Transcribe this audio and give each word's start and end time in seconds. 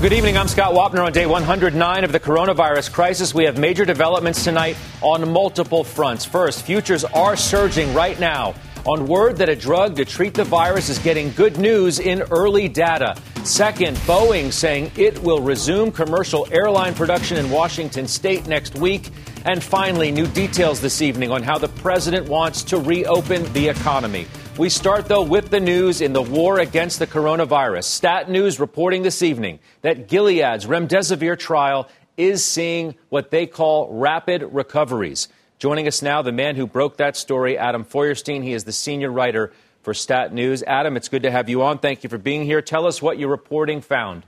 Good 0.00 0.12
evening. 0.12 0.38
I'm 0.38 0.46
Scott 0.46 0.74
Wapner 0.74 1.04
on 1.04 1.10
day 1.10 1.26
109 1.26 2.04
of 2.04 2.12
the 2.12 2.20
coronavirus 2.20 2.92
crisis. 2.92 3.34
We 3.34 3.42
have 3.42 3.58
major 3.58 3.84
developments 3.84 4.44
tonight 4.44 4.76
on 5.02 5.28
multiple 5.28 5.82
fronts. 5.82 6.24
First, 6.24 6.64
futures 6.64 7.02
are 7.02 7.34
surging 7.34 7.92
right 7.92 8.18
now 8.20 8.54
on 8.86 9.08
word 9.08 9.38
that 9.38 9.48
a 9.48 9.56
drug 9.56 9.96
to 9.96 10.04
treat 10.04 10.34
the 10.34 10.44
virus 10.44 10.88
is 10.88 11.00
getting 11.00 11.32
good 11.32 11.58
news 11.58 11.98
in 11.98 12.22
early 12.30 12.68
data. 12.68 13.20
Second, 13.42 13.96
Boeing 13.98 14.52
saying 14.52 14.92
it 14.96 15.20
will 15.20 15.40
resume 15.40 15.90
commercial 15.90 16.46
airline 16.52 16.94
production 16.94 17.36
in 17.36 17.50
Washington 17.50 18.06
state 18.06 18.46
next 18.46 18.76
week. 18.76 19.10
And 19.46 19.60
finally, 19.60 20.12
new 20.12 20.28
details 20.28 20.80
this 20.80 21.02
evening 21.02 21.32
on 21.32 21.42
how 21.42 21.58
the 21.58 21.68
president 21.68 22.28
wants 22.28 22.62
to 22.62 22.78
reopen 22.78 23.52
the 23.52 23.68
economy. 23.68 24.28
We 24.58 24.70
start, 24.70 25.06
though, 25.06 25.22
with 25.22 25.50
the 25.50 25.60
news 25.60 26.00
in 26.00 26.12
the 26.12 26.20
war 26.20 26.58
against 26.58 26.98
the 26.98 27.06
coronavirus. 27.06 27.84
Stat 27.84 28.28
News 28.28 28.58
reporting 28.58 29.04
this 29.04 29.22
evening 29.22 29.60
that 29.82 30.08
Gilead's 30.08 30.66
remdesivir 30.66 31.38
trial 31.38 31.88
is 32.16 32.44
seeing 32.44 32.96
what 33.08 33.30
they 33.30 33.46
call 33.46 33.88
rapid 33.92 34.42
recoveries. 34.42 35.28
Joining 35.60 35.86
us 35.86 36.02
now, 36.02 36.22
the 36.22 36.32
man 36.32 36.56
who 36.56 36.66
broke 36.66 36.96
that 36.96 37.16
story, 37.16 37.56
Adam 37.56 37.84
Feuerstein. 37.84 38.42
He 38.42 38.52
is 38.52 38.64
the 38.64 38.72
senior 38.72 39.12
writer 39.12 39.52
for 39.82 39.94
Stat 39.94 40.34
News. 40.34 40.64
Adam, 40.64 40.96
it's 40.96 41.08
good 41.08 41.22
to 41.22 41.30
have 41.30 41.48
you 41.48 41.62
on. 41.62 41.78
Thank 41.78 42.02
you 42.02 42.10
for 42.10 42.18
being 42.18 42.44
here. 42.44 42.60
Tell 42.60 42.84
us 42.84 43.00
what 43.00 43.16
your 43.16 43.28
reporting 43.28 43.80
found. 43.80 44.24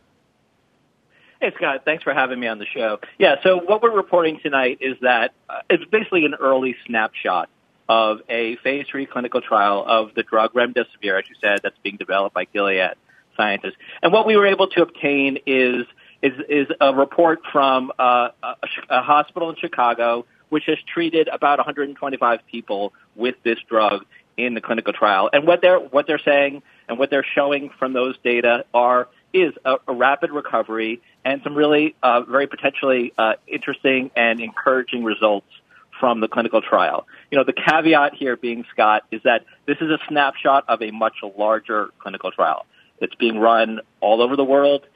Hey, 1.40 1.52
Scott. 1.56 1.82
Thanks 1.84 2.04
for 2.04 2.14
having 2.14 2.38
me 2.38 2.46
on 2.46 2.60
the 2.60 2.66
show. 2.66 3.00
Yeah, 3.18 3.42
so 3.42 3.56
what 3.56 3.82
we're 3.82 3.96
reporting 3.96 4.38
tonight 4.40 4.78
is 4.80 4.96
that 5.00 5.32
uh, 5.48 5.62
it's 5.68 5.84
basically 5.86 6.24
an 6.24 6.34
early 6.34 6.76
snapshot 6.86 7.48
of 7.90 8.20
a 8.28 8.54
phase 8.62 8.86
three 8.88 9.04
clinical 9.04 9.40
trial 9.40 9.84
of 9.84 10.14
the 10.14 10.22
drug 10.22 10.52
remdesivir, 10.52 11.18
as 11.18 11.28
you 11.28 11.34
said, 11.40 11.58
that's 11.64 11.76
being 11.82 11.96
developed 11.96 12.32
by 12.32 12.44
Gilead 12.44 12.92
scientists. 13.36 13.74
And 14.00 14.12
what 14.12 14.28
we 14.28 14.36
were 14.36 14.46
able 14.46 14.68
to 14.68 14.82
obtain 14.82 15.38
is 15.44 15.86
is, 16.22 16.32
is 16.48 16.68
a 16.80 16.94
report 16.94 17.40
from 17.50 17.90
uh, 17.98 18.28
a, 18.42 18.54
a 18.90 19.02
hospital 19.02 19.50
in 19.50 19.56
Chicago 19.56 20.24
which 20.50 20.64
has 20.66 20.78
treated 20.92 21.28
about 21.28 21.58
125 21.58 22.40
people 22.50 22.92
with 23.16 23.36
this 23.42 23.58
drug 23.68 24.04
in 24.36 24.54
the 24.54 24.60
clinical 24.60 24.92
trial. 24.92 25.30
And 25.32 25.46
what 25.46 25.60
they're 25.60 25.80
what 25.80 26.06
they're 26.06 26.18
saying 26.18 26.62
and 26.88 26.96
what 26.96 27.10
they're 27.10 27.26
showing 27.34 27.70
from 27.76 27.92
those 27.92 28.16
data 28.22 28.66
are 28.72 29.08
is 29.32 29.52
a, 29.64 29.76
a 29.88 29.94
rapid 29.94 30.30
recovery 30.30 31.00
and 31.24 31.40
some 31.42 31.56
really 31.56 31.96
uh, 32.04 32.20
very 32.22 32.46
potentially 32.46 33.12
uh, 33.18 33.34
interesting 33.48 34.12
and 34.14 34.40
encouraging 34.40 35.02
results 35.02 35.46
from 36.00 36.20
the 36.20 36.26
clinical 36.28 36.62
trial. 36.62 37.06
You 37.30 37.38
know, 37.38 37.44
the 37.44 37.52
caveat 37.52 38.14
here 38.14 38.36
being, 38.36 38.64
Scott, 38.72 39.04
is 39.12 39.20
that 39.24 39.44
this 39.66 39.76
is 39.80 39.90
a 39.90 39.98
snapshot 40.08 40.64
of 40.66 40.82
a 40.82 40.90
much 40.90 41.18
larger 41.36 41.90
clinical 42.00 42.32
trial. 42.32 42.66
It's 43.00 43.14
being 43.14 43.38
run 43.38 43.80
all 44.00 44.22
over 44.22 44.34
the 44.34 44.44
world. 44.44 44.86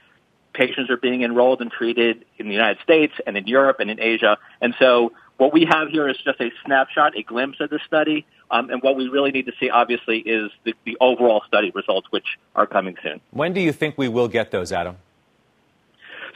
Patients 0.55 0.91
are 0.91 0.97
being 0.97 1.23
enrolled 1.23 1.61
and 1.61 1.71
treated 1.71 2.25
in 2.39 2.47
the 2.47 2.53
United 2.55 2.83
States 2.83 3.13
and 3.27 3.37
in 3.37 3.47
Europe 3.47 3.79
and 3.81 3.91
in 3.91 4.01
Asia. 4.01 4.39
And 4.61 4.75
so 4.79 5.13
what 5.37 5.53
we 5.53 5.65
have 5.65 5.89
here 5.89 6.09
is 6.09 6.17
just 6.25 6.41
a 6.41 6.51
snapshot, 6.65 7.17
a 7.17 7.23
glimpse 7.23 7.61
of 7.61 7.71
the 7.71 7.81
study. 7.87 8.25
Um, 8.51 8.71
and 8.71 8.83
what 8.83 8.97
we 8.97 9.09
really 9.09 9.33
need 9.33 9.47
to 9.47 9.53
see, 9.59 9.69
obviously, 9.71 10.19
is 10.19 10.51
the, 10.65 10.75
the 10.85 10.97
overall 11.01 11.43
study 11.47 11.73
results, 11.75 12.07
which 12.11 12.39
are 12.55 12.67
coming 12.67 12.97
soon. 13.03 13.21
When 13.31 13.53
do 13.53 13.61
you 13.61 13.73
think 13.73 13.99
we 13.99 14.09
will 14.09 14.29
get 14.29 14.51
those, 14.51 14.71
Adam? 14.71 14.97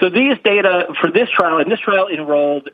So 0.01 0.09
these 0.09 0.37
data 0.45 0.87
for 1.01 1.11
this 1.11 1.29
trial, 1.31 1.59
and 1.59 1.71
this 1.71 1.81
trial 1.81 2.09
enrolled, 2.09 2.71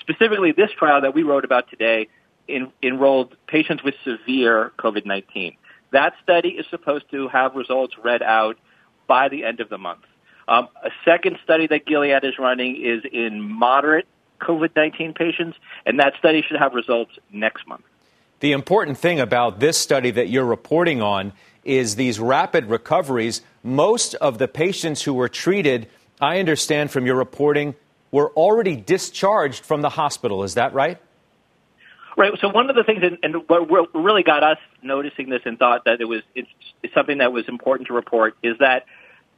specifically 0.00 0.52
this 0.52 0.70
trial 0.78 1.00
that 1.02 1.14
we 1.14 1.22
wrote 1.22 1.44
about 1.44 1.68
today, 1.70 2.08
in, 2.48 2.72
enrolled 2.82 3.36
patients 3.46 3.82
with 3.82 3.94
severe 4.04 4.72
COVID-19. 4.78 5.56
That 5.90 6.14
study 6.22 6.50
is 6.50 6.66
supposed 6.70 7.10
to 7.10 7.28
have 7.28 7.54
results 7.54 7.94
read 8.02 8.22
out 8.22 8.56
by 9.06 9.28
the 9.28 9.44
end 9.44 9.60
of 9.60 9.68
the 9.68 9.78
month. 9.78 10.00
Um, 10.48 10.68
a 10.82 10.90
second 11.04 11.38
study 11.44 11.66
that 11.68 11.86
Gilead 11.86 12.24
is 12.24 12.38
running 12.38 12.82
is 12.82 13.02
in 13.10 13.40
moderate 13.40 14.06
COVID-19 14.40 15.14
patients, 15.14 15.56
and 15.86 16.00
that 16.00 16.14
study 16.18 16.42
should 16.42 16.58
have 16.58 16.74
results 16.74 17.12
next 17.30 17.66
month. 17.66 17.84
The 18.40 18.52
important 18.52 18.98
thing 18.98 19.20
about 19.20 19.60
this 19.60 19.78
study 19.78 20.10
that 20.10 20.28
you're 20.28 20.44
reporting 20.44 21.00
on 21.00 21.32
is 21.62 21.94
these 21.94 22.18
rapid 22.18 22.66
recoveries. 22.66 23.40
Most 23.62 24.14
of 24.16 24.38
the 24.38 24.48
patients 24.48 25.02
who 25.02 25.14
were 25.14 25.28
treated– 25.28 25.88
I 26.22 26.38
understand 26.38 26.92
from 26.92 27.04
your 27.04 27.16
reporting, 27.16 27.74
were 28.12 28.30
already 28.30 28.76
discharged 28.76 29.64
from 29.64 29.82
the 29.82 29.88
hospital. 29.88 30.44
Is 30.44 30.54
that 30.54 30.72
right? 30.74 30.98
Right. 32.16 32.32
So 32.40 32.48
one 32.48 32.68
of 32.68 32.76
the 32.76 32.84
things, 32.84 33.02
and 33.22 33.36
what 33.48 33.94
really 33.94 34.22
got 34.22 34.44
us 34.44 34.58
noticing 34.82 35.30
this 35.30 35.42
and 35.46 35.58
thought 35.58 35.86
that 35.86 36.00
it 36.00 36.04
was 36.04 36.20
it's, 36.34 36.48
something 36.94 37.18
that 37.18 37.32
was 37.32 37.48
important 37.48 37.88
to 37.88 37.94
report, 37.94 38.36
is 38.42 38.58
that 38.58 38.84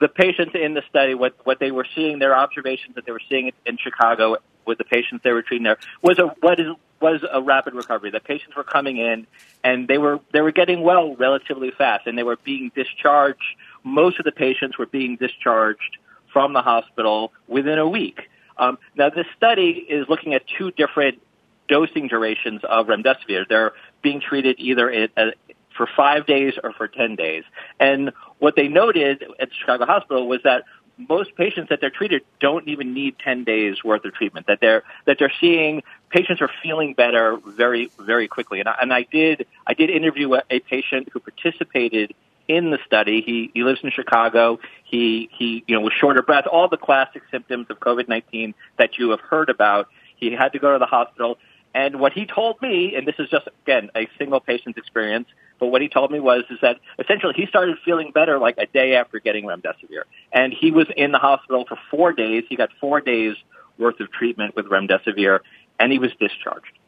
the 0.01 0.09
patients 0.09 0.55
in 0.55 0.75
the 0.75 0.83
study, 0.91 1.15
what 1.15 1.35
what 1.45 1.61
they 1.61 1.71
were 1.71 1.87
seeing, 1.95 2.19
their 2.19 2.37
observations 2.37 2.97
that 2.97 3.07
they 3.07 3.13
were 3.13 3.23
seeing 3.29 3.53
in 3.65 3.79
Chicago 3.79 4.37
with 4.67 4.79
the 4.79 4.85
patients 4.85 5.23
they 5.23 5.31
were 5.31 5.43
treating 5.43 5.65
there 5.65 5.79
was 6.03 6.19
a 6.19 6.27
what 6.41 6.59
is 6.59 6.67
was 7.01 7.25
a 7.31 7.41
rapid 7.41 7.75
recovery. 7.75 8.11
The 8.11 8.19
patients 8.19 8.57
were 8.57 8.65
coming 8.65 8.97
in 8.97 9.27
and 9.63 9.87
they 9.87 9.99
were 9.99 10.19
they 10.33 10.41
were 10.41 10.53
getting 10.53 10.83
well 10.83 11.15
relatively 11.15 11.71
fast, 11.71 12.09
and 12.09 12.19
they 12.19 12.25
were 12.25 12.39
being 12.43 12.73
discharged. 12.75 13.45
Most 13.85 14.19
of 14.19 14.25
the 14.25 14.33
patients 14.33 14.79
were 14.79 14.87
being 14.87 15.17
discharged 15.17 15.99
from 16.33 16.55
the 16.55 16.63
hospital 16.63 17.33
within 17.47 17.79
a 17.79 17.89
week. 17.89 18.29
Um, 18.57 18.79
now, 18.97 19.11
this 19.11 19.27
study 19.37 19.71
is 19.89 20.07
looking 20.09 20.35
at 20.35 20.43
two 20.59 20.71
different 20.71 21.21
dosing 21.69 22.09
durations 22.09 22.61
of 22.65 22.87
remdesivir. 22.87 23.49
They're 23.49 23.73
being 24.03 24.21
treated 24.21 24.57
either 24.59 24.89
in, 24.91 25.09
uh, 25.17 25.31
for 25.77 25.89
five 25.97 26.27
days 26.27 26.55
or 26.63 26.73
for 26.73 26.89
10 26.89 27.17
days. 27.17 27.45
And 27.81 28.13
what 28.39 28.55
they 28.57 28.69
noted 28.69 29.23
at 29.41 29.49
the 29.49 29.55
Chicago 29.55 29.87
Hospital 29.87 30.29
was 30.29 30.41
that 30.45 30.65
most 30.97 31.35
patients 31.35 31.71
that 31.71 31.81
they're 31.81 31.91
treated 31.91 32.23
don't 32.41 32.69
even 32.69 32.95
need 32.95 33.17
10 33.19 33.43
days 33.43 33.83
worth 33.83 34.05
of 34.05 34.15
treatment, 34.15 34.47
that 34.47 34.61
they're, 34.61 34.85
that 35.07 35.17
they're 35.19 35.33
seeing 35.41 35.83
patients 36.11 36.41
are 36.41 36.51
feeling 36.63 36.95
better 36.95 37.37
very, 37.45 37.91
very 37.99 38.29
quickly. 38.29 38.61
And 38.61 38.69
I, 38.69 38.77
and 38.81 38.93
I 38.93 39.03
did, 39.11 39.47
I 39.67 39.75
did 39.75 39.91
interview 39.91 40.33
a 40.35 40.61
patient 40.61 41.09
who 41.13 41.19
participated 41.19 42.15
in 42.49 42.71
the 42.71 42.79
study. 42.87 43.23
He 43.25 43.51
he 43.55 43.63
lives 43.63 43.81
in 43.83 43.91
Chicago. 43.91 44.59
He 44.85 45.29
he 45.37 45.65
you 45.67 45.77
know 45.77 45.81
was 45.81 45.93
short 45.99 46.19
of 46.19 46.27
breath, 46.27 46.47
all 46.51 46.69
the 46.69 46.77
classic 46.77 47.23
symptoms 47.31 47.67
of 47.71 47.81
COVID 47.81 48.09
nineteen 48.09 48.55
that 48.79 48.99
you 48.99 49.11
have 49.11 49.21
heard 49.21 49.51
about. 49.51 49.89
He 50.17 50.33
had 50.33 50.53
to 50.53 50.59
go 50.59 50.73
to 50.73 50.79
the 50.79 50.87
hospital. 50.87 51.39
And 51.77 51.99
what 51.99 52.13
he 52.13 52.25
told 52.25 52.63
me, 52.63 52.95
and 52.95 53.07
this 53.07 53.17
is 53.19 53.29
just 53.31 53.49
again 53.67 53.91
a 53.97 54.09
single 54.17 54.41
patient's 54.41 54.79
experience, 54.79 55.27
but 55.59 55.69
what 55.69 55.83
he 55.83 55.89
told 55.89 56.11
me 56.13 56.21
was 56.21 56.45
is 56.51 56.59
that 56.63 56.79
essentially 56.99 57.35
he 57.37 57.47
started 57.47 57.77
feeling 57.85 58.13
better 58.13 58.39
like 58.39 58.57
a 58.59 58.67
day 58.67 58.95
after 58.95 59.19
getting 59.19 59.45
remdesivir, 59.45 60.03
and 60.33 60.53
he 60.53 60.71
was 60.71 60.87
in 60.97 61.13
the 61.13 61.19
hospital 61.19 61.65
for 61.69 61.79
four 61.91 62.13
days. 62.13 62.45
He 62.49 62.57
got 62.57 62.71
four 62.81 63.01
days 63.01 63.35
worth 63.79 63.99
of 63.99 64.13
treatment 64.13 64.55
with 64.55 64.67
remdesivir, 64.67 65.41
and 65.81 65.91
he 65.91 65.99
was 65.99 66.13
discharged. 66.21 66.79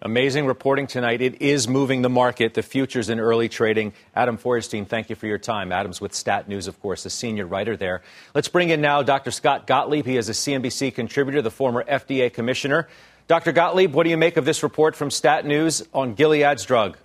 Amazing 0.00 0.46
reporting 0.46 0.86
tonight. 0.86 1.20
It 1.20 1.42
is 1.42 1.66
moving 1.66 2.02
the 2.02 2.08
market, 2.08 2.54
the 2.54 2.62
futures 2.62 3.08
in 3.08 3.18
early 3.18 3.48
trading. 3.48 3.92
Adam 4.14 4.36
Feuerstein, 4.36 4.84
thank 4.84 5.10
you 5.10 5.16
for 5.16 5.26
your 5.26 5.38
time. 5.38 5.72
Adam's 5.72 6.00
with 6.00 6.14
Stat 6.14 6.48
News, 6.48 6.68
of 6.68 6.80
course, 6.80 7.04
a 7.04 7.10
senior 7.10 7.46
writer 7.46 7.76
there. 7.76 8.02
Let's 8.32 8.46
bring 8.46 8.70
in 8.70 8.80
now 8.80 9.02
Dr. 9.02 9.32
Scott 9.32 9.66
Gottlieb. 9.66 10.06
He 10.06 10.16
is 10.16 10.28
a 10.28 10.32
CNBC 10.32 10.94
contributor, 10.94 11.42
the 11.42 11.50
former 11.50 11.82
FDA 11.82 12.32
commissioner. 12.32 12.86
Dr. 13.26 13.50
Gottlieb, 13.50 13.92
what 13.92 14.04
do 14.04 14.10
you 14.10 14.16
make 14.16 14.36
of 14.36 14.44
this 14.44 14.62
report 14.62 14.94
from 14.94 15.10
Stat 15.10 15.44
News 15.44 15.82
on 15.92 16.14
Gilead's 16.14 16.64
drug? 16.64 16.96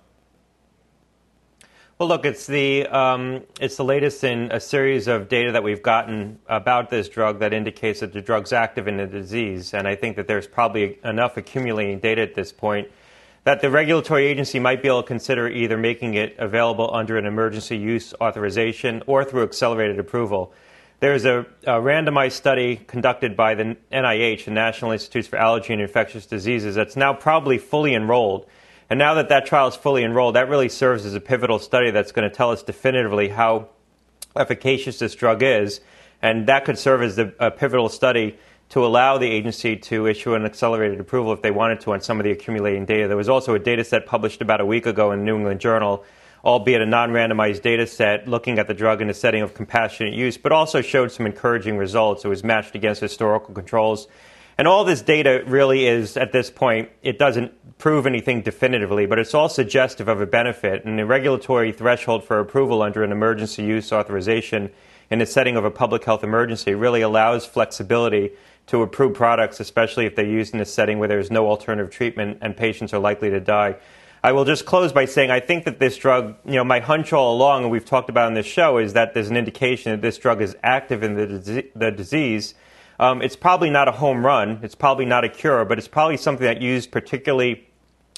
Well, 2.04 2.10
look, 2.10 2.26
it's 2.26 2.46
the 2.46 2.86
um, 2.88 3.44
it's 3.58 3.78
the 3.78 3.82
latest 3.82 4.24
in 4.24 4.52
a 4.52 4.60
series 4.60 5.08
of 5.08 5.26
data 5.26 5.52
that 5.52 5.62
we've 5.62 5.82
gotten 5.82 6.38
about 6.46 6.90
this 6.90 7.08
drug 7.08 7.38
that 7.38 7.54
indicates 7.54 8.00
that 8.00 8.12
the 8.12 8.20
drug's 8.20 8.52
active 8.52 8.86
in 8.86 8.98
the 8.98 9.06
disease, 9.06 9.72
and 9.72 9.88
I 9.88 9.94
think 9.94 10.16
that 10.16 10.26
there's 10.26 10.46
probably 10.46 10.98
enough 11.02 11.38
accumulating 11.38 12.00
data 12.00 12.20
at 12.20 12.34
this 12.34 12.52
point 12.52 12.90
that 13.44 13.62
the 13.62 13.70
regulatory 13.70 14.26
agency 14.26 14.58
might 14.58 14.82
be 14.82 14.88
able 14.88 15.00
to 15.00 15.08
consider 15.08 15.48
either 15.48 15.78
making 15.78 16.12
it 16.12 16.36
available 16.38 16.94
under 16.94 17.16
an 17.16 17.24
emergency 17.24 17.78
use 17.78 18.12
authorization 18.20 19.02
or 19.06 19.24
through 19.24 19.44
accelerated 19.44 19.98
approval. 19.98 20.52
There's 21.00 21.24
a, 21.24 21.46
a, 21.62 21.80
randomized 21.80 22.32
study 22.32 22.76
conducted 22.86 23.34
by 23.34 23.54
the 23.54 23.78
NIH, 23.90 24.44
the 24.44 24.50
National 24.50 24.90
Institutes 24.90 25.26
for 25.26 25.36
Allergy 25.36 25.72
and 25.72 25.80
Infectious 25.80 26.26
Diseases, 26.26 26.74
that's 26.74 26.96
now 26.96 27.14
probably 27.14 27.56
fully 27.56 27.94
enrolled. 27.94 28.44
And 28.90 28.98
now 28.98 29.14
that 29.14 29.28
that 29.30 29.46
trial 29.46 29.68
is 29.68 29.76
fully 29.76 30.04
enrolled, 30.04 30.36
that 30.36 30.48
really 30.48 30.68
serves 30.68 31.06
as 31.06 31.14
a 31.14 31.20
pivotal 31.20 31.58
study 31.58 31.90
that's 31.90 32.12
going 32.12 32.28
to 32.28 32.34
tell 32.34 32.50
us 32.50 32.62
definitively 32.62 33.28
how 33.28 33.68
efficacious 34.36 34.98
this 34.98 35.14
drug 35.14 35.42
is. 35.42 35.80
And 36.20 36.46
that 36.46 36.64
could 36.64 36.78
serve 36.78 37.02
as 37.02 37.16
the, 37.16 37.34
a 37.38 37.50
pivotal 37.50 37.88
study 37.88 38.38
to 38.70 38.84
allow 38.84 39.18
the 39.18 39.26
agency 39.26 39.76
to 39.76 40.06
issue 40.06 40.34
an 40.34 40.44
accelerated 40.44 41.00
approval 41.00 41.32
if 41.32 41.42
they 41.42 41.50
wanted 41.50 41.80
to 41.80 41.92
on 41.92 42.00
some 42.00 42.18
of 42.18 42.24
the 42.24 42.30
accumulating 42.30 42.84
data. 42.84 43.08
There 43.08 43.16
was 43.16 43.28
also 43.28 43.54
a 43.54 43.58
data 43.58 43.84
set 43.84 44.06
published 44.06 44.40
about 44.40 44.60
a 44.60 44.66
week 44.66 44.86
ago 44.86 45.12
in 45.12 45.20
the 45.20 45.24
New 45.24 45.36
England 45.36 45.60
Journal 45.60 46.04
albeit 46.44 46.82
a 46.82 46.86
non 46.86 47.10
randomized 47.10 47.62
data 47.62 47.86
set 47.86 48.28
looking 48.28 48.58
at 48.58 48.66
the 48.66 48.74
drug 48.74 49.00
in 49.00 49.08
a 49.08 49.14
setting 49.14 49.42
of 49.42 49.54
compassionate 49.54 50.12
use, 50.12 50.36
but 50.36 50.52
also 50.52 50.80
showed 50.82 51.10
some 51.10 51.26
encouraging 51.26 51.78
results. 51.78 52.24
It 52.24 52.28
was 52.28 52.44
matched 52.44 52.74
against 52.74 53.00
historical 53.00 53.54
controls. 53.54 54.06
And 54.56 54.68
all 54.68 54.84
this 54.84 55.02
data 55.02 55.42
really 55.46 55.86
is, 55.86 56.16
at 56.16 56.32
this 56.32 56.50
point, 56.50 56.88
it 57.02 57.18
doesn't 57.18 57.78
prove 57.78 58.06
anything 58.06 58.42
definitively, 58.42 59.06
but 59.06 59.18
it's 59.18 59.34
all 59.34 59.48
suggestive 59.48 60.06
of 60.06 60.20
a 60.20 60.26
benefit. 60.26 60.84
And 60.84 60.98
the 60.98 61.06
regulatory 61.06 61.72
threshold 61.72 62.24
for 62.24 62.38
approval 62.38 62.82
under 62.82 63.02
an 63.02 63.10
emergency 63.10 63.64
use 63.64 63.92
authorization 63.92 64.70
in 65.10 65.18
the 65.18 65.26
setting 65.26 65.56
of 65.56 65.64
a 65.64 65.70
public 65.70 66.04
health 66.04 66.24
emergency 66.24 66.74
really 66.74 67.00
allows 67.00 67.44
flexibility 67.44 68.30
to 68.66 68.82
approve 68.82 69.14
products, 69.14 69.60
especially 69.60 70.06
if 70.06 70.16
they're 70.16 70.24
used 70.24 70.54
in 70.54 70.60
a 70.60 70.64
setting 70.64 70.98
where 70.98 71.08
there's 71.08 71.30
no 71.30 71.48
alternative 71.48 71.90
treatment 71.90 72.38
and 72.40 72.56
patients 72.56 72.94
are 72.94 72.98
likely 72.98 73.30
to 73.30 73.40
die. 73.40 73.76
I 74.22 74.32
will 74.32 74.46
just 74.46 74.64
close 74.64 74.90
by 74.90 75.04
saying 75.04 75.30
I 75.30 75.40
think 75.40 75.66
that 75.66 75.78
this 75.78 75.98
drug, 75.98 76.36
you 76.46 76.54
know, 76.54 76.64
my 76.64 76.80
hunch 76.80 77.12
all 77.12 77.36
along, 77.36 77.64
and 77.64 77.70
we've 77.70 77.84
talked 77.84 78.08
about 78.08 78.28
in 78.28 78.34
this 78.34 78.46
show, 78.46 78.78
is 78.78 78.94
that 78.94 79.12
there's 79.12 79.28
an 79.28 79.36
indication 79.36 79.92
that 79.92 80.00
this 80.00 80.16
drug 80.16 80.40
is 80.40 80.56
active 80.62 81.02
in 81.02 81.14
the, 81.14 81.66
the 81.76 81.90
disease. 81.90 82.54
Um, 82.98 83.22
it's 83.22 83.36
probably 83.36 83.70
not 83.70 83.88
a 83.88 83.92
home 83.92 84.24
run. 84.24 84.60
It's 84.62 84.74
probably 84.74 85.04
not 85.04 85.24
a 85.24 85.28
cure, 85.28 85.64
but 85.64 85.78
it's 85.78 85.88
probably 85.88 86.16
something 86.16 86.44
that 86.44 86.60
used 86.62 86.92
particularly 86.92 87.68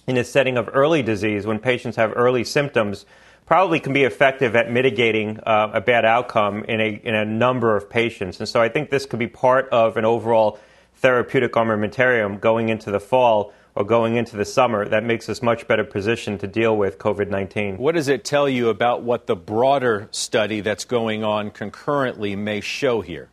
in 0.07 0.17
a 0.17 0.25
setting 0.25 0.57
of 0.57 0.69
early 0.73 1.03
disease 1.03 1.47
when 1.47 1.59
patients 1.59 1.97
have 1.97 2.13
early 2.15 2.45
symptoms 2.45 3.07
probably 3.47 3.79
can 3.79 3.93
be 3.93 4.03
effective 4.03 4.57
at 4.57 4.71
mitigating 4.71 5.39
uh, 5.47 5.71
a 5.73 5.81
bad 5.81 6.05
outcome 6.05 6.65
in 6.65 6.81
a, 6.81 7.01
in 7.05 7.15
a 7.15 7.25
number 7.25 7.77
of 7.77 7.89
patients. 7.89 8.41
And 8.41 8.49
so 8.49 8.61
I 8.61 8.69
think 8.69 8.91
this 8.91 9.07
could 9.07 9.21
be 9.21 9.29
part 9.29 9.69
of 9.71 9.97
an 9.97 10.05
overall 10.05 10.59
therapeutic 10.97 11.53
armamentarium 11.53 12.41
going 12.41 12.69
into 12.69 12.91
the 12.91 12.99
fall 12.99 13.53
or 13.77 13.85
going 13.85 14.17
into 14.17 14.37
the 14.37 14.45
summer 14.45 14.89
that 14.89 15.05
makes 15.05 15.29
us 15.29 15.43
much 15.43 15.69
better 15.69 15.85
positioned 15.85 16.41
to 16.41 16.47
deal 16.49 16.77
with 16.77 16.99
COVID 16.99 17.29
19. 17.29 17.77
What 17.77 17.95
does 17.95 18.09
it 18.09 18.25
tell 18.25 18.49
you 18.49 18.69
about 18.69 19.03
what 19.03 19.27
the 19.27 19.37
broader 19.37 20.09
study 20.11 20.61
that's 20.61 20.85
going 20.85 21.23
on 21.23 21.51
concurrently 21.51 22.35
may 22.35 22.61
show 22.61 23.01
here? 23.01 23.29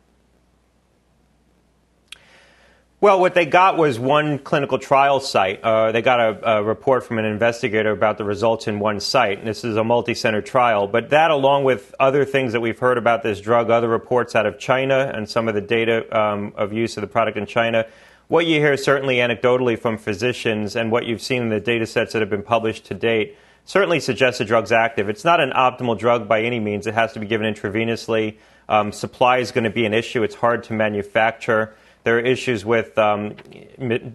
Well, 3.04 3.20
what 3.20 3.34
they 3.34 3.44
got 3.44 3.76
was 3.76 3.98
one 3.98 4.38
clinical 4.38 4.78
trial 4.78 5.20
site. 5.20 5.62
Uh, 5.62 5.92
they 5.92 6.00
got 6.00 6.20
a, 6.20 6.52
a, 6.52 6.62
report 6.62 7.04
from 7.04 7.18
an 7.18 7.26
investigator 7.26 7.90
about 7.90 8.16
the 8.16 8.24
results 8.24 8.66
in 8.66 8.78
one 8.78 8.98
site. 8.98 9.44
This 9.44 9.62
is 9.62 9.76
a 9.76 9.84
multi 9.84 10.14
center 10.14 10.40
trial. 10.40 10.88
But 10.88 11.10
that, 11.10 11.30
along 11.30 11.64
with 11.64 11.94
other 12.00 12.24
things 12.24 12.54
that 12.54 12.60
we've 12.60 12.78
heard 12.78 12.96
about 12.96 13.22
this 13.22 13.42
drug, 13.42 13.68
other 13.68 13.90
reports 13.90 14.34
out 14.34 14.46
of 14.46 14.58
China 14.58 15.12
and 15.14 15.28
some 15.28 15.48
of 15.48 15.54
the 15.54 15.60
data 15.60 16.18
um, 16.18 16.54
of 16.56 16.72
use 16.72 16.96
of 16.96 17.02
the 17.02 17.06
product 17.06 17.36
in 17.36 17.44
China, 17.44 17.86
what 18.28 18.46
you 18.46 18.58
hear 18.58 18.74
certainly 18.78 19.16
anecdotally 19.16 19.78
from 19.78 19.98
physicians 19.98 20.74
and 20.74 20.90
what 20.90 21.04
you've 21.04 21.20
seen 21.20 21.42
in 21.42 21.48
the 21.50 21.60
data 21.60 21.84
sets 21.84 22.14
that 22.14 22.22
have 22.22 22.30
been 22.30 22.42
published 22.42 22.86
to 22.86 22.94
date 22.94 23.36
certainly 23.66 24.00
suggests 24.00 24.38
the 24.38 24.46
drug's 24.46 24.72
active. 24.72 25.10
It's 25.10 25.26
not 25.26 25.40
an 25.40 25.50
optimal 25.50 25.98
drug 25.98 26.26
by 26.26 26.40
any 26.40 26.58
means. 26.58 26.86
It 26.86 26.94
has 26.94 27.12
to 27.12 27.20
be 27.20 27.26
given 27.26 27.52
intravenously. 27.52 28.38
Um, 28.66 28.92
supply 28.92 29.40
is 29.40 29.52
going 29.52 29.64
to 29.64 29.70
be 29.70 29.84
an 29.84 29.92
issue. 29.92 30.22
It's 30.22 30.36
hard 30.36 30.64
to 30.64 30.72
manufacture. 30.72 31.76
There 32.04 32.18
are 32.18 32.20
issues 32.20 32.66
with 32.66 32.98
um, 32.98 33.34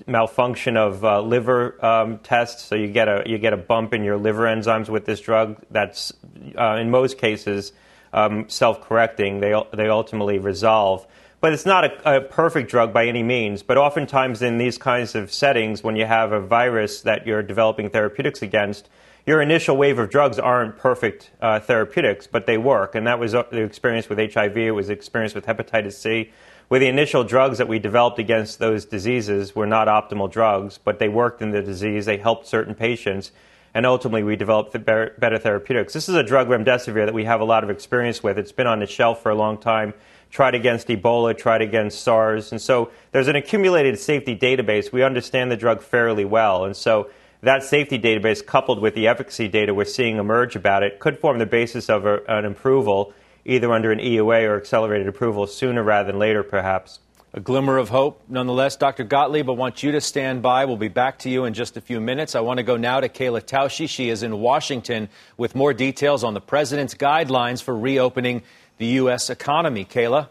malfunction 0.05 0.77
of 0.77 1.03
uh, 1.03 1.21
liver 1.21 1.83
um, 1.83 2.19
tests, 2.19 2.63
so 2.63 2.75
you 2.75 2.87
get 2.87 3.07
a 3.07 3.23
you 3.25 3.39
get 3.39 3.51
a 3.51 3.57
bump 3.57 3.95
in 3.95 4.03
your 4.03 4.15
liver 4.15 4.43
enzymes 4.43 4.89
with 4.89 5.05
this 5.05 5.19
drug. 5.19 5.59
That's 5.71 6.13
uh, 6.55 6.75
in 6.75 6.91
most 6.91 7.17
cases 7.17 7.73
um, 8.13 8.47
self-correcting. 8.47 9.39
They 9.39 9.59
they 9.73 9.89
ultimately 9.89 10.37
resolve. 10.37 11.07
But 11.41 11.53
it's 11.53 11.65
not 11.65 11.85
a, 11.85 12.17
a, 12.17 12.21
perfect 12.21 12.69
drug 12.69 12.91
by 12.91 13.07
any 13.07 13.23
means. 13.23 13.63
But 13.63 13.77
oftentimes, 13.77 14.41
in 14.41 14.57
these 14.57 14.77
kinds 14.77 15.15
of 15.15 15.31
settings, 15.31 15.81
when 15.81 15.95
you 15.95 16.05
have 16.05 16.33
a 16.33 16.41
virus 16.41 17.01
that 17.03 17.25
you're 17.25 17.41
developing 17.41 17.89
therapeutics 17.89 18.41
against, 18.41 18.89
your 19.25 19.41
initial 19.41 19.77
wave 19.77 19.99
of 19.99 20.09
drugs 20.09 20.37
aren't 20.37 20.77
perfect 20.77 21.31
uh, 21.41 21.59
therapeutics, 21.59 22.27
but 22.27 22.45
they 22.45 22.57
work. 22.57 22.93
And 22.93 23.07
that 23.07 23.19
was 23.19 23.33
uh, 23.33 23.43
the 23.51 23.61
experience 23.61 24.09
with 24.09 24.17
HIV, 24.17 24.57
it 24.57 24.71
was 24.71 24.87
the 24.87 24.93
experience 24.93 25.33
with 25.33 25.45
hepatitis 25.45 25.93
C. 25.93 26.31
Where 26.69 26.79
the 26.79 26.87
initial 26.87 27.23
drugs 27.23 27.57
that 27.57 27.67
we 27.67 27.79
developed 27.79 28.19
against 28.19 28.59
those 28.59 28.85
diseases 28.85 29.55
were 29.55 29.67
not 29.67 29.87
optimal 29.87 30.31
drugs, 30.31 30.77
but 30.77 30.99
they 30.99 31.09
worked 31.09 31.41
in 31.41 31.51
the 31.51 31.61
disease, 31.61 32.05
they 32.05 32.17
helped 32.17 32.47
certain 32.47 32.75
patients, 32.75 33.31
and 33.73 33.85
ultimately 33.85 34.23
we 34.23 34.35
developed 34.35 34.73
better 34.85 35.37
therapeutics. 35.37 35.93
This 35.93 36.07
is 36.07 36.15
a 36.15 36.23
drug, 36.23 36.47
remdesivir, 36.47 37.05
that 37.05 37.13
we 37.13 37.25
have 37.25 37.41
a 37.41 37.45
lot 37.45 37.63
of 37.63 37.69
experience 37.69 38.23
with. 38.23 38.37
It's 38.37 38.51
been 38.51 38.67
on 38.67 38.79
the 38.79 38.87
shelf 38.87 39.21
for 39.21 39.29
a 39.29 39.35
long 39.35 39.57
time 39.57 39.93
tried 40.29 40.55
against 40.55 40.87
Ebola, 40.87 41.37
tried 41.37 41.61
against 41.61 42.01
SARS. 42.01 42.51
And 42.51 42.61
so 42.61 42.91
there's 43.11 43.27
an 43.27 43.35
accumulated 43.35 43.97
safety 43.99 44.37
database. 44.37 44.91
We 44.91 45.03
understand 45.03 45.51
the 45.51 45.57
drug 45.57 45.81
fairly 45.81 46.25
well. 46.25 46.65
And 46.65 46.75
so 46.75 47.09
that 47.41 47.63
safety 47.63 47.97
database, 47.97 48.45
coupled 48.45 48.79
with 48.79 48.95
the 48.95 49.07
efficacy 49.07 49.47
data 49.47 49.73
we're 49.73 49.85
seeing 49.85 50.17
emerge 50.17 50.55
about 50.55 50.83
it, 50.83 50.99
could 50.99 51.17
form 51.17 51.39
the 51.39 51.45
basis 51.45 51.89
of 51.89 52.05
a, 52.05 52.21
an 52.27 52.45
approval, 52.45 53.13
either 53.45 53.71
under 53.71 53.91
an 53.91 53.99
EUA 53.99 54.47
or 54.47 54.57
accelerated 54.57 55.07
approval 55.07 55.47
sooner 55.47 55.83
rather 55.83 56.11
than 56.11 56.19
later, 56.19 56.43
perhaps. 56.43 56.99
A 57.31 57.39
glimmer 57.39 57.77
of 57.77 57.89
hope, 57.89 58.23
nonetheless. 58.27 58.75
Dr. 58.75 59.03
Gottlieb, 59.03 59.49
I 59.49 59.53
want 59.53 59.83
you 59.83 59.91
to 59.91 60.01
stand 60.01 60.41
by. 60.41 60.65
We'll 60.65 60.77
be 60.77 60.87
back 60.87 61.19
to 61.19 61.29
you 61.29 61.45
in 61.45 61.53
just 61.53 61.77
a 61.77 61.81
few 61.81 61.99
minutes. 61.99 62.33
I 62.33 62.39
want 62.39 62.57
to 62.57 62.63
go 62.63 62.75
now 62.75 62.99
to 62.99 63.07
Kayla 63.07 63.43
Tausche. 63.43 63.87
She 63.87 64.09
is 64.09 64.23
in 64.23 64.39
Washington 64.39 65.09
with 65.37 65.53
more 65.53 65.71
details 65.71 66.23
on 66.23 66.33
the 66.33 66.41
president's 66.41 66.95
guidelines 66.95 67.61
for 67.61 67.77
reopening 67.77 68.41
the 68.79 68.87
U.S. 68.87 69.29
economy. 69.29 69.85
Kayla? 69.85 70.29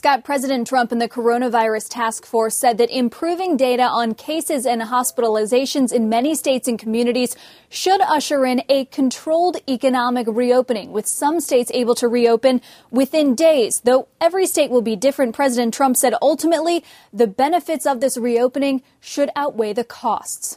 Scott, 0.00 0.24
President 0.24 0.66
Trump 0.66 0.92
and 0.92 1.02
the 1.02 1.10
coronavirus 1.10 1.90
task 1.90 2.24
force 2.24 2.56
said 2.56 2.78
that 2.78 2.88
improving 2.88 3.58
data 3.58 3.82
on 3.82 4.14
cases 4.14 4.64
and 4.64 4.80
hospitalizations 4.80 5.92
in 5.92 6.08
many 6.08 6.34
states 6.34 6.66
and 6.66 6.78
communities 6.78 7.36
should 7.68 8.00
usher 8.00 8.46
in 8.46 8.62
a 8.70 8.86
controlled 8.86 9.58
economic 9.68 10.26
reopening, 10.26 10.90
with 10.90 11.06
some 11.06 11.38
states 11.38 11.70
able 11.74 11.94
to 11.94 12.08
reopen 12.08 12.62
within 12.90 13.34
days. 13.34 13.82
Though 13.84 14.08
every 14.22 14.46
state 14.46 14.70
will 14.70 14.80
be 14.80 14.96
different, 14.96 15.34
President 15.34 15.74
Trump 15.74 15.98
said 15.98 16.14
ultimately 16.22 16.82
the 17.12 17.26
benefits 17.26 17.84
of 17.84 18.00
this 18.00 18.16
reopening 18.16 18.82
should 19.00 19.28
outweigh 19.36 19.74
the 19.74 19.84
costs. 19.84 20.56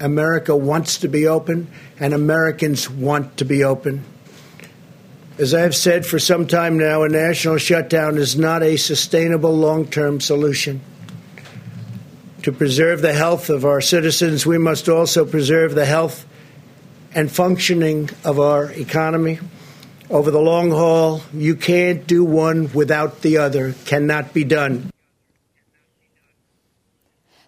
America 0.00 0.56
wants 0.56 0.98
to 0.98 1.06
be 1.06 1.24
open, 1.24 1.68
and 2.00 2.12
Americans 2.12 2.90
want 2.90 3.36
to 3.36 3.44
be 3.44 3.62
open. 3.62 4.04
As 5.38 5.52
I 5.52 5.60
have 5.60 5.76
said 5.76 6.06
for 6.06 6.18
some 6.18 6.46
time 6.46 6.78
now, 6.78 7.02
a 7.02 7.10
national 7.10 7.58
shutdown 7.58 8.16
is 8.16 8.38
not 8.38 8.62
a 8.62 8.78
sustainable 8.78 9.54
long 9.54 9.86
term 9.86 10.18
solution. 10.18 10.80
To 12.44 12.52
preserve 12.52 13.02
the 13.02 13.12
health 13.12 13.50
of 13.50 13.66
our 13.66 13.82
citizens, 13.82 14.46
we 14.46 14.56
must 14.56 14.88
also 14.88 15.26
preserve 15.26 15.74
the 15.74 15.84
health 15.84 16.24
and 17.14 17.30
functioning 17.30 18.08
of 18.24 18.40
our 18.40 18.70
economy. 18.72 19.38
Over 20.08 20.30
the 20.30 20.40
long 20.40 20.70
haul, 20.70 21.20
you 21.34 21.54
can't 21.54 22.06
do 22.06 22.24
one 22.24 22.72
without 22.72 23.20
the 23.20 23.36
other, 23.36 23.74
cannot 23.84 24.32
be 24.32 24.44
done. 24.44 24.90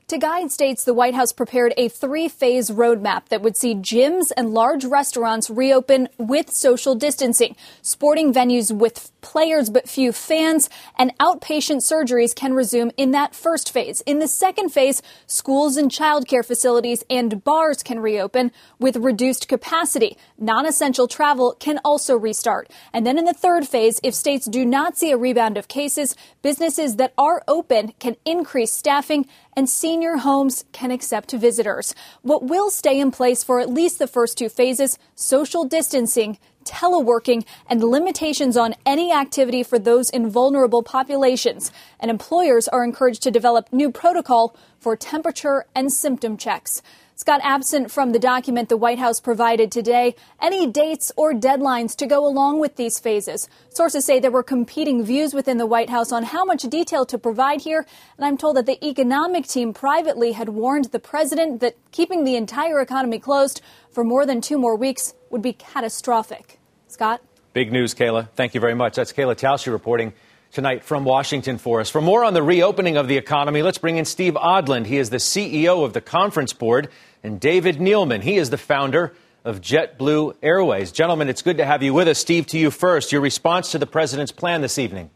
To 0.08 0.16
guide 0.16 0.50
states, 0.50 0.84
the 0.84 0.94
White 0.94 1.14
House 1.14 1.32
prepared 1.32 1.74
a 1.76 1.90
three 1.90 2.28
phase 2.28 2.70
roadmap 2.70 3.28
that 3.28 3.42
would 3.42 3.58
see 3.58 3.74
gyms 3.74 4.32
and 4.38 4.54
large 4.54 4.86
restaurants 4.86 5.50
reopen 5.50 6.08
with 6.16 6.50
social 6.50 6.94
distancing. 6.94 7.54
Sporting 7.82 8.32
venues 8.32 8.74
with 8.74 9.12
players 9.20 9.68
but 9.68 9.86
few 9.86 10.12
fans 10.12 10.70
and 10.96 11.12
outpatient 11.18 11.82
surgeries 11.82 12.34
can 12.34 12.54
resume 12.54 12.90
in 12.96 13.10
that 13.10 13.34
first 13.34 13.70
phase. 13.70 14.00
In 14.06 14.18
the 14.18 14.28
second 14.28 14.70
phase, 14.70 15.02
schools 15.26 15.76
and 15.76 15.90
childcare 15.90 16.42
facilities 16.42 17.04
and 17.10 17.44
bars 17.44 17.82
can 17.82 18.00
reopen 18.00 18.50
with 18.78 18.96
reduced 18.96 19.46
capacity. 19.46 20.16
Non 20.38 20.64
essential 20.64 21.06
travel 21.06 21.54
can 21.60 21.80
also 21.84 22.16
restart. 22.16 22.70
And 22.94 23.06
then 23.06 23.18
in 23.18 23.26
the 23.26 23.34
third 23.34 23.68
phase, 23.68 24.00
if 24.02 24.14
states 24.14 24.46
do 24.46 24.64
not 24.64 24.96
see 24.96 25.10
a 25.10 25.18
rebound 25.18 25.58
of 25.58 25.68
cases, 25.68 26.16
businesses 26.40 26.96
that 26.96 27.12
are 27.18 27.42
open 27.46 27.92
can 27.98 28.16
increase 28.24 28.72
staffing 28.72 29.26
and 29.58 29.68
senior 29.68 30.18
homes 30.18 30.64
can 30.70 30.92
accept 30.92 31.32
visitors. 31.32 31.92
What 32.22 32.44
will 32.44 32.70
stay 32.70 33.00
in 33.00 33.10
place 33.10 33.42
for 33.42 33.58
at 33.58 33.68
least 33.68 33.98
the 33.98 34.06
first 34.06 34.38
two 34.38 34.48
phases 34.48 35.00
social 35.16 35.64
distancing, 35.64 36.38
teleworking, 36.62 37.44
and 37.66 37.82
limitations 37.82 38.56
on 38.56 38.76
any 38.86 39.12
activity 39.12 39.64
for 39.64 39.76
those 39.76 40.10
in 40.10 40.30
vulnerable 40.30 40.84
populations. 40.84 41.72
And 41.98 42.08
employers 42.08 42.68
are 42.68 42.84
encouraged 42.84 43.24
to 43.24 43.32
develop 43.32 43.72
new 43.72 43.90
protocol 43.90 44.54
for 44.78 44.94
temperature 44.94 45.64
and 45.74 45.92
symptom 45.92 46.36
checks. 46.36 46.80
Scott, 47.20 47.40
absent 47.42 47.90
from 47.90 48.12
the 48.12 48.20
document 48.20 48.68
the 48.68 48.76
White 48.76 49.00
House 49.00 49.18
provided 49.18 49.72
today, 49.72 50.14
any 50.40 50.68
dates 50.68 51.10
or 51.16 51.34
deadlines 51.34 51.96
to 51.96 52.06
go 52.06 52.24
along 52.24 52.60
with 52.60 52.76
these 52.76 53.00
phases. 53.00 53.48
Sources 53.70 54.04
say 54.04 54.20
there 54.20 54.30
were 54.30 54.44
competing 54.44 55.02
views 55.02 55.34
within 55.34 55.58
the 55.58 55.66
White 55.66 55.90
House 55.90 56.12
on 56.12 56.22
how 56.22 56.44
much 56.44 56.62
detail 56.62 57.04
to 57.06 57.18
provide 57.18 57.62
here, 57.62 57.84
and 58.16 58.24
I'm 58.24 58.36
told 58.36 58.56
that 58.56 58.66
the 58.66 58.78
economic 58.86 59.48
team 59.48 59.74
privately 59.74 60.30
had 60.30 60.50
warned 60.50 60.84
the 60.92 61.00
president 61.00 61.58
that 61.60 61.74
keeping 61.90 62.22
the 62.22 62.36
entire 62.36 62.80
economy 62.80 63.18
closed 63.18 63.62
for 63.90 64.04
more 64.04 64.24
than 64.24 64.40
two 64.40 64.56
more 64.56 64.76
weeks 64.76 65.12
would 65.28 65.42
be 65.42 65.52
catastrophic. 65.52 66.60
Scott? 66.86 67.20
Big 67.52 67.72
news, 67.72 67.96
Kayla. 67.96 68.28
Thank 68.36 68.54
you 68.54 68.60
very 68.60 68.74
much. 68.74 68.94
That's 68.94 69.12
Kayla 69.12 69.34
Tausche 69.34 69.72
reporting 69.72 70.12
tonight 70.52 70.84
from 70.84 71.04
Washington 71.04 71.58
for 71.58 71.80
us. 71.80 71.90
For 71.90 72.00
more 72.00 72.24
on 72.24 72.34
the 72.34 72.42
reopening 72.42 72.96
of 72.96 73.08
the 73.08 73.16
economy, 73.16 73.62
let's 73.62 73.78
bring 73.78 73.96
in 73.96 74.04
Steve 74.04 74.34
Odland. 74.34 74.86
He 74.86 74.98
is 74.98 75.10
the 75.10 75.18
CEO 75.18 75.84
of 75.84 75.92
the 75.92 76.00
Conference 76.00 76.52
Board 76.52 76.88
and 77.22 77.40
David 77.40 77.76
Neeleman. 77.76 78.22
He 78.22 78.36
is 78.36 78.50
the 78.50 78.58
founder 78.58 79.14
of 79.44 79.60
JetBlue 79.60 80.36
Airways. 80.42 80.92
Gentlemen, 80.92 81.28
it's 81.28 81.42
good 81.42 81.58
to 81.58 81.64
have 81.64 81.82
you 81.82 81.94
with 81.94 82.08
us. 82.08 82.18
Steve, 82.18 82.46
to 82.48 82.58
you 82.58 82.70
first. 82.70 83.12
Your 83.12 83.20
response 83.20 83.70
to 83.72 83.78
the 83.78 83.86
president's 83.86 84.32
plan 84.32 84.60
this 84.60 84.78
evening. 84.78 85.10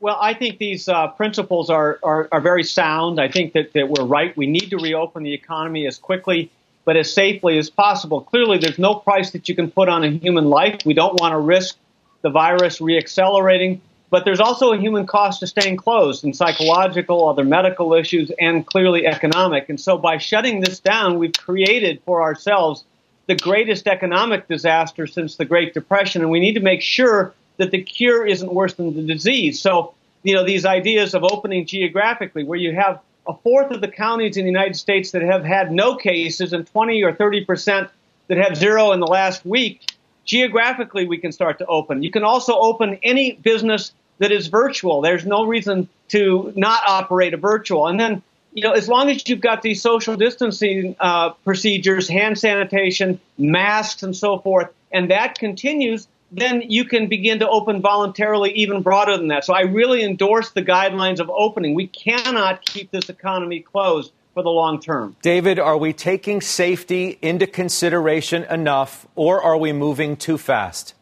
Well, 0.00 0.18
I 0.20 0.34
think 0.34 0.58
these 0.58 0.88
uh, 0.88 1.08
principles 1.08 1.70
are, 1.70 1.98
are, 2.02 2.28
are, 2.30 2.40
very 2.40 2.62
sound. 2.62 3.20
I 3.20 3.28
think 3.28 3.52
that, 3.54 3.72
that 3.72 3.88
we're 3.88 4.04
right. 4.04 4.36
We 4.36 4.46
need 4.46 4.70
to 4.70 4.76
reopen 4.76 5.24
the 5.24 5.34
economy 5.34 5.86
as 5.86 5.98
quickly 5.98 6.50
but 6.88 6.96
as 6.96 7.12
safely 7.12 7.58
as 7.58 7.68
possible. 7.68 8.22
Clearly, 8.22 8.56
there's 8.56 8.78
no 8.78 8.94
price 8.94 9.32
that 9.32 9.46
you 9.46 9.54
can 9.54 9.70
put 9.70 9.90
on 9.90 10.04
a 10.04 10.08
human 10.08 10.46
life. 10.46 10.80
We 10.86 10.94
don't 10.94 11.20
want 11.20 11.32
to 11.32 11.38
risk 11.38 11.76
the 12.22 12.30
virus 12.30 12.78
reaccelerating. 12.78 13.80
But 14.10 14.24
there's 14.24 14.40
also 14.40 14.72
a 14.72 14.78
human 14.78 15.06
cost 15.06 15.40
to 15.40 15.46
staying 15.46 15.76
closed 15.76 16.24
and 16.24 16.34
psychological, 16.34 17.28
other 17.28 17.44
medical 17.44 17.92
issues, 17.92 18.30
and 18.40 18.66
clearly 18.66 19.06
economic. 19.06 19.68
And 19.68 19.78
so 19.78 19.98
by 19.98 20.16
shutting 20.16 20.60
this 20.60 20.80
down, 20.80 21.18
we've 21.18 21.34
created 21.34 22.00
for 22.06 22.22
ourselves 22.22 22.84
the 23.26 23.34
greatest 23.34 23.86
economic 23.86 24.48
disaster 24.48 25.06
since 25.06 25.36
the 25.36 25.44
Great 25.44 25.74
Depression. 25.74 26.22
And 26.22 26.30
we 26.30 26.40
need 26.40 26.54
to 26.54 26.60
make 26.60 26.80
sure 26.80 27.34
that 27.58 27.70
the 27.70 27.82
cure 27.82 28.26
isn't 28.26 28.52
worse 28.52 28.74
than 28.74 28.94
the 28.94 29.02
disease. 29.02 29.60
So, 29.60 29.94
you 30.22 30.34
know, 30.34 30.44
these 30.44 30.64
ideas 30.64 31.14
of 31.14 31.22
opening 31.24 31.66
geographically, 31.66 32.44
where 32.44 32.58
you 32.58 32.74
have 32.74 33.00
a 33.26 33.34
fourth 33.34 33.70
of 33.70 33.82
the 33.82 33.88
counties 33.88 34.38
in 34.38 34.44
the 34.44 34.50
United 34.50 34.76
States 34.76 35.10
that 35.10 35.20
have 35.20 35.44
had 35.44 35.70
no 35.70 35.96
cases 35.96 36.54
and 36.54 36.66
20 36.66 37.02
or 37.04 37.12
30 37.12 37.44
percent 37.44 37.90
that 38.28 38.38
have 38.38 38.56
zero 38.56 38.92
in 38.92 39.00
the 39.00 39.06
last 39.06 39.44
week, 39.44 39.82
geographically 40.24 41.06
we 41.06 41.18
can 41.18 41.32
start 41.32 41.58
to 41.58 41.66
open. 41.66 42.02
You 42.02 42.10
can 42.10 42.24
also 42.24 42.58
open 42.58 42.98
any 43.02 43.32
business 43.32 43.92
that 44.18 44.32
is 44.32 44.48
virtual. 44.48 45.00
There's 45.00 45.24
no 45.24 45.46
reason 45.46 45.88
to 46.08 46.52
not 46.56 46.82
operate 46.86 47.34
a 47.34 47.36
virtual. 47.36 47.86
And 47.86 47.98
then, 47.98 48.22
you 48.52 48.62
know, 48.62 48.72
as 48.72 48.88
long 48.88 49.10
as 49.10 49.28
you've 49.28 49.40
got 49.40 49.62
these 49.62 49.80
social 49.82 50.16
distancing 50.16 50.96
uh, 50.98 51.30
procedures, 51.44 52.08
hand 52.08 52.38
sanitation, 52.38 53.20
masks, 53.36 54.02
and 54.02 54.16
so 54.16 54.38
forth, 54.38 54.70
and 54.90 55.10
that 55.10 55.38
continues, 55.38 56.08
then 56.32 56.62
you 56.62 56.84
can 56.84 57.08
begin 57.08 57.38
to 57.38 57.48
open 57.48 57.80
voluntarily 57.80 58.52
even 58.52 58.82
broader 58.82 59.16
than 59.16 59.28
that. 59.28 59.44
So 59.44 59.54
I 59.54 59.62
really 59.62 60.02
endorse 60.02 60.50
the 60.50 60.62
guidelines 60.62 61.20
of 61.20 61.30
opening. 61.30 61.74
We 61.74 61.86
cannot 61.86 62.64
keep 62.64 62.90
this 62.90 63.08
economy 63.08 63.60
closed 63.60 64.12
for 64.34 64.42
the 64.42 64.50
long 64.50 64.80
term. 64.80 65.16
David, 65.22 65.58
are 65.58 65.76
we 65.76 65.92
taking 65.92 66.40
safety 66.40 67.18
into 67.22 67.46
consideration 67.46 68.44
enough, 68.44 69.06
or 69.14 69.42
are 69.42 69.56
we 69.56 69.72
moving 69.72 70.16
too 70.16 70.38
fast? 70.38 70.94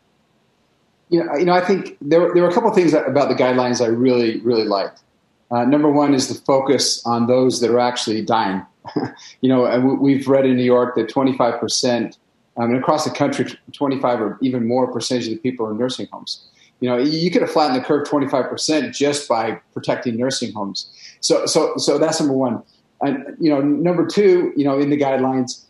You 1.08 1.24
know, 1.24 1.36
you 1.36 1.44
know 1.44 1.52
I 1.52 1.60
think 1.60 1.96
there, 2.00 2.32
there 2.34 2.42
were 2.42 2.48
a 2.48 2.54
couple 2.54 2.68
of 2.68 2.74
things 2.74 2.92
about 2.92 3.28
the 3.28 3.34
guidelines 3.34 3.80
I 3.84 3.88
really, 3.88 4.40
really 4.40 4.64
liked. 4.64 5.02
Uh, 5.50 5.64
number 5.64 5.90
one 5.90 6.14
is 6.14 6.28
the 6.28 6.34
focus 6.34 7.04
on 7.06 7.26
those 7.26 7.60
that 7.60 7.70
are 7.70 7.78
actually 7.78 8.22
dying. 8.22 8.64
you 9.40 9.48
know, 9.48 9.78
we've 10.00 10.26
read 10.26 10.44
in 10.44 10.56
New 10.56 10.64
York 10.64 10.96
that 10.96 11.08
25 11.08 11.60
percent, 11.60 12.18
um, 12.56 12.70
and 12.70 12.78
across 12.78 13.04
the 13.04 13.10
country, 13.10 13.46
25 13.72 14.20
or 14.20 14.38
even 14.42 14.66
more 14.66 14.90
percentage 14.92 15.26
of 15.26 15.34
the 15.34 15.38
people 15.38 15.66
are 15.66 15.72
in 15.72 15.78
nursing 15.78 16.08
homes. 16.12 16.46
You 16.80 16.90
know, 16.90 16.98
you 16.98 17.30
could 17.30 17.42
have 17.42 17.50
flattened 17.50 17.80
the 17.80 17.84
curve 17.84 18.08
25 18.08 18.48
percent 18.48 18.94
just 18.94 19.28
by 19.28 19.60
protecting 19.72 20.16
nursing 20.16 20.52
homes. 20.52 20.90
So, 21.20 21.46
so, 21.46 21.76
so 21.76 21.98
that's 21.98 22.20
number 22.20 22.34
one. 22.34 22.62
And 23.00 23.36
you 23.38 23.50
know, 23.50 23.60
number 23.60 24.06
two, 24.06 24.52
you 24.56 24.64
know, 24.64 24.78
in 24.78 24.90
the 24.90 24.96
guidelines, 24.96 25.64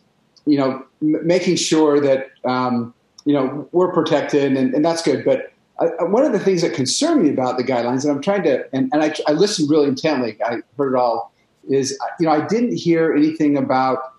you 0.45 0.57
know, 0.57 0.85
m- 1.01 1.25
making 1.25 1.55
sure 1.57 1.99
that 1.99 2.31
um, 2.45 2.93
you 3.27 3.33
know 3.33 3.67
we're 3.73 3.91
protected, 3.91 4.55
and, 4.55 4.73
and 4.73 4.85
that's 4.85 5.01
good. 5.01 5.25
But 5.25 5.51
I, 5.79 6.03
one 6.05 6.23
of 6.23 6.31
the 6.31 6.39
things 6.39 6.61
that 6.61 6.73
concern 6.73 7.23
me 7.23 7.29
about 7.29 7.57
the 7.57 7.63
guidelines, 7.63 8.03
and 8.03 8.11
I'm 8.11 8.21
trying 8.21 8.43
to, 8.43 8.65
and, 8.73 8.89
and 8.93 9.03
I, 9.03 9.13
I 9.27 9.33
listened 9.33 9.69
really 9.69 9.89
intently. 9.89 10.37
I 10.41 10.61
heard 10.77 10.93
it 10.93 10.97
all. 10.97 11.33
Is 11.69 11.99
you 12.21 12.25
know, 12.25 12.31
I 12.31 12.47
didn't 12.47 12.77
hear 12.77 13.13
anything 13.13 13.57
about 13.57 14.13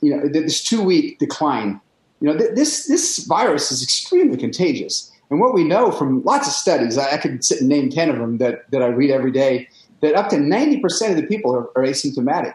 you 0.00 0.16
know 0.16 0.26
this 0.26 0.64
two 0.64 0.82
week 0.82 1.18
decline. 1.18 1.78
You 2.20 2.32
know, 2.32 2.38
th- 2.38 2.54
this 2.54 2.86
this 2.86 3.26
virus 3.26 3.70
is 3.70 3.82
extremely 3.82 4.38
contagious. 4.38 5.12
And 5.30 5.40
what 5.40 5.52
we 5.52 5.62
know 5.62 5.90
from 5.90 6.22
lots 6.24 6.48
of 6.48 6.54
studies, 6.54 6.96
I, 6.96 7.12
I 7.12 7.16
could 7.18 7.44
sit 7.44 7.60
and 7.60 7.68
name 7.68 7.90
10 7.90 8.08
of 8.08 8.18
them 8.18 8.38
that, 8.38 8.70
that 8.70 8.82
I 8.82 8.86
read 8.86 9.10
every 9.10 9.30
day, 9.30 9.68
that 10.00 10.14
up 10.14 10.30
to 10.30 10.36
90% 10.36 11.10
of 11.10 11.16
the 11.16 11.26
people 11.26 11.54
are, 11.54 11.68
are 11.76 11.84
asymptomatic. 11.84 12.54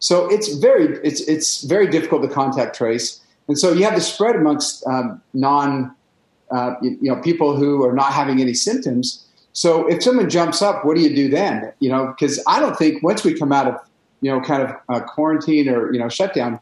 So 0.00 0.30
it's 0.30 0.54
very, 0.56 0.98
it's, 1.02 1.22
it's 1.22 1.62
very 1.62 1.86
difficult 1.86 2.22
to 2.22 2.28
contact 2.28 2.76
trace. 2.76 3.20
And 3.48 3.58
so 3.58 3.72
you 3.72 3.84
have 3.84 3.94
the 3.94 4.00
spread 4.00 4.36
amongst 4.36 4.86
um, 4.86 5.20
non, 5.34 5.94
uh, 6.50 6.74
you, 6.82 6.98
you, 7.02 7.14
know, 7.14 7.20
people 7.20 7.56
who 7.56 7.84
are 7.84 7.92
not 7.92 8.12
having 8.12 8.40
any 8.40 8.54
symptoms. 8.54 9.26
So 9.52 9.86
if 9.88 10.02
someone 10.02 10.30
jumps 10.30 10.62
up, 10.62 10.84
what 10.84 10.96
do 10.96 11.02
you 11.02 11.14
do 11.14 11.28
then? 11.28 11.72
You 11.80 11.90
know, 11.90 12.06
because 12.06 12.42
I 12.46 12.60
don't 12.60 12.76
think 12.76 13.02
once 13.02 13.24
we 13.24 13.36
come 13.36 13.52
out 13.52 13.66
of, 13.66 13.76
you 14.20 14.30
know, 14.30 14.40
kind 14.40 14.62
of 14.62 14.76
uh, 14.88 15.00
quarantine 15.00 15.68
or, 15.68 15.92
you 15.92 15.98
know, 15.98 16.08
shutdown, 16.08 16.60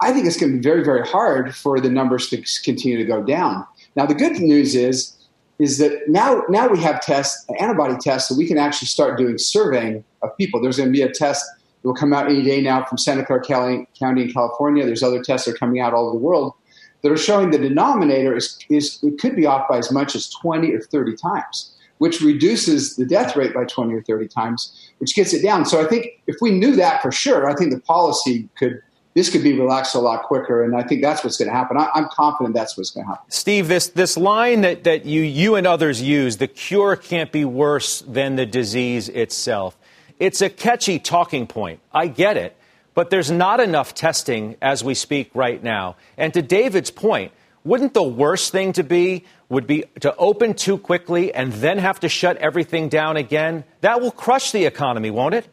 I 0.00 0.12
think 0.12 0.26
it's 0.26 0.36
going 0.36 0.52
to 0.52 0.58
be 0.58 0.62
very, 0.62 0.84
very 0.84 1.06
hard 1.06 1.54
for 1.54 1.80
the 1.80 1.88
numbers 1.88 2.28
to 2.30 2.42
continue 2.62 2.98
to 2.98 3.04
go 3.04 3.22
down. 3.22 3.66
Now, 3.96 4.06
the 4.06 4.14
good 4.14 4.38
news 4.40 4.74
is 4.74 5.16
is 5.58 5.78
that 5.78 6.08
now 6.08 6.42
now 6.48 6.66
we 6.66 6.80
have 6.80 7.00
tests, 7.00 7.46
antibody 7.60 7.96
tests, 8.00 8.28
so 8.28 8.34
we 8.34 8.46
can 8.46 8.58
actually 8.58 8.88
start 8.88 9.16
doing 9.16 9.38
surveying 9.38 10.02
of 10.22 10.36
people. 10.36 10.60
There's 10.60 10.76
going 10.76 10.88
to 10.88 10.92
be 10.92 11.02
a 11.02 11.12
test 11.12 11.44
that 11.82 11.88
will 11.88 11.94
come 11.94 12.12
out 12.12 12.26
any 12.26 12.42
day 12.42 12.60
now 12.60 12.84
from 12.84 12.98
Santa 12.98 13.24
Clara 13.24 13.42
County, 13.42 13.86
County 13.98 14.22
in 14.22 14.32
California. 14.32 14.86
There's 14.86 15.02
other 15.02 15.22
tests 15.22 15.46
that 15.46 15.54
are 15.54 15.58
coming 15.58 15.80
out 15.80 15.92
all 15.94 16.08
over 16.08 16.18
the 16.18 16.24
world 16.24 16.54
that 17.02 17.12
are 17.12 17.16
showing 17.16 17.50
the 17.50 17.58
denominator 17.58 18.34
is, 18.36 18.58
is 18.68 18.98
it 19.02 19.18
could 19.20 19.36
be 19.36 19.44
off 19.44 19.68
by 19.68 19.78
as 19.78 19.92
much 19.92 20.14
as 20.14 20.30
20 20.30 20.72
or 20.72 20.80
30 20.80 21.16
times, 21.16 21.74
which 21.98 22.20
reduces 22.20 22.96
the 22.96 23.04
death 23.04 23.36
rate 23.36 23.52
by 23.52 23.64
20 23.64 23.92
or 23.92 24.02
30 24.02 24.28
times, 24.28 24.90
which 24.98 25.14
gets 25.14 25.34
it 25.34 25.42
down. 25.42 25.66
So 25.66 25.84
I 25.84 25.88
think 25.88 26.06
if 26.26 26.36
we 26.40 26.52
knew 26.52 26.74
that 26.76 27.02
for 27.02 27.12
sure, 27.12 27.50
I 27.50 27.54
think 27.54 27.72
the 27.72 27.80
policy 27.80 28.48
could 28.56 28.80
this 29.14 29.28
could 29.28 29.42
be 29.42 29.58
relaxed 29.58 29.94
a 29.94 29.98
lot 29.98 30.22
quicker, 30.22 30.64
and 30.64 30.74
I 30.74 30.84
think 30.84 31.02
that's 31.02 31.22
what's 31.22 31.36
going 31.36 31.50
to 31.50 31.54
happen. 31.54 31.76
I, 31.76 31.90
am 31.94 32.08
confident 32.10 32.54
that's 32.54 32.78
what's 32.78 32.88
going 32.88 33.04
to 33.04 33.10
happen. 33.10 33.30
Steve, 33.30 33.68
this 33.68 33.88
this 33.88 34.16
line 34.16 34.62
that 34.62 34.84
that 34.84 35.04
you 35.04 35.20
you 35.20 35.54
and 35.54 35.66
others 35.66 36.00
use, 36.00 36.38
the 36.38 36.48
cure 36.48 36.96
can't 36.96 37.30
be 37.30 37.44
worse 37.44 38.00
than 38.00 38.36
the 38.36 38.46
disease 38.46 39.10
itself. 39.10 39.76
It's 40.22 40.40
a 40.40 40.48
catchy 40.48 41.00
talking 41.00 41.48
point. 41.48 41.80
I 41.92 42.06
get 42.06 42.36
it, 42.36 42.56
but 42.94 43.10
there's 43.10 43.28
not 43.28 43.58
enough 43.58 43.92
testing 43.92 44.54
as 44.62 44.84
we 44.84 44.94
speak 44.94 45.32
right 45.34 45.60
now. 45.60 45.96
And 46.16 46.32
to 46.34 46.42
David's 46.42 46.92
point, 46.92 47.32
wouldn't 47.64 47.92
the 47.92 48.04
worst 48.04 48.52
thing 48.52 48.72
to 48.74 48.84
be 48.84 49.24
would 49.48 49.66
be 49.66 49.82
to 49.98 50.14
open 50.14 50.54
too 50.54 50.78
quickly 50.78 51.34
and 51.34 51.52
then 51.54 51.78
have 51.78 51.98
to 51.98 52.08
shut 52.08 52.36
everything 52.36 52.88
down 52.88 53.16
again? 53.16 53.64
That 53.80 54.00
will 54.00 54.12
crush 54.12 54.52
the 54.52 54.64
economy, 54.64 55.10
won't 55.10 55.34
it? 55.34 55.48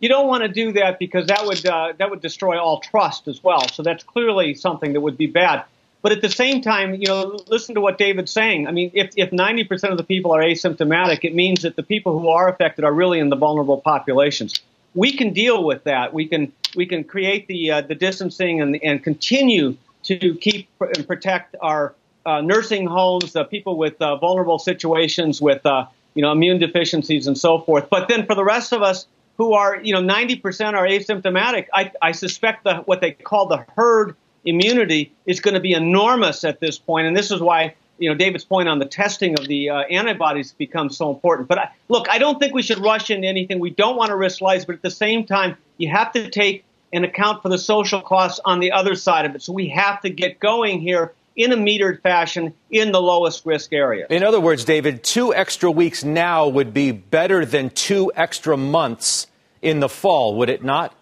you 0.00 0.10
don't 0.10 0.26
want 0.26 0.42
to 0.42 0.50
do 0.50 0.72
that 0.72 0.98
because 0.98 1.28
that 1.28 1.46
would 1.46 1.64
uh, 1.64 1.94
that 1.98 2.10
would 2.10 2.20
destroy 2.20 2.60
all 2.60 2.80
trust 2.80 3.26
as 3.26 3.42
well. 3.42 3.66
So 3.68 3.82
that's 3.82 4.04
clearly 4.04 4.52
something 4.54 4.92
that 4.92 5.00
would 5.00 5.16
be 5.16 5.28
bad. 5.28 5.64
But 6.04 6.12
at 6.12 6.20
the 6.20 6.28
same 6.28 6.60
time, 6.60 6.92
you 6.96 7.06
know, 7.06 7.38
listen 7.48 7.76
to 7.76 7.80
what 7.80 7.96
David's 7.96 8.30
saying. 8.30 8.66
I 8.68 8.72
mean, 8.72 8.90
if 8.92 9.14
if 9.16 9.30
90% 9.30 9.90
of 9.90 9.96
the 9.96 10.04
people 10.04 10.32
are 10.32 10.42
asymptomatic, 10.42 11.20
it 11.22 11.34
means 11.34 11.62
that 11.62 11.76
the 11.76 11.82
people 11.82 12.18
who 12.18 12.28
are 12.28 12.46
affected 12.46 12.84
are 12.84 12.92
really 12.92 13.20
in 13.20 13.30
the 13.30 13.36
vulnerable 13.36 13.80
populations. 13.80 14.60
We 14.94 15.16
can 15.16 15.32
deal 15.32 15.64
with 15.64 15.84
that. 15.84 16.12
We 16.12 16.28
can 16.28 16.52
we 16.76 16.84
can 16.84 17.04
create 17.04 17.46
the 17.46 17.70
uh, 17.70 17.80
the 17.80 17.94
distancing 17.94 18.60
and 18.60 18.78
and 18.82 19.02
continue 19.02 19.78
to 20.02 20.34
keep 20.34 20.68
and 20.78 21.06
protect 21.06 21.56
our 21.62 21.94
uh, 22.26 22.42
nursing 22.42 22.86
homes, 22.86 23.32
the 23.32 23.44
people 23.44 23.78
with 23.78 23.96
uh, 24.02 24.16
vulnerable 24.16 24.58
situations, 24.58 25.40
with 25.40 25.64
uh, 25.64 25.86
you 26.14 26.20
know 26.20 26.32
immune 26.32 26.58
deficiencies 26.58 27.28
and 27.28 27.38
so 27.38 27.60
forth. 27.60 27.88
But 27.88 28.08
then 28.08 28.26
for 28.26 28.34
the 28.34 28.44
rest 28.44 28.74
of 28.74 28.82
us, 28.82 29.06
who 29.38 29.54
are, 29.54 29.80
you 29.82 29.94
know, 29.94 30.02
90% 30.02 30.74
are 30.74 30.86
asymptomatic, 30.86 31.66
I, 31.72 31.90
I 32.00 32.12
suspect 32.12 32.64
that 32.64 32.86
what 32.86 33.00
they 33.00 33.12
call 33.12 33.46
the 33.46 33.64
herd 33.74 34.16
immunity 34.44 35.12
is 35.26 35.40
going 35.40 35.54
to 35.54 35.60
be 35.60 35.72
enormous 35.72 36.44
at 36.44 36.60
this 36.60 36.78
point. 36.78 37.06
And 37.06 37.16
this 37.16 37.30
is 37.30 37.40
why 37.40 37.74
you 37.98 38.08
know, 38.08 38.16
David's 38.16 38.44
point 38.44 38.68
on 38.68 38.78
the 38.78 38.86
testing 38.86 39.38
of 39.38 39.46
the 39.46 39.70
uh, 39.70 39.80
antibodies 39.82 40.52
becomes 40.52 40.96
so 40.96 41.12
important. 41.12 41.48
But 41.48 41.58
I, 41.58 41.70
look, 41.88 42.08
I 42.10 42.18
don't 42.18 42.38
think 42.38 42.54
we 42.54 42.62
should 42.62 42.78
rush 42.78 43.10
into 43.10 43.26
anything. 43.26 43.60
We 43.60 43.70
don't 43.70 43.96
want 43.96 44.10
to 44.10 44.16
risk 44.16 44.40
lives, 44.40 44.64
but 44.64 44.74
at 44.74 44.82
the 44.82 44.90
same 44.90 45.26
time, 45.26 45.56
you 45.78 45.88
have 45.90 46.12
to 46.12 46.28
take 46.28 46.64
and 46.92 47.04
account 47.04 47.42
for 47.42 47.48
the 47.48 47.58
social 47.58 48.00
costs 48.00 48.40
on 48.44 48.60
the 48.60 48.72
other 48.72 48.94
side 48.94 49.26
of 49.26 49.34
it. 49.34 49.42
So 49.42 49.52
we 49.52 49.68
have 49.70 50.00
to 50.02 50.10
get 50.10 50.38
going 50.38 50.80
here 50.80 51.12
in 51.34 51.52
a 51.52 51.56
metered 51.56 52.00
fashion 52.02 52.54
in 52.70 52.92
the 52.92 53.02
lowest 53.02 53.44
risk 53.44 53.72
area. 53.72 54.06
In 54.08 54.22
other 54.22 54.40
words, 54.40 54.64
David, 54.64 55.02
two 55.02 55.34
extra 55.34 55.68
weeks 55.70 56.04
now 56.04 56.46
would 56.46 56.72
be 56.72 56.92
better 56.92 57.44
than 57.44 57.70
two 57.70 58.12
extra 58.14 58.56
months 58.56 59.26
in 59.60 59.80
the 59.80 59.88
fall, 59.88 60.36
would 60.36 60.48
it 60.48 60.62
not? 60.62 60.94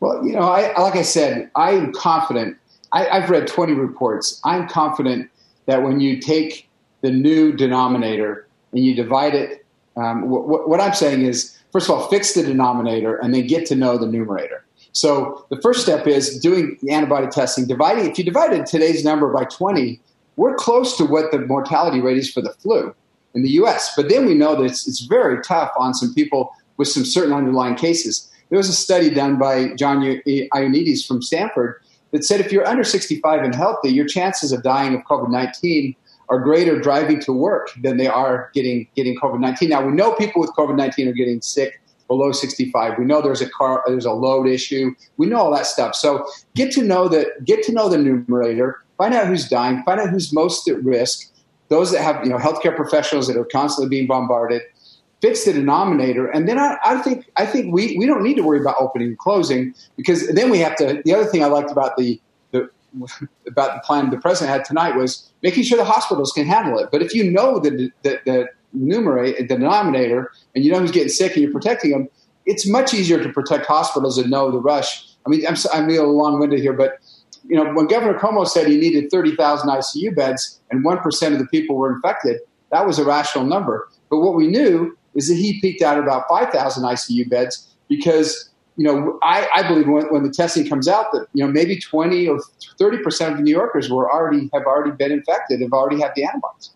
Well, 0.00 0.24
you 0.24 0.32
know, 0.32 0.40
I, 0.40 0.78
like 0.80 0.96
I 0.96 1.02
said, 1.02 1.50
I 1.54 1.72
am 1.72 1.92
confident. 1.92 2.56
I, 2.92 3.08
I've 3.08 3.30
read 3.30 3.46
20 3.46 3.72
reports. 3.72 4.40
I'm 4.44 4.68
confident 4.68 5.30
that 5.66 5.82
when 5.82 6.00
you 6.00 6.20
take 6.20 6.68
the 7.02 7.10
new 7.10 7.52
denominator 7.52 8.46
and 8.72 8.84
you 8.84 8.94
divide 8.94 9.34
it, 9.34 9.64
um, 9.96 10.28
what, 10.28 10.68
what 10.68 10.80
I'm 10.80 10.94
saying 10.94 11.22
is, 11.22 11.58
first 11.72 11.88
of 11.88 11.96
all, 11.96 12.08
fix 12.08 12.34
the 12.34 12.42
denominator 12.42 13.16
and 13.16 13.34
then 13.34 13.46
get 13.46 13.66
to 13.66 13.74
know 13.74 13.98
the 13.98 14.06
numerator. 14.06 14.64
So 14.92 15.46
the 15.50 15.60
first 15.60 15.82
step 15.82 16.06
is 16.06 16.38
doing 16.40 16.78
the 16.82 16.92
antibody 16.92 17.26
testing, 17.26 17.66
dividing. 17.66 18.10
If 18.10 18.18
you 18.18 18.24
divided 18.24 18.66
today's 18.66 19.04
number 19.04 19.32
by 19.32 19.44
20, 19.44 20.00
we're 20.36 20.54
close 20.54 20.96
to 20.96 21.04
what 21.04 21.30
the 21.30 21.40
mortality 21.40 22.00
rate 22.00 22.16
is 22.16 22.32
for 22.32 22.40
the 22.40 22.52
flu 22.54 22.94
in 23.34 23.42
the 23.42 23.50
U.S. 23.50 23.92
But 23.96 24.08
then 24.08 24.24
we 24.24 24.34
know 24.34 24.54
that 24.56 24.64
it's, 24.64 24.88
it's 24.88 25.00
very 25.00 25.42
tough 25.42 25.70
on 25.78 25.94
some 25.94 26.14
people 26.14 26.54
with 26.76 26.88
some 26.88 27.04
certain 27.04 27.32
underlying 27.32 27.74
cases. 27.74 28.30
There 28.50 28.56
was 28.56 28.68
a 28.68 28.74
study 28.74 29.10
done 29.10 29.38
by 29.38 29.74
John 29.74 30.00
Ioannidis 30.00 31.06
from 31.06 31.22
Stanford 31.22 31.80
that 32.12 32.24
said 32.24 32.40
if 32.40 32.50
you're 32.50 32.66
under 32.66 32.84
65 32.84 33.42
and 33.42 33.54
healthy, 33.54 33.90
your 33.90 34.06
chances 34.06 34.52
of 34.52 34.62
dying 34.62 34.94
of 34.94 35.02
COVID 35.02 35.30
19 35.30 35.94
are 36.30 36.40
greater 36.40 36.78
driving 36.80 37.20
to 37.20 37.32
work 37.32 37.70
than 37.82 37.96
they 37.96 38.06
are 38.06 38.50
getting 38.54 38.88
getting 38.94 39.18
COVID 39.18 39.40
19. 39.40 39.68
Now 39.68 39.84
we 39.84 39.92
know 39.92 40.14
people 40.14 40.40
with 40.40 40.50
COVID 40.52 40.76
19 40.76 41.08
are 41.08 41.12
getting 41.12 41.40
sick 41.42 41.80
below 42.06 42.32
65. 42.32 42.98
We 42.98 43.04
know 43.04 43.20
there's 43.20 43.42
a 43.42 43.50
car 43.50 43.82
there's 43.86 44.06
a 44.06 44.12
load 44.12 44.46
issue. 44.46 44.94
We 45.16 45.26
know 45.26 45.36
all 45.36 45.54
that 45.54 45.66
stuff. 45.66 45.94
So 45.94 46.26
get 46.54 46.72
to 46.72 46.82
know 46.82 47.08
that 47.08 47.44
get 47.44 47.62
to 47.64 47.72
know 47.72 47.88
the 47.88 47.98
numerator, 47.98 48.82
find 48.96 49.14
out 49.14 49.26
who's 49.26 49.48
dying, 49.48 49.82
find 49.84 50.00
out 50.00 50.10
who's 50.10 50.32
most 50.32 50.68
at 50.68 50.82
risk, 50.82 51.32
those 51.68 51.92
that 51.92 52.02
have, 52.02 52.24
you 52.24 52.30
know, 52.30 52.38
healthcare 52.38 52.74
professionals 52.74 53.28
that 53.28 53.36
are 53.36 53.44
constantly 53.44 53.88
being 53.88 54.06
bombarded, 54.06 54.62
fix 55.20 55.44
the 55.44 55.52
denominator, 55.52 56.28
and 56.28 56.48
then 56.48 56.58
I, 56.58 56.78
I, 56.84 57.00
think 57.00 57.30
I 57.36 57.46
think 57.46 57.72
we, 57.72 57.96
we 57.98 58.06
don't 58.06 58.22
need 58.22 58.34
to 58.34 58.42
worry 58.42 58.60
about 58.60 58.76
opening 58.78 59.08
and 59.08 59.18
closing 59.18 59.74
because 59.96 60.28
then 60.28 60.50
we 60.50 60.58
have 60.58 60.76
to. 60.76 61.02
The 61.04 61.14
other 61.14 61.24
thing 61.24 61.42
I 61.42 61.46
liked 61.46 61.70
about 61.70 61.96
the, 61.96 62.20
the 62.52 62.70
about 63.46 63.74
the 63.74 63.80
plan 63.84 64.10
the 64.10 64.18
president 64.18 64.56
had 64.56 64.64
tonight 64.64 64.96
was 64.96 65.30
making 65.42 65.64
sure 65.64 65.76
the 65.76 65.84
hospitals 65.84 66.32
can 66.32 66.46
handle 66.46 66.78
it. 66.78 66.90
But 66.90 67.02
if 67.02 67.14
you 67.14 67.30
know 67.30 67.58
the 67.58 67.90
the, 68.02 68.20
the 68.24 68.48
numerator, 68.72 69.42
the 69.42 69.56
denominator, 69.56 70.32
and 70.54 70.64
you 70.64 70.72
know 70.72 70.80
who's 70.80 70.92
getting 70.92 71.08
sick 71.08 71.32
and 71.34 71.42
you're 71.42 71.52
protecting 71.52 71.90
them, 71.90 72.08
it's 72.46 72.66
much 72.66 72.94
easier 72.94 73.22
to 73.22 73.32
protect 73.32 73.66
hospitals 73.66 74.18
and 74.18 74.30
know 74.30 74.50
the 74.50 74.60
rush. 74.60 75.06
I 75.26 75.30
mean, 75.30 75.46
I'm, 75.46 75.56
I'm 75.74 75.84
a 75.84 75.92
little 75.92 76.16
long-winded 76.16 76.60
here, 76.60 76.72
but 76.72 76.98
you 77.48 77.56
know, 77.56 77.72
when 77.72 77.86
Governor 77.86 78.18
Cuomo 78.18 78.46
said 78.46 78.66
he 78.66 78.76
needed 78.76 79.10
30,000 79.10 79.68
ICU 79.68 80.14
beds 80.14 80.60
and 80.70 80.84
1% 80.84 81.32
of 81.32 81.38
the 81.38 81.46
people 81.46 81.76
were 81.76 81.92
infected, 81.92 82.40
that 82.70 82.86
was 82.86 82.98
a 82.98 83.04
rational 83.04 83.44
number. 83.44 83.88
But 84.10 84.20
what 84.20 84.34
we 84.34 84.46
knew 84.46 84.97
is 85.14 85.28
that 85.28 85.34
he 85.34 85.60
peaked 85.60 85.82
out 85.82 85.96
at 85.96 86.02
about 86.02 86.24
5,000 86.28 86.82
ICU 86.84 87.28
beds 87.28 87.68
because, 87.88 88.50
you 88.76 88.84
know, 88.84 89.18
I, 89.22 89.48
I 89.54 89.66
believe 89.66 89.88
when, 89.88 90.06
when, 90.06 90.22
the 90.22 90.30
testing 90.30 90.68
comes 90.68 90.88
out 90.88 91.12
that, 91.12 91.26
you 91.32 91.44
know, 91.44 91.50
maybe 91.50 91.78
20 91.78 92.28
or 92.28 92.40
30% 92.80 93.34
of 93.34 93.40
New 93.40 93.50
Yorkers 93.50 93.90
were 93.90 94.10
already, 94.10 94.48
have 94.52 94.64
already 94.64 94.92
been 94.92 95.12
infected, 95.12 95.60
have 95.60 95.72
already 95.72 96.00
had 96.00 96.12
the 96.14 96.24
antibodies. 96.24 96.70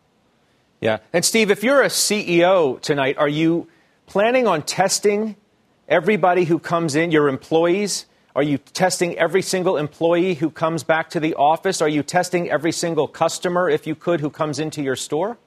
Yeah. 0.81 0.99
And 1.13 1.25
Steve, 1.25 1.51
if 1.51 1.63
you're 1.63 1.83
a 1.83 1.89
CEO 1.89 2.81
tonight, 2.81 3.17
are 3.17 3.29
you 3.29 3.69
planning 4.07 4.49
on 4.49 4.63
testing 4.63 5.37
everybody 5.89 6.45
who 6.45 6.59
comes 6.59 6.97
in, 6.97 7.13
your 7.13 7.29
employees? 7.29 8.07
Are 8.35 8.43
you 8.43 8.59
testing 8.59 9.17
every 9.19 9.43
single 9.43 9.77
employee 9.77 10.35
who 10.35 10.51
comes 10.51 10.83
back 10.83 11.11
to 11.11 11.21
the 11.21 11.35
office? 11.35 11.81
Are 11.83 11.89
you 11.89 12.03
testing 12.03 12.51
every 12.51 12.73
single 12.73 13.07
customer, 13.07 13.69
if 13.69 13.87
you 13.87 13.95
could, 13.95 14.21
who 14.21 14.31
comes 14.31 14.59
into 14.59 14.83
your 14.83 14.97
store? 14.97 15.39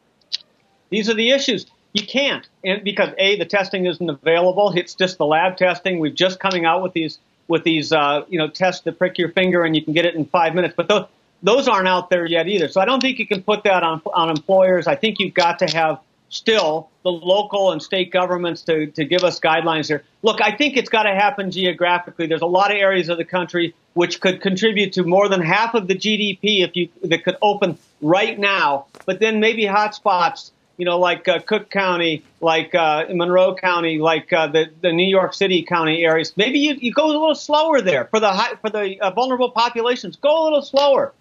These 0.90 1.10
are 1.10 1.16
the 1.16 1.32
issues. 1.32 1.66
You 1.96 2.06
can't, 2.06 2.46
and 2.62 2.84
because 2.84 3.12
a 3.18 3.38
the 3.38 3.46
testing 3.46 3.86
isn't 3.86 4.10
available. 4.10 4.74
It's 4.76 4.96
just 4.96 5.18
the 5.18 5.26
lab 5.26 5.56
testing. 5.56 5.98
We've 6.00 6.14
just 6.14 6.42
coming 6.42 6.66
out 6.66 6.84
with 6.84 6.92
these 6.92 7.20
with 7.48 7.64
these 7.64 7.94
uh, 7.94 8.26
you 8.28 8.38
know 8.38 8.50
tests 8.50 8.82
that 8.82 8.98
prick 8.98 9.18
your 9.18 9.30
finger 9.30 9.64
and 9.64 9.74
you 9.74 9.82
can 9.82 9.94
get 9.94 10.04
it 10.04 10.14
in 10.14 10.26
five 10.26 10.54
minutes. 10.54 10.74
But 10.76 10.90
those 10.90 11.06
those 11.42 11.70
aren't 11.70 11.88
out 11.88 12.10
there 12.10 12.26
yet 12.26 12.50
either. 12.50 12.68
So 12.68 12.82
I 12.82 12.86
don't 12.86 13.00
think 13.00 13.18
you 13.18 13.26
can 13.26 13.42
put 13.42 13.64
that 13.64 13.82
on 13.82 14.02
on 14.14 14.30
employers. 14.30 14.88
I 14.88 14.96
think 14.96 15.20
you've 15.20 15.34
got 15.34 15.60
to 15.60 15.68
have 15.68 16.02
still 16.28 16.90
the 17.04 17.12
local 17.12 17.72
and 17.72 17.82
state 17.82 18.12
governments 18.12 18.64
to, 18.64 18.88
to 18.88 19.06
give 19.06 19.24
us 19.24 19.40
guidelines 19.40 19.88
here. 19.88 20.04
Look, 20.22 20.42
I 20.42 20.52
think 20.52 20.76
it's 20.76 20.90
got 20.90 21.04
to 21.04 21.16
happen 21.16 21.50
geographically. 21.50 22.28
There's 22.28 22.42
a 22.42 22.46
lot 22.48 22.72
of 22.72 22.78
areas 22.78 23.08
of 23.08 23.18
the 23.18 23.24
country 23.24 23.74
which 23.94 24.20
could 24.20 24.42
contribute 24.42 24.92
to 24.94 25.04
more 25.04 25.30
than 25.30 25.40
half 25.40 25.76
of 25.76 25.88
the 25.88 25.96
GDP 25.96 26.62
if 26.62 26.76
you 26.76 26.90
that 27.04 27.24
could 27.24 27.38
open 27.42 27.78
right 28.02 28.38
now. 28.38 28.88
But 29.06 29.22
then 29.22 29.40
maybe 29.40 29.64
hotspots 29.64 30.52
you 30.78 30.86
know, 30.86 31.00
like 31.00 31.28
uh, 31.28 31.40
Cook 31.40 31.70
County, 31.70 32.24
like 32.42 32.76
uh, 32.76 33.06
Monroe 33.10 33.56
County, 33.56 33.98
like 34.00 34.32
uh, 34.34 34.48
the 34.48 34.70
the 34.82 34.92
New 34.92 35.08
York 35.08 35.34
City 35.34 35.64
county 35.64 36.04
areas. 36.04 36.34
Maybe 36.36 36.60
you, 36.60 36.76
you 36.76 36.92
go 36.92 37.06
a 37.06 37.08
little 37.08 37.36
slower 37.36 37.82
there 37.82 38.06
for 38.06 38.20
the 38.20 38.30
high, 38.30 38.56
for 38.56 38.70
the 38.70 39.00
uh, 39.00 39.12
vulnerable 39.12 39.52
populations. 39.52 40.16
Go 40.18 40.42
a 40.42 40.44
little 40.44 40.62
slower. 40.62 41.14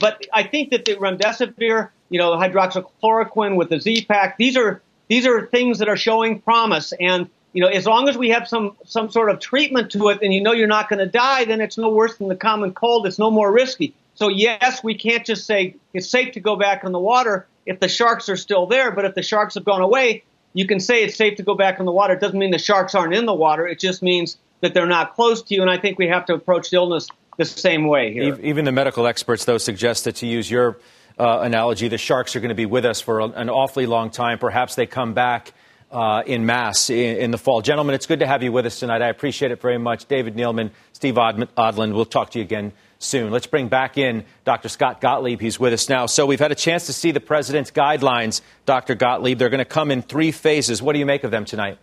But 0.00 0.24
I 0.32 0.42
think 0.44 0.70
that 0.70 0.86
the 0.86 0.94
remdesivir, 0.96 1.90
you 2.08 2.18
know, 2.18 2.32
hydroxychloroquine 2.32 3.56
with 3.56 3.68
the 3.68 3.78
Z-Pak, 3.78 4.38
these 4.38 4.56
are 4.56 4.80
these 5.08 5.26
are 5.26 5.46
things 5.46 5.78
that 5.80 5.88
are 5.88 5.96
showing 5.96 6.40
promise. 6.40 6.92
And 6.98 7.28
you 7.52 7.62
know, 7.62 7.68
as 7.68 7.84
long 7.86 8.08
as 8.08 8.16
we 8.16 8.30
have 8.30 8.48
some 8.48 8.76
some 8.86 9.10
sort 9.10 9.30
of 9.30 9.40
treatment 9.40 9.92
to 9.92 10.08
it, 10.08 10.20
and 10.22 10.32
you 10.32 10.42
know 10.42 10.52
you're 10.52 10.66
not 10.66 10.88
going 10.88 11.00
to 11.00 11.06
die, 11.06 11.44
then 11.44 11.60
it's 11.60 11.76
no 11.76 11.90
worse 11.90 12.16
than 12.16 12.28
the 12.28 12.36
common 12.36 12.72
cold. 12.72 13.06
It's 13.06 13.18
no 13.18 13.30
more 13.30 13.52
risky. 13.52 13.94
So 14.22 14.28
yes, 14.28 14.84
we 14.84 14.94
can't 14.94 15.26
just 15.26 15.46
say 15.46 15.74
it's 15.92 16.08
safe 16.08 16.34
to 16.34 16.40
go 16.40 16.54
back 16.54 16.84
in 16.84 16.92
the 16.92 17.00
water 17.00 17.48
if 17.66 17.80
the 17.80 17.88
sharks 17.88 18.28
are 18.28 18.36
still 18.36 18.66
there. 18.66 18.92
But 18.92 19.04
if 19.04 19.16
the 19.16 19.22
sharks 19.22 19.54
have 19.54 19.64
gone 19.64 19.80
away, 19.80 20.22
you 20.54 20.64
can 20.64 20.78
say 20.78 21.02
it's 21.02 21.16
safe 21.16 21.38
to 21.38 21.42
go 21.42 21.56
back 21.56 21.80
in 21.80 21.86
the 21.86 21.90
water. 21.90 22.14
It 22.14 22.20
doesn't 22.20 22.38
mean 22.38 22.52
the 22.52 22.58
sharks 22.58 22.94
aren't 22.94 23.14
in 23.14 23.26
the 23.26 23.34
water. 23.34 23.66
It 23.66 23.80
just 23.80 24.00
means 24.00 24.36
that 24.60 24.74
they're 24.74 24.86
not 24.86 25.16
close 25.16 25.42
to 25.42 25.56
you. 25.56 25.60
And 25.60 25.68
I 25.68 25.76
think 25.76 25.98
we 25.98 26.06
have 26.06 26.24
to 26.26 26.34
approach 26.34 26.70
the 26.70 26.76
illness 26.76 27.08
the 27.36 27.44
same 27.44 27.88
way 27.88 28.12
here. 28.12 28.38
Even 28.40 28.64
the 28.64 28.70
medical 28.70 29.08
experts, 29.08 29.44
though, 29.44 29.58
suggest 29.58 30.04
that 30.04 30.14
to 30.16 30.28
use 30.28 30.48
your 30.48 30.78
uh, 31.18 31.40
analogy, 31.42 31.88
the 31.88 31.98
sharks 31.98 32.36
are 32.36 32.40
going 32.40 32.50
to 32.50 32.54
be 32.54 32.66
with 32.66 32.84
us 32.84 33.00
for 33.00 33.22
an 33.22 33.50
awfully 33.50 33.86
long 33.86 34.10
time. 34.10 34.38
Perhaps 34.38 34.76
they 34.76 34.86
come 34.86 35.14
back. 35.14 35.52
Uh, 35.90 36.22
in 36.24 36.46
mass 36.46 36.88
in, 36.88 37.18
in, 37.18 37.30
the 37.32 37.36
fall. 37.36 37.60
Gentlemen, 37.60 37.94
it's 37.94 38.06
good 38.06 38.20
to 38.20 38.26
have 38.26 38.42
you 38.42 38.50
with 38.50 38.64
us 38.64 38.80
tonight. 38.80 39.02
I 39.02 39.08
appreciate 39.08 39.50
it 39.50 39.60
very 39.60 39.76
much. 39.76 40.06
David 40.06 40.36
Neeleman, 40.36 40.70
Steve 40.94 41.16
Odland, 41.16 41.92
we'll 41.92 42.06
talk 42.06 42.30
to 42.30 42.38
you 42.38 42.44
again 42.46 42.72
soon. 43.02 43.30
Let's 43.30 43.46
bring 43.46 43.68
back 43.68 43.98
in 43.98 44.24
Dr. 44.44 44.68
Scott 44.68 45.00
Gottlieb. 45.00 45.40
He's 45.40 45.58
with 45.58 45.72
us 45.72 45.88
now. 45.88 46.06
So 46.06 46.26
we've 46.26 46.40
had 46.40 46.52
a 46.52 46.56
chance 46.56 46.86
to 46.86 46.92
see 46.92 47.10
the 47.10 47.20
president's 47.20 47.70
guidelines, 47.70 48.40
Dr. 48.66 48.94
Gottlieb. 48.94 49.38
They're 49.38 49.50
going 49.50 49.58
to 49.58 49.64
come 49.64 49.90
in 49.90 50.02
three 50.02 50.32
phases. 50.32 50.82
What 50.82 50.92
do 50.92 50.98
you 50.98 51.06
make 51.06 51.24
of 51.24 51.30
them 51.30 51.44
tonight? 51.44 51.78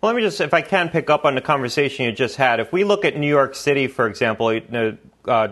Well, 0.00 0.12
let 0.12 0.16
me 0.16 0.22
just, 0.22 0.40
if 0.40 0.52
I 0.52 0.62
can 0.62 0.88
pick 0.88 1.10
up 1.10 1.24
on 1.24 1.36
the 1.36 1.40
conversation 1.40 2.04
you 2.04 2.12
just 2.12 2.36
had. 2.36 2.58
If 2.58 2.72
we 2.72 2.82
look 2.82 3.04
at 3.04 3.16
New 3.16 3.28
York 3.28 3.54
City, 3.54 3.86
for 3.86 4.08
example, 4.08 4.52
you 4.52 4.98
uh, 5.26 5.48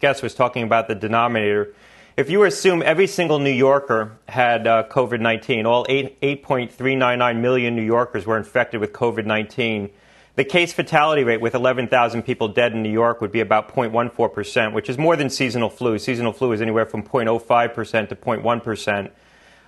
guest 0.00 0.22
was 0.22 0.34
talking 0.34 0.62
about 0.62 0.88
the 0.88 0.94
denominator. 0.94 1.74
If 2.16 2.30
you 2.30 2.42
assume 2.44 2.82
every 2.82 3.06
single 3.06 3.38
New 3.38 3.52
Yorker 3.52 4.18
had 4.28 4.66
uh, 4.66 4.84
COVID 4.90 5.20
19, 5.20 5.66
all 5.66 5.86
8, 5.88 6.20
8.399 6.20 7.40
million 7.40 7.76
New 7.76 7.82
Yorkers 7.82 8.26
were 8.26 8.36
infected 8.36 8.80
with 8.80 8.92
COVID 8.92 9.26
19, 9.26 9.90
the 10.38 10.44
case 10.44 10.72
fatality 10.72 11.24
rate 11.24 11.40
with 11.40 11.56
11,000 11.56 12.22
people 12.22 12.46
dead 12.46 12.72
in 12.72 12.80
New 12.80 12.92
York 12.92 13.20
would 13.20 13.32
be 13.32 13.40
about 13.40 13.74
0.14%, 13.74 14.72
which 14.72 14.88
is 14.88 14.96
more 14.96 15.16
than 15.16 15.28
seasonal 15.28 15.68
flu. 15.68 15.98
Seasonal 15.98 16.32
flu 16.32 16.52
is 16.52 16.62
anywhere 16.62 16.86
from 16.86 17.02
0.05% 17.02 18.08
to 18.08 18.14
0.1%. 18.14 19.10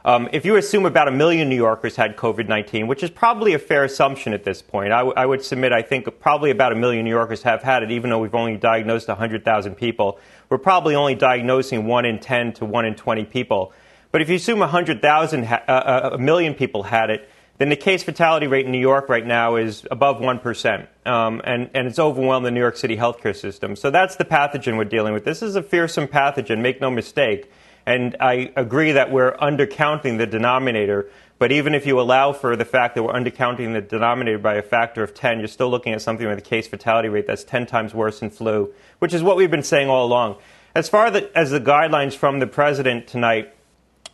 Um, 0.04 0.28
if 0.32 0.44
you 0.44 0.54
assume 0.54 0.86
about 0.86 1.08
a 1.08 1.10
million 1.10 1.48
New 1.48 1.56
Yorkers 1.56 1.96
had 1.96 2.16
COVID 2.16 2.46
19, 2.46 2.86
which 2.86 3.02
is 3.02 3.10
probably 3.10 3.52
a 3.54 3.58
fair 3.58 3.82
assumption 3.82 4.32
at 4.32 4.44
this 4.44 4.62
point, 4.62 4.92
I, 4.92 4.98
w- 4.98 5.14
I 5.16 5.26
would 5.26 5.42
submit 5.42 5.72
I 5.72 5.82
think 5.82 6.06
probably 6.20 6.52
about 6.52 6.70
a 6.70 6.76
million 6.76 7.04
New 7.04 7.10
Yorkers 7.10 7.42
have 7.42 7.64
had 7.64 7.82
it, 7.82 7.90
even 7.90 8.08
though 8.08 8.20
we've 8.20 8.32
only 8.32 8.56
diagnosed 8.56 9.08
100,000 9.08 9.74
people. 9.74 10.20
We're 10.50 10.58
probably 10.58 10.94
only 10.94 11.16
diagnosing 11.16 11.84
1 11.84 12.04
in 12.04 12.20
10 12.20 12.52
to 12.54 12.64
1 12.64 12.84
in 12.84 12.94
20 12.94 13.24
people. 13.24 13.72
But 14.12 14.22
if 14.22 14.28
you 14.28 14.36
assume 14.36 14.60
100,000, 14.60 15.44
ha- 15.46 15.62
uh, 15.66 15.70
uh, 15.70 16.10
a 16.12 16.18
million 16.18 16.54
people 16.54 16.84
had 16.84 17.10
it, 17.10 17.28
then 17.60 17.68
the 17.68 17.76
case 17.76 18.02
fatality 18.02 18.46
rate 18.46 18.64
in 18.64 18.72
New 18.72 18.80
York 18.80 19.10
right 19.10 19.26
now 19.26 19.56
is 19.56 19.86
above 19.90 20.16
1%, 20.16 20.86
um, 21.04 21.42
and, 21.44 21.68
and 21.74 21.86
it's 21.86 21.98
overwhelmed 21.98 22.46
the 22.46 22.50
New 22.50 22.58
York 22.58 22.78
City 22.78 22.96
healthcare 22.96 23.36
system. 23.36 23.76
So 23.76 23.90
that's 23.90 24.16
the 24.16 24.24
pathogen 24.24 24.78
we're 24.78 24.84
dealing 24.84 25.12
with. 25.12 25.26
This 25.26 25.42
is 25.42 25.56
a 25.56 25.62
fearsome 25.62 26.08
pathogen, 26.08 26.62
make 26.62 26.80
no 26.80 26.90
mistake. 26.90 27.52
And 27.84 28.16
I 28.18 28.50
agree 28.56 28.92
that 28.92 29.12
we're 29.12 29.36
undercounting 29.36 30.16
the 30.16 30.26
denominator, 30.26 31.10
but 31.38 31.52
even 31.52 31.74
if 31.74 31.84
you 31.84 32.00
allow 32.00 32.32
for 32.32 32.56
the 32.56 32.64
fact 32.64 32.94
that 32.94 33.02
we're 33.02 33.12
undercounting 33.12 33.74
the 33.74 33.82
denominator 33.82 34.38
by 34.38 34.54
a 34.54 34.62
factor 34.62 35.02
of 35.02 35.12
10, 35.12 35.40
you're 35.40 35.46
still 35.46 35.68
looking 35.68 35.92
at 35.92 36.00
something 36.00 36.26
with 36.26 36.38
a 36.38 36.42
case 36.42 36.66
fatality 36.66 37.10
rate 37.10 37.26
that's 37.26 37.44
10 37.44 37.66
times 37.66 37.92
worse 37.92 38.20
than 38.20 38.30
flu, 38.30 38.72
which 39.00 39.12
is 39.12 39.22
what 39.22 39.36
we've 39.36 39.50
been 39.50 39.62
saying 39.62 39.90
all 39.90 40.06
along. 40.06 40.36
As 40.74 40.88
far 40.88 41.08
as 41.08 41.50
the 41.50 41.60
guidelines 41.60 42.14
from 42.14 42.38
the 42.38 42.46
president 42.46 43.06
tonight, 43.06 43.52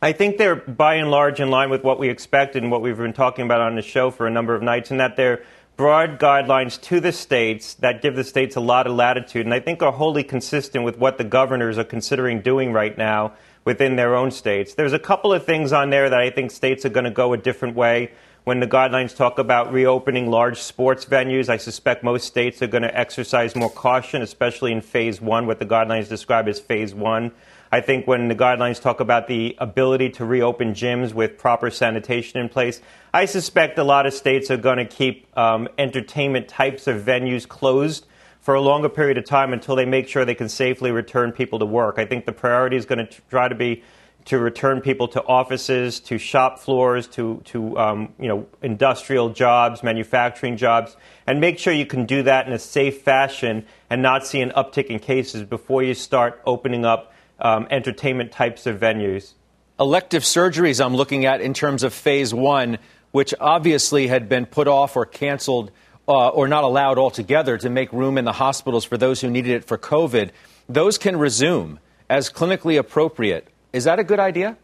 I 0.06 0.12
think 0.12 0.38
they're 0.38 0.54
by 0.54 0.94
and 0.94 1.10
large 1.10 1.40
in 1.40 1.50
line 1.50 1.68
with 1.68 1.82
what 1.82 1.98
we 1.98 2.10
expected 2.10 2.62
and 2.62 2.70
what 2.70 2.80
we've 2.80 2.96
been 2.96 3.12
talking 3.12 3.44
about 3.44 3.60
on 3.60 3.74
the 3.74 3.82
show 3.82 4.12
for 4.12 4.28
a 4.28 4.30
number 4.30 4.54
of 4.54 4.62
nights, 4.62 4.92
and 4.92 5.00
that 5.00 5.16
they're 5.16 5.42
broad 5.76 6.20
guidelines 6.20 6.80
to 6.82 7.00
the 7.00 7.10
states 7.10 7.74
that 7.74 8.02
give 8.02 8.14
the 8.14 8.22
states 8.22 8.54
a 8.54 8.60
lot 8.60 8.86
of 8.86 8.94
latitude, 8.94 9.46
and 9.46 9.52
I 9.52 9.58
think 9.58 9.82
are 9.82 9.90
wholly 9.90 10.22
consistent 10.22 10.84
with 10.84 10.96
what 10.96 11.18
the 11.18 11.24
governors 11.24 11.76
are 11.76 11.82
considering 11.82 12.40
doing 12.40 12.72
right 12.72 12.96
now 12.96 13.32
within 13.64 13.96
their 13.96 14.14
own 14.14 14.30
states. 14.30 14.74
There's 14.74 14.92
a 14.92 15.00
couple 15.00 15.32
of 15.32 15.44
things 15.44 15.72
on 15.72 15.90
there 15.90 16.08
that 16.08 16.20
I 16.20 16.30
think 16.30 16.52
states 16.52 16.84
are 16.84 16.90
going 16.90 17.02
to 17.02 17.10
go 17.10 17.32
a 17.32 17.36
different 17.36 17.74
way. 17.74 18.12
When 18.44 18.60
the 18.60 18.68
guidelines 18.68 19.16
talk 19.16 19.40
about 19.40 19.72
reopening 19.72 20.30
large 20.30 20.60
sports 20.60 21.04
venues, 21.04 21.48
I 21.48 21.56
suspect 21.56 22.04
most 22.04 22.28
states 22.28 22.62
are 22.62 22.68
going 22.68 22.84
to 22.84 22.96
exercise 22.96 23.56
more 23.56 23.70
caution, 23.70 24.22
especially 24.22 24.70
in 24.70 24.82
phase 24.82 25.20
one, 25.20 25.48
what 25.48 25.58
the 25.58 25.66
guidelines 25.66 26.08
describe 26.08 26.46
as 26.46 26.60
phase 26.60 26.94
one. 26.94 27.32
I 27.72 27.80
think 27.80 28.06
when 28.06 28.28
the 28.28 28.34
guidelines 28.34 28.80
talk 28.80 29.00
about 29.00 29.26
the 29.26 29.56
ability 29.58 30.10
to 30.10 30.24
reopen 30.24 30.72
gyms 30.72 31.12
with 31.12 31.36
proper 31.36 31.70
sanitation 31.70 32.40
in 32.40 32.48
place, 32.48 32.80
I 33.12 33.24
suspect 33.24 33.78
a 33.78 33.84
lot 33.84 34.06
of 34.06 34.14
states 34.14 34.50
are 34.50 34.56
going 34.56 34.78
to 34.78 34.84
keep 34.84 35.26
um, 35.36 35.68
entertainment 35.78 36.48
types 36.48 36.86
of 36.86 37.02
venues 37.02 37.46
closed 37.46 38.06
for 38.40 38.54
a 38.54 38.60
longer 38.60 38.88
period 38.88 39.18
of 39.18 39.24
time 39.24 39.52
until 39.52 39.74
they 39.74 39.84
make 39.84 40.06
sure 40.06 40.24
they 40.24 40.34
can 40.34 40.48
safely 40.48 40.92
return 40.92 41.32
people 41.32 41.58
to 41.58 41.66
work. 41.66 41.98
I 41.98 42.04
think 42.04 42.26
the 42.26 42.32
priority 42.32 42.76
is 42.76 42.86
going 42.86 43.04
to 43.04 43.20
try 43.28 43.48
to 43.48 43.56
be 43.56 43.82
to 44.26 44.38
return 44.38 44.80
people 44.80 45.06
to 45.06 45.22
offices, 45.24 46.00
to 46.00 46.18
shop 46.18 46.58
floors, 46.58 47.06
to, 47.06 47.40
to 47.44 47.78
um, 47.78 48.12
you 48.18 48.26
know, 48.26 48.46
industrial 48.60 49.30
jobs, 49.30 49.84
manufacturing 49.84 50.56
jobs, 50.56 50.96
and 51.28 51.40
make 51.40 51.58
sure 51.58 51.72
you 51.72 51.86
can 51.86 52.06
do 52.06 52.24
that 52.24 52.46
in 52.46 52.52
a 52.52 52.58
safe 52.58 53.02
fashion 53.02 53.64
and 53.88 54.02
not 54.02 54.26
see 54.26 54.40
an 54.40 54.50
uptick 54.50 54.86
in 54.86 54.98
cases 54.98 55.44
before 55.44 55.82
you 55.82 55.94
start 55.94 56.40
opening 56.44 56.84
up 56.84 57.12
um, 57.38 57.66
entertainment 57.70 58.32
types 58.32 58.66
of 58.66 58.78
venues. 58.78 59.32
Elective 59.78 60.22
surgeries, 60.22 60.84
I'm 60.84 60.96
looking 60.96 61.26
at 61.26 61.40
in 61.40 61.52
terms 61.52 61.82
of 61.82 61.92
phase 61.92 62.32
one, 62.32 62.78
which 63.10 63.34
obviously 63.40 64.06
had 64.06 64.28
been 64.28 64.46
put 64.46 64.68
off 64.68 64.96
or 64.96 65.04
canceled 65.04 65.70
uh, 66.08 66.28
or 66.28 66.48
not 66.48 66.64
allowed 66.64 66.98
altogether 66.98 67.58
to 67.58 67.68
make 67.68 67.92
room 67.92 68.16
in 68.16 68.24
the 68.24 68.32
hospitals 68.32 68.84
for 68.84 68.96
those 68.96 69.20
who 69.20 69.30
needed 69.30 69.52
it 69.52 69.64
for 69.64 69.76
COVID. 69.76 70.30
Those 70.68 70.98
can 70.98 71.16
resume 71.16 71.78
as 72.08 72.30
clinically 72.30 72.78
appropriate 72.78 73.48
is 73.76 73.84
that 73.84 73.98
a 73.98 74.04
good 74.04 74.18
idea? 74.18 74.56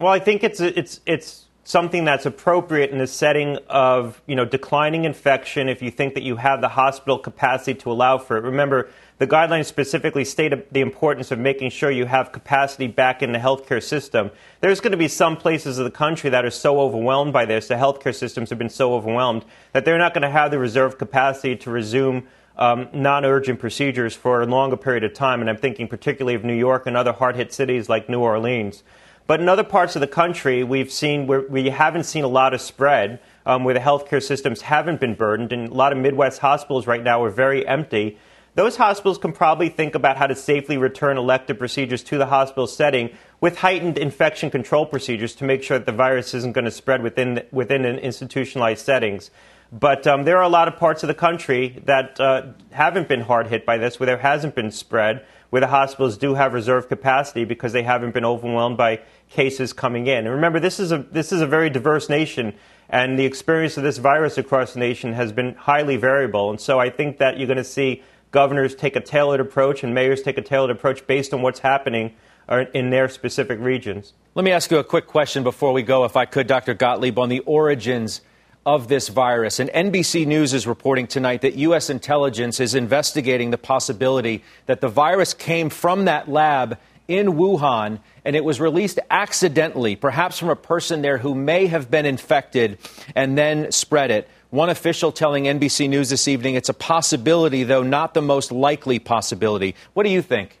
Well, 0.00 0.12
I 0.12 0.18
think 0.18 0.42
it's 0.42 0.58
it's 0.58 1.00
it's 1.06 1.44
something 1.62 2.04
that's 2.04 2.26
appropriate 2.26 2.90
in 2.90 2.98
the 2.98 3.06
setting 3.06 3.58
of 3.68 4.20
you 4.26 4.34
know 4.34 4.44
declining 4.44 5.04
infection. 5.04 5.68
If 5.68 5.80
you 5.80 5.92
think 5.92 6.14
that 6.14 6.24
you 6.24 6.34
have 6.34 6.60
the 6.60 6.68
hospital 6.68 7.16
capacity 7.16 7.74
to 7.80 7.92
allow 7.92 8.18
for 8.18 8.36
it, 8.36 8.42
remember 8.42 8.90
the 9.18 9.26
guidelines 9.26 9.66
specifically 9.66 10.24
state 10.24 10.72
the 10.72 10.80
importance 10.80 11.30
of 11.30 11.38
making 11.38 11.70
sure 11.70 11.90
you 11.90 12.06
have 12.06 12.32
capacity 12.32 12.86
back 12.86 13.22
in 13.22 13.32
the 13.32 13.38
healthcare 13.38 13.82
system. 13.82 14.30
There's 14.60 14.80
going 14.80 14.92
to 14.92 14.98
be 14.98 15.08
some 15.08 15.36
places 15.36 15.78
of 15.78 15.84
the 15.84 15.90
country 15.90 16.30
that 16.30 16.44
are 16.44 16.50
so 16.50 16.80
overwhelmed 16.80 17.32
by 17.32 17.44
this, 17.44 17.68
the 17.68 17.74
healthcare 17.74 18.14
systems 18.14 18.50
have 18.50 18.58
been 18.58 18.70
so 18.70 18.94
overwhelmed 18.94 19.44
that 19.72 19.84
they're 19.84 19.98
not 19.98 20.14
going 20.14 20.22
to 20.22 20.30
have 20.30 20.50
the 20.50 20.58
reserve 20.58 20.98
capacity 20.98 21.56
to 21.56 21.70
resume 21.70 22.26
um, 22.56 22.88
non 22.92 23.24
urgent 23.24 23.60
procedures 23.60 24.14
for 24.14 24.42
a 24.42 24.46
longer 24.46 24.76
period 24.76 25.04
of 25.04 25.14
time. 25.14 25.40
And 25.40 25.50
I'm 25.50 25.56
thinking 25.56 25.88
particularly 25.88 26.34
of 26.34 26.44
New 26.44 26.54
York 26.54 26.86
and 26.86 26.96
other 26.96 27.12
hard 27.12 27.36
hit 27.36 27.52
cities 27.52 27.88
like 27.88 28.08
New 28.08 28.20
Orleans. 28.20 28.82
But 29.28 29.40
in 29.40 29.48
other 29.48 29.62
parts 29.62 29.94
of 29.94 30.00
the 30.00 30.06
country, 30.06 30.64
we've 30.64 30.90
seen 30.90 31.26
we 31.26 31.68
haven't 31.68 32.04
seen 32.04 32.24
a 32.24 32.28
lot 32.28 32.54
of 32.54 32.62
spread, 32.62 33.20
um, 33.44 33.62
where 33.62 33.74
the 33.74 33.80
healthcare 33.80 34.22
systems 34.22 34.62
haven't 34.62 35.00
been 35.00 35.14
burdened, 35.14 35.52
and 35.52 35.68
a 35.68 35.74
lot 35.74 35.92
of 35.92 35.98
Midwest 35.98 36.40
hospitals 36.40 36.86
right 36.86 37.02
now 37.02 37.22
are 37.22 37.30
very 37.30 37.66
empty. 37.66 38.18
Those 38.58 38.74
hospitals 38.74 39.18
can 39.18 39.32
probably 39.32 39.68
think 39.68 39.94
about 39.94 40.16
how 40.16 40.26
to 40.26 40.34
safely 40.34 40.78
return 40.78 41.16
elective 41.16 41.60
procedures 41.60 42.02
to 42.02 42.18
the 42.18 42.26
hospital 42.26 42.66
setting 42.66 43.10
with 43.40 43.58
heightened 43.58 43.96
infection 43.96 44.50
control 44.50 44.84
procedures 44.84 45.36
to 45.36 45.44
make 45.44 45.62
sure 45.62 45.78
that 45.78 45.86
the 45.86 45.92
virus 45.92 46.34
isn't 46.34 46.54
going 46.54 46.64
to 46.64 46.72
spread 46.72 47.00
within 47.00 47.44
within 47.52 47.84
institutionalized 47.84 48.84
settings. 48.84 49.30
But 49.70 50.08
um, 50.08 50.24
there 50.24 50.38
are 50.38 50.42
a 50.42 50.48
lot 50.48 50.66
of 50.66 50.76
parts 50.76 51.04
of 51.04 51.06
the 51.06 51.14
country 51.14 51.80
that 51.84 52.18
uh, 52.18 52.46
haven't 52.72 53.06
been 53.06 53.20
hard 53.20 53.46
hit 53.46 53.64
by 53.64 53.78
this, 53.78 54.00
where 54.00 54.08
there 54.08 54.18
hasn't 54.18 54.56
been 54.56 54.72
spread, 54.72 55.24
where 55.50 55.60
the 55.60 55.68
hospitals 55.68 56.16
do 56.16 56.34
have 56.34 56.52
reserve 56.52 56.88
capacity 56.88 57.44
because 57.44 57.72
they 57.72 57.84
haven't 57.84 58.12
been 58.12 58.24
overwhelmed 58.24 58.76
by 58.76 58.98
cases 59.28 59.72
coming 59.72 60.08
in. 60.08 60.26
And 60.26 60.30
remember, 60.34 60.58
this 60.58 60.80
is 60.80 60.90
a 60.90 60.98
this 60.98 61.30
is 61.30 61.42
a 61.42 61.46
very 61.46 61.70
diverse 61.70 62.08
nation, 62.08 62.54
and 62.88 63.16
the 63.16 63.24
experience 63.24 63.76
of 63.76 63.84
this 63.84 63.98
virus 63.98 64.36
across 64.36 64.72
the 64.72 64.80
nation 64.80 65.12
has 65.12 65.30
been 65.30 65.54
highly 65.54 65.96
variable. 65.96 66.50
And 66.50 66.60
so 66.60 66.80
I 66.80 66.90
think 66.90 67.18
that 67.18 67.38
you're 67.38 67.46
going 67.46 67.58
to 67.58 67.62
see 67.62 68.02
governors 68.30 68.74
take 68.74 68.96
a 68.96 69.00
tailored 69.00 69.40
approach 69.40 69.82
and 69.82 69.94
mayors 69.94 70.22
take 70.22 70.38
a 70.38 70.42
tailored 70.42 70.70
approach 70.70 71.06
based 71.06 71.32
on 71.32 71.42
what's 71.42 71.60
happening 71.60 72.14
uh, 72.48 72.64
in 72.74 72.90
their 72.90 73.08
specific 73.08 73.58
regions. 73.60 74.14
Let 74.34 74.44
me 74.44 74.52
ask 74.52 74.70
you 74.70 74.78
a 74.78 74.84
quick 74.84 75.06
question 75.06 75.42
before 75.42 75.72
we 75.72 75.82
go, 75.82 76.04
if 76.04 76.16
I 76.16 76.24
could, 76.24 76.46
Dr. 76.46 76.74
Gottlieb, 76.74 77.18
on 77.18 77.28
the 77.28 77.40
origins 77.40 78.20
of 78.64 78.88
this 78.88 79.08
virus. 79.08 79.60
And 79.60 79.70
NBC 79.70 80.26
News 80.26 80.52
is 80.52 80.66
reporting 80.66 81.06
tonight 81.06 81.40
that 81.42 81.54
U.S. 81.54 81.88
intelligence 81.88 82.60
is 82.60 82.74
investigating 82.74 83.50
the 83.50 83.58
possibility 83.58 84.44
that 84.66 84.80
the 84.80 84.88
virus 84.88 85.32
came 85.32 85.70
from 85.70 86.04
that 86.04 86.28
lab 86.28 86.78
in 87.08 87.28
Wuhan 87.28 88.00
and 88.24 88.36
it 88.36 88.44
was 88.44 88.60
released 88.60 89.00
accidentally, 89.10 89.96
perhaps 89.96 90.38
from 90.38 90.50
a 90.50 90.56
person 90.56 91.00
there 91.00 91.16
who 91.16 91.34
may 91.34 91.66
have 91.66 91.90
been 91.90 92.04
infected 92.04 92.78
and 93.14 93.38
then 93.38 93.72
spread 93.72 94.10
it. 94.10 94.28
One 94.50 94.70
official 94.70 95.12
telling 95.12 95.44
NBC 95.44 95.90
News 95.90 96.08
this 96.08 96.26
evening 96.26 96.54
it's 96.54 96.70
a 96.70 96.74
possibility, 96.74 97.64
though 97.64 97.82
not 97.82 98.14
the 98.14 98.22
most 98.22 98.50
likely 98.50 98.98
possibility. 98.98 99.74
What 99.92 100.04
do 100.04 100.10
you 100.10 100.22
think? 100.22 100.58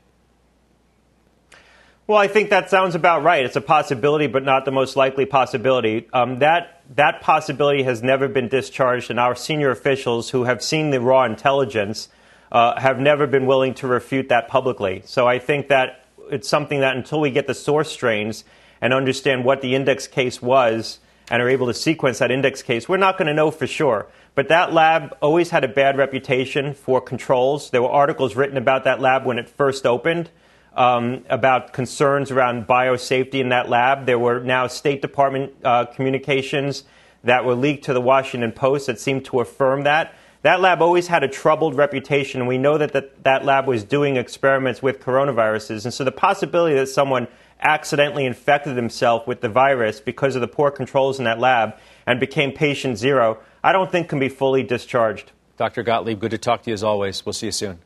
Well, 2.06 2.18
I 2.18 2.26
think 2.26 2.50
that 2.50 2.68
sounds 2.68 2.94
about 2.94 3.22
right. 3.22 3.44
It's 3.44 3.56
a 3.56 3.62
possibility, 3.62 4.26
but 4.26 4.42
not 4.42 4.64
the 4.66 4.70
most 4.70 4.96
likely 4.96 5.24
possibility. 5.24 6.06
Um, 6.12 6.38
that 6.40 6.82
that 6.96 7.22
possibility 7.22 7.82
has 7.82 8.02
never 8.02 8.28
been 8.28 8.48
discharged, 8.48 9.10
and 9.10 9.18
our 9.18 9.34
senior 9.34 9.70
officials 9.70 10.30
who 10.30 10.44
have 10.44 10.62
seen 10.62 10.90
the 10.90 11.00
raw 11.00 11.24
intelligence 11.24 12.08
uh, 12.52 12.78
have 12.78 12.98
never 12.98 13.26
been 13.26 13.46
willing 13.46 13.74
to 13.74 13.86
refute 13.86 14.28
that 14.28 14.48
publicly. 14.48 15.02
So 15.06 15.26
I 15.26 15.38
think 15.38 15.68
that 15.68 16.04
it's 16.30 16.48
something 16.48 16.80
that 16.80 16.96
until 16.96 17.20
we 17.20 17.30
get 17.30 17.46
the 17.46 17.54
source 17.54 17.90
strains 17.90 18.44
and 18.80 18.92
understand 18.92 19.44
what 19.44 19.60
the 19.62 19.74
index 19.74 20.06
case 20.06 20.42
was 20.42 20.98
and 21.30 21.42
are 21.42 21.48
able 21.48 21.66
to 21.66 21.74
sequence 21.74 22.18
that 22.18 22.30
index 22.30 22.62
case, 22.62 22.88
we're 22.88 22.96
not 22.96 23.18
going 23.18 23.28
to 23.28 23.34
know 23.34 23.50
for 23.50 23.66
sure. 23.66 24.06
But 24.34 24.48
that 24.48 24.72
lab 24.72 25.16
always 25.20 25.50
had 25.50 25.64
a 25.64 25.68
bad 25.68 25.98
reputation 25.98 26.74
for 26.74 27.00
controls. 27.00 27.70
There 27.70 27.82
were 27.82 27.90
articles 27.90 28.36
written 28.36 28.56
about 28.56 28.84
that 28.84 29.00
lab 29.00 29.26
when 29.26 29.38
it 29.38 29.48
first 29.48 29.84
opened 29.84 30.30
um, 30.74 31.24
about 31.28 31.72
concerns 31.72 32.30
around 32.30 32.66
biosafety 32.66 33.40
in 33.40 33.48
that 33.48 33.68
lab. 33.68 34.06
There 34.06 34.18
were 34.18 34.40
now 34.40 34.68
State 34.68 35.02
Department 35.02 35.52
uh, 35.64 35.86
communications 35.86 36.84
that 37.24 37.44
were 37.44 37.54
leaked 37.54 37.84
to 37.86 37.92
the 37.92 38.00
Washington 38.00 38.52
Post 38.52 38.86
that 38.86 39.00
seemed 39.00 39.24
to 39.26 39.40
affirm 39.40 39.82
that. 39.84 40.14
That 40.42 40.60
lab 40.60 40.80
always 40.80 41.08
had 41.08 41.24
a 41.24 41.28
troubled 41.28 41.74
reputation. 41.74 42.46
We 42.46 42.58
know 42.58 42.78
that 42.78 42.92
that, 42.92 43.24
that 43.24 43.44
lab 43.44 43.66
was 43.66 43.82
doing 43.82 44.16
experiments 44.16 44.80
with 44.80 45.00
coronaviruses. 45.00 45.84
And 45.84 45.92
so 45.92 46.04
the 46.04 46.12
possibility 46.12 46.76
that 46.76 46.86
someone 46.86 47.26
accidentally 47.60 48.24
infected 48.24 48.76
himself 48.76 49.26
with 49.26 49.40
the 49.40 49.48
virus 49.48 50.00
because 50.00 50.34
of 50.34 50.40
the 50.40 50.48
poor 50.48 50.70
controls 50.70 51.18
in 51.18 51.24
that 51.24 51.38
lab 51.38 51.74
and 52.06 52.20
became 52.20 52.52
patient 52.52 52.98
zero, 52.98 53.38
I 53.62 53.72
don't 53.72 53.90
think 53.90 54.08
can 54.08 54.18
be 54.18 54.28
fully 54.28 54.62
discharged. 54.62 55.32
Dr. 55.56 55.82
Gottlieb, 55.82 56.20
good 56.20 56.30
to 56.30 56.38
talk 56.38 56.62
to 56.62 56.70
you 56.70 56.74
as 56.74 56.84
always. 56.84 57.26
We'll 57.26 57.32
see 57.32 57.46
you 57.46 57.52
soon. 57.52 57.80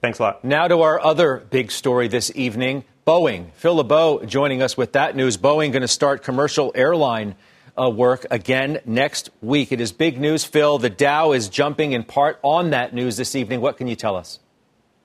Thanks 0.00 0.20
a 0.20 0.22
lot. 0.22 0.44
Now 0.44 0.68
to 0.68 0.82
our 0.82 1.00
other 1.00 1.38
big 1.50 1.72
story 1.72 2.06
this 2.06 2.30
evening 2.34 2.84
Boeing. 3.08 3.50
Phil 3.54 3.76
LeBeau 3.76 4.26
joining 4.26 4.60
us 4.60 4.76
with 4.76 4.92
that 4.92 5.16
news. 5.16 5.38
Boeing 5.38 5.72
going 5.72 5.80
to 5.80 5.88
start 5.88 6.22
commercial 6.22 6.70
airline 6.74 7.36
uh, 7.80 7.88
work 7.88 8.26
again 8.30 8.80
next 8.84 9.30
week. 9.40 9.72
It 9.72 9.80
is 9.80 9.92
big 9.92 10.20
news, 10.20 10.44
Phil. 10.44 10.76
The 10.76 10.90
Dow 10.90 11.32
is 11.32 11.48
jumping 11.48 11.92
in 11.92 12.04
part 12.04 12.38
on 12.42 12.68
that 12.70 12.92
news 12.92 13.16
this 13.16 13.34
evening. 13.34 13.62
What 13.62 13.78
can 13.78 13.86
you 13.86 13.96
tell 13.96 14.14
us? 14.14 14.40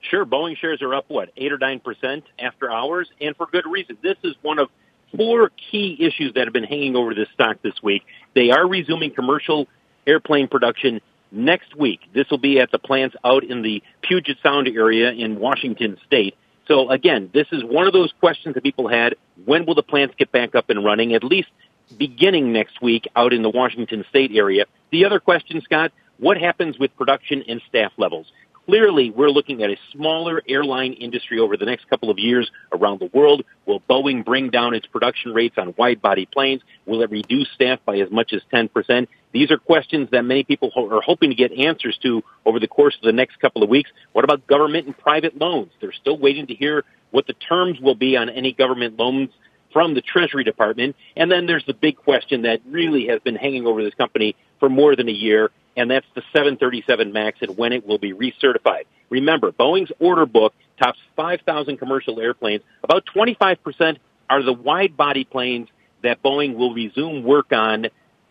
Sure. 0.09 0.25
Boeing 0.25 0.57
shares 0.57 0.81
are 0.81 0.93
up, 0.93 1.05
what, 1.07 1.29
8 1.35 1.53
or 1.53 1.57
9% 1.57 2.23
after 2.39 2.71
hours, 2.71 3.09
and 3.21 3.35
for 3.35 3.47
good 3.47 3.65
reason. 3.65 3.97
This 4.01 4.17
is 4.23 4.35
one 4.41 4.59
of 4.59 4.69
four 5.15 5.51
key 5.71 5.97
issues 5.99 6.33
that 6.33 6.45
have 6.45 6.53
been 6.53 6.63
hanging 6.63 6.95
over 6.95 7.13
this 7.13 7.27
stock 7.33 7.57
this 7.61 7.81
week. 7.81 8.03
They 8.33 8.51
are 8.51 8.67
resuming 8.67 9.13
commercial 9.13 9.67
airplane 10.05 10.47
production 10.47 11.01
next 11.31 11.75
week. 11.75 12.01
This 12.13 12.29
will 12.29 12.37
be 12.37 12.59
at 12.59 12.71
the 12.71 12.79
plants 12.79 13.15
out 13.23 13.43
in 13.43 13.61
the 13.61 13.81
Puget 14.01 14.37
Sound 14.43 14.67
area 14.67 15.11
in 15.11 15.39
Washington 15.39 15.97
state. 16.05 16.35
So 16.67 16.89
again, 16.89 17.29
this 17.33 17.47
is 17.51 17.63
one 17.63 17.87
of 17.87 17.93
those 17.93 18.13
questions 18.19 18.55
that 18.55 18.63
people 18.63 18.87
had. 18.87 19.15
When 19.45 19.65
will 19.65 19.75
the 19.75 19.83
plants 19.83 20.15
get 20.17 20.31
back 20.31 20.55
up 20.55 20.69
and 20.69 20.83
running? 20.83 21.13
At 21.13 21.23
least 21.23 21.49
beginning 21.97 22.53
next 22.53 22.81
week 22.81 23.07
out 23.15 23.33
in 23.33 23.41
the 23.41 23.49
Washington 23.49 24.05
state 24.09 24.31
area. 24.33 24.65
The 24.91 25.05
other 25.05 25.19
question, 25.19 25.61
Scott, 25.61 25.91
what 26.19 26.37
happens 26.37 26.79
with 26.79 26.95
production 26.95 27.43
and 27.47 27.61
staff 27.67 27.91
levels? 27.97 28.31
Clearly 28.65 29.11
we're 29.11 29.29
looking 29.29 29.63
at 29.63 29.69
a 29.69 29.77
smaller 29.91 30.41
airline 30.47 30.93
industry 30.93 31.39
over 31.39 31.57
the 31.57 31.65
next 31.65 31.89
couple 31.89 32.09
of 32.09 32.17
years 32.19 32.49
around 32.71 32.99
the 32.99 33.09
world. 33.13 33.43
Will 33.65 33.81
Boeing 33.81 34.23
bring 34.25 34.49
down 34.49 34.73
its 34.73 34.85
production 34.87 35.33
rates 35.33 35.55
on 35.57 35.73
wide 35.77 36.01
body 36.01 36.25
planes? 36.25 36.61
Will 36.85 37.01
it 37.01 37.11
reduce 37.11 37.49
staff 37.53 37.79
by 37.85 37.97
as 37.97 38.11
much 38.11 38.33
as 38.33 38.41
10%? 38.53 39.07
These 39.31 39.51
are 39.51 39.57
questions 39.57 40.09
that 40.11 40.23
many 40.23 40.43
people 40.43 40.71
are 40.75 41.01
hoping 41.01 41.29
to 41.31 41.35
get 41.35 41.51
answers 41.51 41.97
to 42.03 42.23
over 42.45 42.59
the 42.59 42.67
course 42.67 42.95
of 42.95 43.01
the 43.01 43.11
next 43.11 43.39
couple 43.39 43.63
of 43.63 43.69
weeks. 43.69 43.89
What 44.11 44.23
about 44.23 44.45
government 44.47 44.85
and 44.85 44.97
private 44.97 45.37
loans? 45.37 45.71
They're 45.81 45.93
still 45.93 46.17
waiting 46.17 46.47
to 46.47 46.53
hear 46.53 46.83
what 47.11 47.27
the 47.27 47.33
terms 47.33 47.79
will 47.79 47.95
be 47.95 48.15
on 48.17 48.29
any 48.29 48.53
government 48.53 48.97
loans 48.99 49.29
from 49.73 49.95
the 49.95 50.01
Treasury 50.01 50.43
Department. 50.43 50.95
And 51.17 51.29
then 51.31 51.47
there's 51.47 51.65
the 51.65 51.73
big 51.73 51.97
question 51.97 52.43
that 52.43 52.61
really 52.69 53.07
has 53.07 53.19
been 53.21 53.35
hanging 53.35 53.65
over 53.65 53.83
this 53.83 53.95
company 53.95 54.35
for 54.59 54.69
more 54.69 54.95
than 54.95 55.09
a 55.09 55.13
year, 55.13 55.51
and 55.75 55.91
that's 55.91 56.05
the 56.15 56.21
737 56.31 57.11
MAX 57.11 57.39
and 57.41 57.57
when 57.57 57.73
it 57.73 57.85
will 57.85 57.97
be 57.97 58.13
recertified. 58.13 58.83
Remember, 59.09 59.51
Boeing's 59.51 59.91
order 59.99 60.25
book 60.25 60.53
tops 60.81 60.99
5,000 61.15 61.77
commercial 61.77 62.19
airplanes. 62.19 62.63
About 62.83 63.03
25% 63.15 63.97
are 64.29 64.43
the 64.43 64.53
wide 64.53 64.95
body 64.95 65.23
planes 65.23 65.67
that 66.03 66.21
Boeing 66.23 66.55
will 66.55 66.73
resume 66.73 67.23
work 67.23 67.51
on 67.51 67.87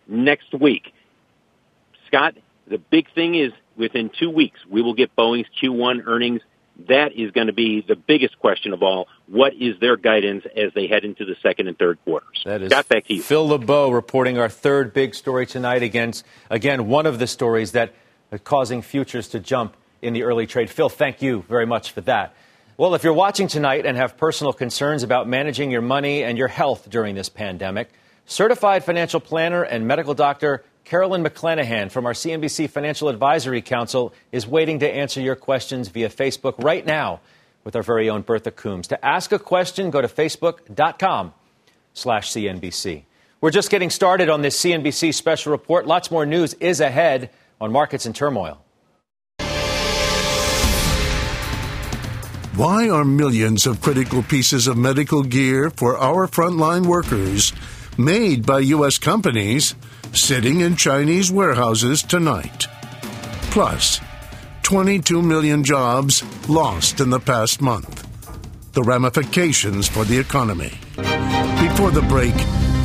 next 0.07 0.53
week. 0.53 0.93
Scott, 2.07 2.35
the 2.67 2.79
big 2.79 3.13
thing 3.15 3.35
is 3.35 3.53
within 3.77 4.11
two 4.19 4.31
weeks, 4.31 4.61
we 4.69 4.83
will 4.83 4.95
get 4.95 5.15
Boeing's 5.17 5.49
Q1 5.63 6.07
earnings. 6.07 6.41
That 6.89 7.13
is 7.13 7.31
going 7.31 7.47
to 7.47 7.53
be 7.53 7.85
the 7.87 7.97
biggest 7.97 8.39
question 8.39 8.73
of 8.73 8.83
all. 8.83 9.09
What 9.27 9.55
is 9.55 9.79
their 9.81 9.97
guidance 9.97 10.45
as 10.57 10.73
they 10.75 10.87
head 10.87 11.05
into 11.05 11.25
the 11.25 11.37
second 11.43 11.69
and 11.69 11.79
third 11.79 11.99
quarters? 12.05 12.43
That 12.45 12.63
is 12.63 12.71
Scott, 12.71 12.89
back 12.89 13.07
to 13.07 13.15
you. 13.15 13.23
Phil 13.23 13.47
LeBeau 13.47 13.91
reporting 13.91 14.39
our 14.39 14.49
third 14.49 14.93
big 14.93 15.15
story 15.15 15.47
tonight 15.47 15.83
against, 15.83 16.25
again, 16.51 16.89
one 16.89 17.07
of 17.07 17.19
the 17.19 17.27
stories 17.27 17.73
that 17.73 17.95
are 18.31 18.39
causing 18.39 18.83
futures 18.83 19.29
to 19.29 19.41
jump 19.41 19.77
in 20.01 20.13
the 20.15 20.23
early 20.23 20.47
trade. 20.47 20.71
Phil, 20.71 20.89
thank 20.89 21.23
you 21.23 21.45
very 21.49 21.67
much 21.67 21.93
for 21.93 22.01
that. 22.03 22.35
Well, 22.77 22.95
if 22.95 23.05
you're 23.05 23.13
watching 23.13 23.49
tonight 23.49 23.87
and 23.87 23.97
have 23.97 24.17
personal 24.17 24.53
concerns 24.53 25.03
about 25.03 25.29
managing 25.29 25.71
your 25.71 25.83
money 25.83 26.25
and 26.25 26.39
your 26.39 26.49
health 26.49 26.89
during 26.89 27.15
this 27.15 27.29
pandemic, 27.29 27.91
certified 28.25 28.85
financial 28.85 29.21
planner 29.21 29.63
and 29.63 29.87
medical 29.87 30.15
doctor 30.15 30.65
Carolyn 30.85 31.23
McClanahan 31.23 31.91
from 31.91 32.07
our 32.07 32.13
CNBC 32.13 32.69
Financial 32.69 33.09
Advisory 33.09 33.63
Council 33.63 34.13
is 34.33 34.47
waiting 34.47 34.81
to 34.81 34.91
answer 34.91 35.21
your 35.21 35.37
questions 35.37 35.89
via 35.89 36.09
Facebook 36.09 36.55
right 36.63 36.85
now 36.85 37.21
with 37.65 37.77
our 37.77 37.83
very 37.83 38.11
own 38.11 38.23
Bertha 38.23 38.51
Coombs. 38.51 38.89
To 38.89 39.05
ask 39.05 39.33
a 39.33 39.39
question, 39.39 39.91
go 39.91 40.01
to 40.01 40.09
facebook.com 40.09 41.33
slash 41.95 42.31
CNBC. 42.31 43.05
We're 43.41 43.51
just 43.51 43.71
getting 43.71 43.91
started 43.91 44.29
on 44.29 44.43
this 44.43 44.59
CNBC 44.61 45.15
special 45.15 45.53
report. 45.53 45.87
Lots 45.87 46.11
more 46.11 46.27
news 46.27 46.55
is 46.55 46.81
ahead 46.81 47.31
on 47.61 47.73
markets 47.73 48.07
in 48.07 48.13
turmoil. 48.13 48.63
Why 52.55 52.91
are 52.91 53.05
millions 53.05 53.67
of 53.67 53.81
critical 53.81 54.23
pieces 54.23 54.67
of 54.67 54.77
medical 54.77 55.23
gear 55.23 55.71
for 55.71 55.97
our 55.97 56.27
frontline 56.27 56.87
workers 56.87 57.53
made 57.97 58.45
by 58.45 58.61
U.S. 58.61 58.99
companies 58.99 59.75
sitting 60.13 60.61
in 60.61 60.77
Chinese 60.77 61.31
warehouses 61.31 62.03
tonight? 62.03 62.67
Plus, 63.51 64.01
22 64.63 65.21
million 65.23 65.65
jobs 65.65 66.23
lost 66.49 67.01
in 67.01 67.11
the 67.11 67.21
past 67.21 67.61
month. 67.61 68.07
The 68.73 68.83
ramifications 68.83 69.89
for 69.89 70.05
the 70.05 70.19
economy. 70.19 70.73
Before 70.97 71.91
the 71.91 72.05
break, 72.09 72.35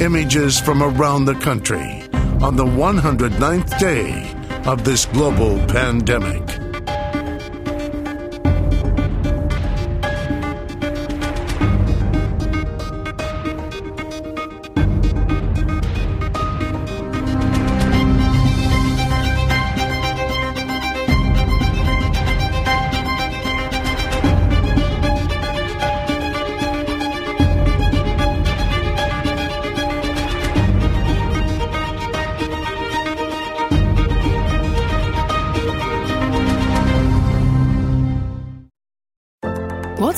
images 0.02 0.60
from 0.60 0.84
around 0.84 1.26
the 1.26 1.36
country 1.36 2.04
on 2.42 2.56
the 2.56 2.66
109th 2.66 3.80
day 3.80 4.34
of 4.66 4.84
this 4.84 5.06
global 5.06 5.58
pandemic. 5.68 6.67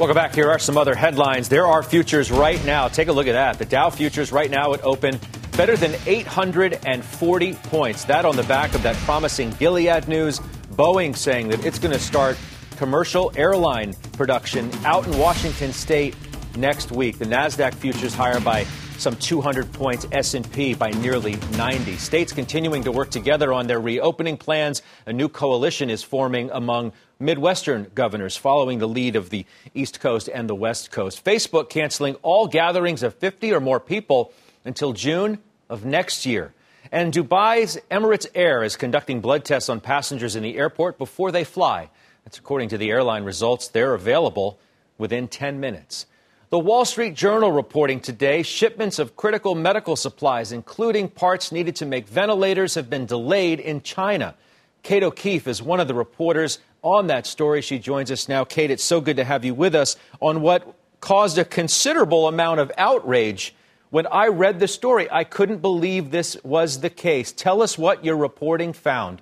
Welcome 0.00 0.14
back. 0.14 0.34
Here 0.34 0.48
are 0.48 0.58
some 0.58 0.78
other 0.78 0.94
headlines. 0.94 1.50
There 1.50 1.66
are 1.66 1.82
futures 1.82 2.30
right 2.30 2.64
now. 2.64 2.88
Take 2.88 3.08
a 3.08 3.12
look 3.12 3.26
at 3.26 3.32
that. 3.32 3.58
The 3.58 3.66
Dow 3.66 3.90
futures 3.90 4.32
right 4.32 4.50
now 4.50 4.72
at 4.72 4.82
open 4.82 5.20
better 5.58 5.76
than 5.76 5.94
840 6.06 7.54
points. 7.64 8.04
That 8.04 8.24
on 8.24 8.34
the 8.34 8.42
back 8.44 8.74
of 8.74 8.82
that 8.82 8.96
promising 9.04 9.50
Gilead 9.58 10.08
news. 10.08 10.40
Boeing 10.72 11.14
saying 11.14 11.48
that 11.48 11.66
it's 11.66 11.78
going 11.78 11.92
to 11.92 11.98
start 11.98 12.38
commercial 12.78 13.30
airline 13.36 13.92
production 14.12 14.70
out 14.86 15.06
in 15.06 15.18
Washington 15.18 15.70
state 15.70 16.16
next 16.56 16.90
week. 16.90 17.18
The 17.18 17.26
Nasdaq 17.26 17.74
futures 17.74 18.14
higher 18.14 18.40
by 18.40 18.64
some 18.96 19.16
200 19.16 19.70
points, 19.70 20.06
S&P 20.12 20.72
by 20.72 20.88
nearly 20.92 21.36
90. 21.58 21.98
States 21.98 22.32
continuing 22.32 22.84
to 22.84 22.92
work 22.92 23.10
together 23.10 23.52
on 23.52 23.66
their 23.66 23.80
reopening 23.80 24.38
plans. 24.38 24.80
A 25.04 25.12
new 25.12 25.28
coalition 25.28 25.90
is 25.90 26.02
forming 26.02 26.50
among 26.52 26.92
Midwestern 27.20 27.90
governors 27.94 28.36
following 28.36 28.78
the 28.78 28.88
lead 28.88 29.14
of 29.14 29.28
the 29.28 29.44
East 29.74 30.00
Coast 30.00 30.28
and 30.32 30.48
the 30.48 30.54
West 30.54 30.90
Coast. 30.90 31.22
Facebook 31.22 31.68
canceling 31.68 32.14
all 32.22 32.48
gatherings 32.48 33.02
of 33.02 33.14
50 33.14 33.52
or 33.52 33.60
more 33.60 33.78
people 33.78 34.32
until 34.64 34.94
June 34.94 35.38
of 35.68 35.84
next 35.84 36.24
year. 36.24 36.54
And 36.90 37.12
Dubai's 37.12 37.78
Emirates 37.90 38.26
Air 38.34 38.64
is 38.64 38.76
conducting 38.76 39.20
blood 39.20 39.44
tests 39.44 39.68
on 39.68 39.80
passengers 39.80 40.34
in 40.34 40.42
the 40.42 40.56
airport 40.56 40.98
before 40.98 41.30
they 41.30 41.44
fly. 41.44 41.90
That's 42.24 42.38
according 42.38 42.70
to 42.70 42.78
the 42.78 42.90
airline 42.90 43.24
results. 43.24 43.68
They're 43.68 43.94
available 43.94 44.58
within 44.98 45.28
10 45.28 45.60
minutes. 45.60 46.06
The 46.50 46.58
Wall 46.58 46.84
Street 46.84 47.14
Journal 47.14 47.52
reporting 47.52 48.00
today 48.00 48.42
shipments 48.42 48.98
of 48.98 49.14
critical 49.14 49.54
medical 49.54 49.94
supplies, 49.94 50.50
including 50.50 51.08
parts 51.08 51.52
needed 51.52 51.76
to 51.76 51.86
make 51.86 52.08
ventilators, 52.08 52.74
have 52.74 52.90
been 52.90 53.06
delayed 53.06 53.60
in 53.60 53.82
China. 53.82 54.34
Kate 54.82 55.04
O'Keefe 55.04 55.46
is 55.46 55.62
one 55.62 55.78
of 55.78 55.86
the 55.86 55.94
reporters 55.94 56.58
on 56.82 57.08
that 57.08 57.26
story. 57.26 57.62
She 57.62 57.78
joins 57.78 58.10
us 58.10 58.28
now. 58.28 58.44
Kate, 58.44 58.70
it's 58.70 58.84
so 58.84 59.00
good 59.00 59.16
to 59.16 59.24
have 59.24 59.44
you 59.44 59.54
with 59.54 59.74
us 59.74 59.96
on 60.20 60.40
what 60.40 60.74
caused 61.00 61.38
a 61.38 61.44
considerable 61.44 62.28
amount 62.28 62.60
of 62.60 62.70
outrage. 62.76 63.54
When 63.90 64.06
I 64.06 64.28
read 64.28 64.60
the 64.60 64.68
story, 64.68 65.08
I 65.10 65.24
couldn't 65.24 65.58
believe 65.58 66.10
this 66.10 66.36
was 66.44 66.80
the 66.80 66.90
case. 66.90 67.32
Tell 67.32 67.62
us 67.62 67.76
what 67.76 68.04
your 68.04 68.16
reporting 68.16 68.72
found. 68.72 69.20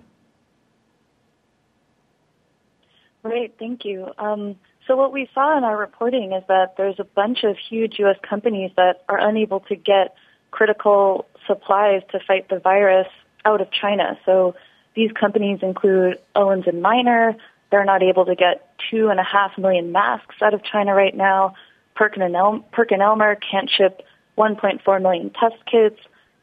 Great, 3.23 3.55
thank 3.59 3.85
you. 3.85 4.09
Um, 4.19 4.57
so 4.87 4.97
what 4.97 5.13
we 5.13 5.29
saw 5.35 5.57
in 5.57 5.65
our 5.65 5.77
reporting 5.77 6.33
is 6.33 6.43
that 6.49 6.77
there's 6.77 6.99
a 6.99 7.05
bunch 7.05 7.45
of 7.45 7.57
huge 7.59 7.97
U.S. 7.99 8.17
companies 8.29 8.71
that 8.77 9.05
are 9.09 9.19
unable 9.19 9.61
to 9.61 9.77
get 9.77 10.15
critical 10.51 11.27
supplies 11.47 12.03
to 12.13 12.21
fight 12.27 12.49
the 12.49 12.59
virus 12.59 13.09
out 13.45 13.61
of 13.61 13.69
China. 13.71 14.19
So 14.25 14.55
these 14.95 15.13
companies 15.13 15.61
include 15.63 16.19
Owens 16.35 16.65
and 16.67 16.83
Minor. 16.83 17.37
They're 17.71 17.85
not 17.85 18.03
able 18.03 18.27
to 18.27 18.35
get 18.35 18.75
two 18.91 19.09
and 19.09 19.21
a 19.21 19.25
half 19.25 19.57
million 19.59 19.93
masks 19.93 20.37
out 20.43 20.55
of 20.55 20.63
China 20.65 20.95
right 20.95 21.15
now. 21.15 21.55
Perkin 21.95 22.23
and, 22.23 22.35
El- 22.35 22.65
Elmer 22.77 23.37
can't 23.37 23.69
ship 23.71 24.03
1.4 24.37 25.03
million 25.03 25.31
test 25.31 25.57
kits. 25.71 26.01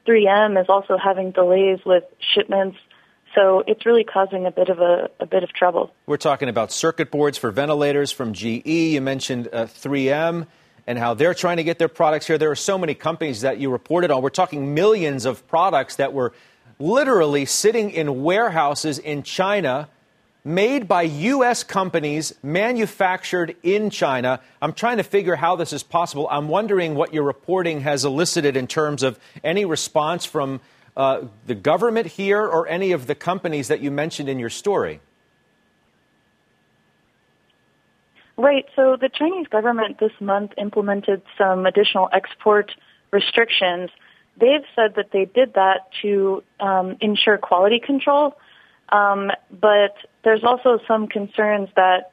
3M 0.08 0.62
is 0.62 0.68
also 0.70 0.98
having 0.98 1.32
delays 1.32 1.80
with 1.86 2.04
shipments 2.20 2.78
so 3.36 3.64
it's 3.68 3.86
really 3.86 4.06
causing 4.06 4.46
a 4.46 4.52
bit 4.52 4.70
of 4.70 4.80
a, 4.80 5.10
a, 5.20 5.26
bit 5.26 5.44
of 5.44 5.52
trouble. 5.52 5.94
We're 6.06 6.18
talking 6.18 6.48
about 6.48 6.72
circuit 6.72 7.12
boards 7.12 7.38
for 7.38 7.52
ventilators 7.52 8.12
from 8.12 8.34
GE. 8.34 8.66
You 8.66 9.02
mentioned 9.02 9.50
uh, 9.52 9.66
3M 9.66 10.48
and 10.88 10.98
how 10.98 11.14
they're 11.14 11.34
trying 11.34 11.58
to 11.58 11.64
get 11.64 11.78
their 11.78 11.90
products 11.90 12.26
here. 12.28 12.38
There 12.38 12.52
are 12.52 12.56
so 12.56 12.78
many 12.78 12.96
companies 12.96 13.42
that 13.42 13.60
you 13.60 13.70
reported 13.70 14.10
on. 14.10 14.22
We're 14.22 14.30
talking 14.30 14.74
millions 14.74 15.26
of 15.26 15.46
products 15.48 15.98
that 15.98 16.14
were 16.14 16.32
literally 16.80 17.46
sitting 17.46 17.92
in 17.92 18.24
warehouses 18.24 19.00
in 19.00 19.24
China 19.24 19.90
made 20.46 20.88
by 20.88 21.02
U.S. 21.02 21.64
companies, 21.64 22.34
manufactured 22.44 23.56
in 23.64 23.90
China. 23.90 24.40
I'm 24.62 24.74
trying 24.74 24.98
to 24.98 25.04
figure 25.04 25.36
how 25.36 25.56
this 25.56 25.74
is 25.74 25.82
possible. 25.82 26.28
I'm 26.30 26.48
wondering 26.48 26.94
what 26.94 27.14
your 27.14 27.24
reporting 27.24 27.82
has 27.82 28.06
elicited 28.06 28.56
in 28.56 28.68
terms 28.68 29.02
of 29.02 29.20
any 29.44 29.66
response 29.66 30.24
from 30.24 30.62
uh, 30.96 31.24
the 31.48 31.56
government 31.56 32.08
here 32.08 32.42
or 32.42 32.68
any 32.68 32.92
of 32.92 33.08
the 33.08 33.16
companies 33.16 33.70
that 33.70 33.82
you 33.82 33.90
mentioned 33.90 34.30
in 34.30 34.38
your 34.38 34.52
story. 34.52 35.02
Right. 38.38 38.66
So 38.76 38.98
the 39.00 39.10
Chinese 39.10 39.48
government 39.48 40.00
this 40.00 40.12
month 40.20 40.52
implemented 40.58 41.22
some 41.38 41.66
additional 41.66 42.10
export 42.12 42.72
restrictions. 43.12 43.90
They've 44.38 44.66
said 44.76 44.96
that 44.96 45.12
they 45.12 45.26
did 45.26 45.54
that 45.54 45.88
to 46.02 46.44
um, 46.60 46.98
ensure 47.00 47.38
quality 47.38 47.80
control. 47.80 48.38
Um, 48.90 49.32
but 49.50 49.96
there's 50.24 50.44
also 50.44 50.80
some 50.88 51.08
concerns 51.08 51.70
that, 51.76 52.12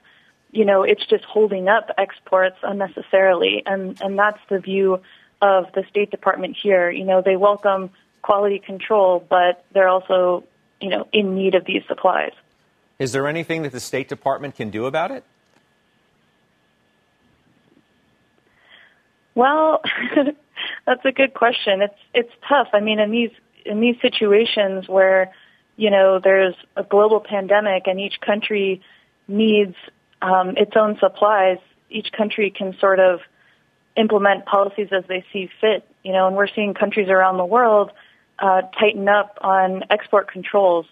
you 0.50 0.64
know, 0.64 0.82
it's 0.85 1.04
just 1.06 1.24
holding 1.24 1.68
up 1.68 1.90
exports 1.98 2.56
unnecessarily. 2.62 3.62
And, 3.66 4.00
and 4.00 4.18
that's 4.18 4.38
the 4.48 4.58
view 4.58 5.00
of 5.40 5.66
the 5.74 5.85
State 5.90 6.11
Department 6.11 6.56
here. 6.61 6.90
You 6.90 7.04
know, 7.04 7.22
they 7.22 7.37
welcome 7.37 7.90
quality 8.22 8.61
control, 8.61 9.24
but 9.28 9.64
they're 9.74 9.88
also, 9.88 10.44
you 10.80 10.88
know, 10.88 11.08
in 11.12 11.35
need 11.35 11.54
of 11.54 11.64
these 11.64 11.82
supplies. 11.88 12.32
Is 12.98 13.12
there 13.12 13.26
anything 13.26 13.62
that 13.62 13.72
the 13.72 13.80
State 13.80 14.08
Department 14.08 14.54
can 14.54 14.70
do 14.70 14.87
about 14.87 15.11
it? 15.11 15.24
Well, 19.35 19.80
that's 20.87 21.05
a 21.05 21.12
good 21.12 21.35
question. 21.35 21.83
It's 21.83 21.99
it's 22.14 22.33
tough. 22.49 22.68
I 22.73 22.81
mean, 22.81 22.99
in 22.99 23.11
these 23.11 23.31
in 23.64 23.81
these 23.81 23.97
situations 24.01 24.88
where 24.88 25.33
you 25.77 25.90
know, 25.90 26.21
there's 26.23 26.55
a 26.77 26.83
global 26.83 27.21
pandemic 27.21 27.87
and 27.87 27.99
each 27.99 28.21
country 28.25 28.83
needs 29.29 29.75
um, 30.21 30.55
its 30.57 30.73
own 30.77 30.99
supplies, 31.01 31.59
each 31.90 32.12
country 32.12 32.53
can 32.57 32.77
sort 32.79 33.01
of 33.01 33.21
implement 33.97 34.47
policies 34.47 34.88
as 34.92 35.05
they 35.09 35.25
see 35.33 35.49
fit. 35.61 35.88
You 36.03 36.12
know, 36.12 36.27
and 36.27 36.37
we're 36.37 36.49
seeing 36.55 36.75
countries 36.75 37.09
around 37.09 37.37
the 37.37 37.45
world 37.45 37.90
uh, 38.38 38.62
tighten 38.79 39.09
up 39.09 39.38
on 39.40 39.85
export 39.90 40.31
controls. 40.31 40.87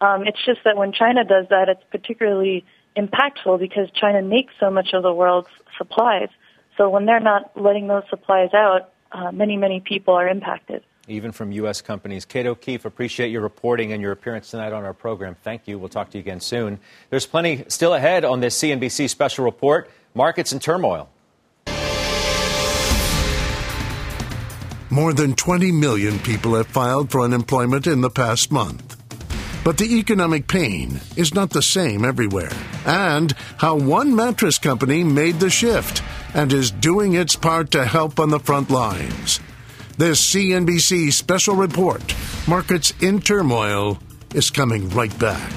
Um, 0.00 0.26
it's 0.26 0.38
just 0.44 0.60
that 0.64 0.76
when 0.76 0.92
China 0.92 1.24
does 1.24 1.46
that, 1.50 1.68
it's 1.68 1.82
particularly 1.90 2.64
impactful 2.96 3.58
because 3.58 3.90
China 3.92 4.22
makes 4.22 4.52
so 4.60 4.70
much 4.70 4.90
of 4.92 5.02
the 5.02 5.12
world's 5.12 5.48
supplies. 5.76 6.28
So 6.76 6.88
when 6.88 7.06
they're 7.06 7.20
not 7.20 7.60
letting 7.60 7.88
those 7.88 8.04
supplies 8.08 8.50
out, 8.54 8.92
uh, 9.12 9.32
many, 9.32 9.56
many 9.56 9.80
people 9.80 10.14
are 10.14 10.28
impacted 10.28 10.82
even 11.08 11.32
from 11.32 11.50
U.S. 11.52 11.80
companies. 11.80 12.24
Kate 12.24 12.46
O'Keefe, 12.46 12.84
appreciate 12.84 13.30
your 13.30 13.40
reporting 13.40 13.92
and 13.92 14.02
your 14.02 14.12
appearance 14.12 14.50
tonight 14.50 14.72
on 14.72 14.84
our 14.84 14.92
program. 14.92 15.36
Thank 15.42 15.66
you. 15.66 15.78
We'll 15.78 15.88
talk 15.88 16.10
to 16.10 16.18
you 16.18 16.20
again 16.20 16.40
soon. 16.40 16.78
There's 17.10 17.26
plenty 17.26 17.64
still 17.68 17.94
ahead 17.94 18.24
on 18.24 18.40
this 18.40 18.60
CNBC 18.60 19.08
special 19.08 19.44
report 19.44 19.90
Markets 20.14 20.52
in 20.52 20.58
Turmoil. 20.58 21.08
More 24.90 25.12
than 25.12 25.34
20 25.34 25.70
million 25.72 26.18
people 26.18 26.54
have 26.54 26.66
filed 26.66 27.10
for 27.10 27.20
unemployment 27.20 27.86
in 27.86 28.00
the 28.00 28.10
past 28.10 28.50
month. 28.50 28.96
But 29.62 29.76
the 29.76 29.98
economic 29.98 30.48
pain 30.48 31.00
is 31.14 31.34
not 31.34 31.50
the 31.50 31.60
same 31.60 32.04
everywhere. 32.04 32.50
And 32.86 33.32
how 33.58 33.76
one 33.76 34.16
mattress 34.16 34.58
company 34.58 35.04
made 35.04 35.40
the 35.40 35.50
shift 35.50 36.02
and 36.34 36.52
is 36.52 36.70
doing 36.70 37.14
its 37.14 37.36
part 37.36 37.70
to 37.72 37.84
help 37.84 38.20
on 38.20 38.30
the 38.30 38.38
front 38.40 38.70
lines. 38.70 39.40
This 39.96 40.34
CNBC 40.34 41.12
special 41.12 41.56
report, 41.56 42.14
Markets 42.46 42.92
in 43.00 43.20
Turmoil, 43.20 43.98
is 44.34 44.50
coming 44.50 44.88
right 44.90 45.16
back. 45.18 45.52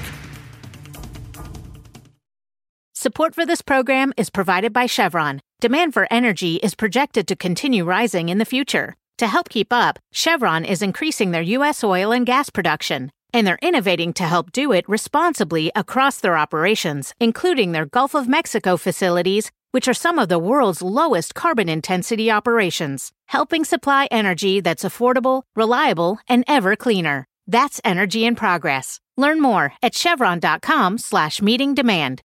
Support 2.94 3.34
for 3.34 3.44
this 3.44 3.62
program 3.62 4.12
is 4.16 4.30
provided 4.30 4.72
by 4.72 4.86
Chevron. 4.86 5.40
Demand 5.60 5.92
for 5.92 6.06
energy 6.10 6.56
is 6.56 6.74
projected 6.74 7.26
to 7.28 7.36
continue 7.36 7.84
rising 7.84 8.28
in 8.28 8.38
the 8.38 8.44
future. 8.44 8.94
To 9.18 9.26
help 9.26 9.48
keep 9.48 9.72
up, 9.72 9.98
Chevron 10.12 10.64
is 10.64 10.82
increasing 10.82 11.30
their 11.30 11.42
U.S. 11.42 11.84
oil 11.84 12.12
and 12.12 12.26
gas 12.26 12.50
production, 12.50 13.12
and 13.32 13.46
they're 13.46 13.58
innovating 13.62 14.12
to 14.14 14.24
help 14.24 14.52
do 14.52 14.72
it 14.72 14.88
responsibly 14.88 15.70
across 15.76 16.18
their 16.18 16.36
operations, 16.36 17.12
including 17.20 17.72
their 17.72 17.86
Gulf 17.86 18.14
of 18.14 18.28
Mexico 18.28 18.76
facilities 18.76 19.50
which 19.72 19.88
are 19.88 19.94
some 19.94 20.18
of 20.18 20.28
the 20.28 20.38
world's 20.38 20.80
lowest 20.80 21.34
carbon 21.34 21.68
intensity 21.68 22.30
operations, 22.30 23.12
helping 23.26 23.64
supply 23.64 24.08
energy 24.10 24.60
that's 24.60 24.84
affordable, 24.84 25.42
reliable, 25.56 26.18
and 26.28 26.44
ever 26.46 26.76
cleaner. 26.76 27.26
That's 27.46 27.80
energy 27.84 28.24
in 28.24 28.36
progress. 28.36 29.00
Learn 29.16 29.42
more 29.42 29.72
at 29.82 29.94
chevron.com 29.94 30.98
slash 30.98 31.42
meeting 31.42 31.74
demand. 31.74 32.22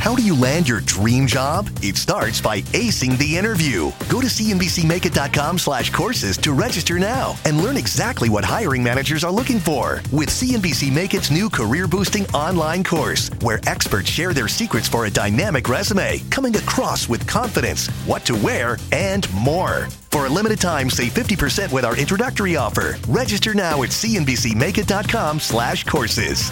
How 0.00 0.16
do 0.16 0.22
you 0.22 0.34
land 0.34 0.66
your 0.66 0.80
dream 0.80 1.26
job? 1.26 1.68
It 1.82 1.98
starts 1.98 2.40
by 2.40 2.62
acing 2.72 3.18
the 3.18 3.36
interview. 3.36 3.92
Go 4.08 4.22
to 4.22 4.28
cnbcmakeit.com 4.28 5.58
slash 5.58 5.90
courses 5.90 6.38
to 6.38 6.54
register 6.54 6.98
now 6.98 7.36
and 7.44 7.60
learn 7.60 7.76
exactly 7.76 8.30
what 8.30 8.42
hiring 8.42 8.82
managers 8.82 9.24
are 9.24 9.30
looking 9.30 9.58
for 9.58 10.00
with 10.10 10.30
CNBC 10.30 10.90
Make 10.90 11.12
It's 11.12 11.30
new 11.30 11.50
career 11.50 11.86
boosting 11.86 12.26
online 12.28 12.82
course, 12.82 13.30
where 13.42 13.60
experts 13.66 14.08
share 14.08 14.32
their 14.32 14.48
secrets 14.48 14.88
for 14.88 15.04
a 15.04 15.10
dynamic 15.10 15.68
resume, 15.68 16.20
coming 16.30 16.56
across 16.56 17.06
with 17.06 17.28
confidence, 17.28 17.88
what 18.06 18.24
to 18.24 18.34
wear, 18.34 18.78
and 18.92 19.30
more. 19.34 19.86
For 20.10 20.24
a 20.24 20.30
limited 20.30 20.62
time, 20.62 20.88
save 20.88 21.12
50% 21.12 21.72
with 21.74 21.84
our 21.84 21.98
introductory 21.98 22.56
offer. 22.56 22.96
Register 23.06 23.52
now 23.52 23.82
at 23.82 23.90
cnbcmakeit.com 23.90 25.40
slash 25.40 25.84
courses. 25.84 26.50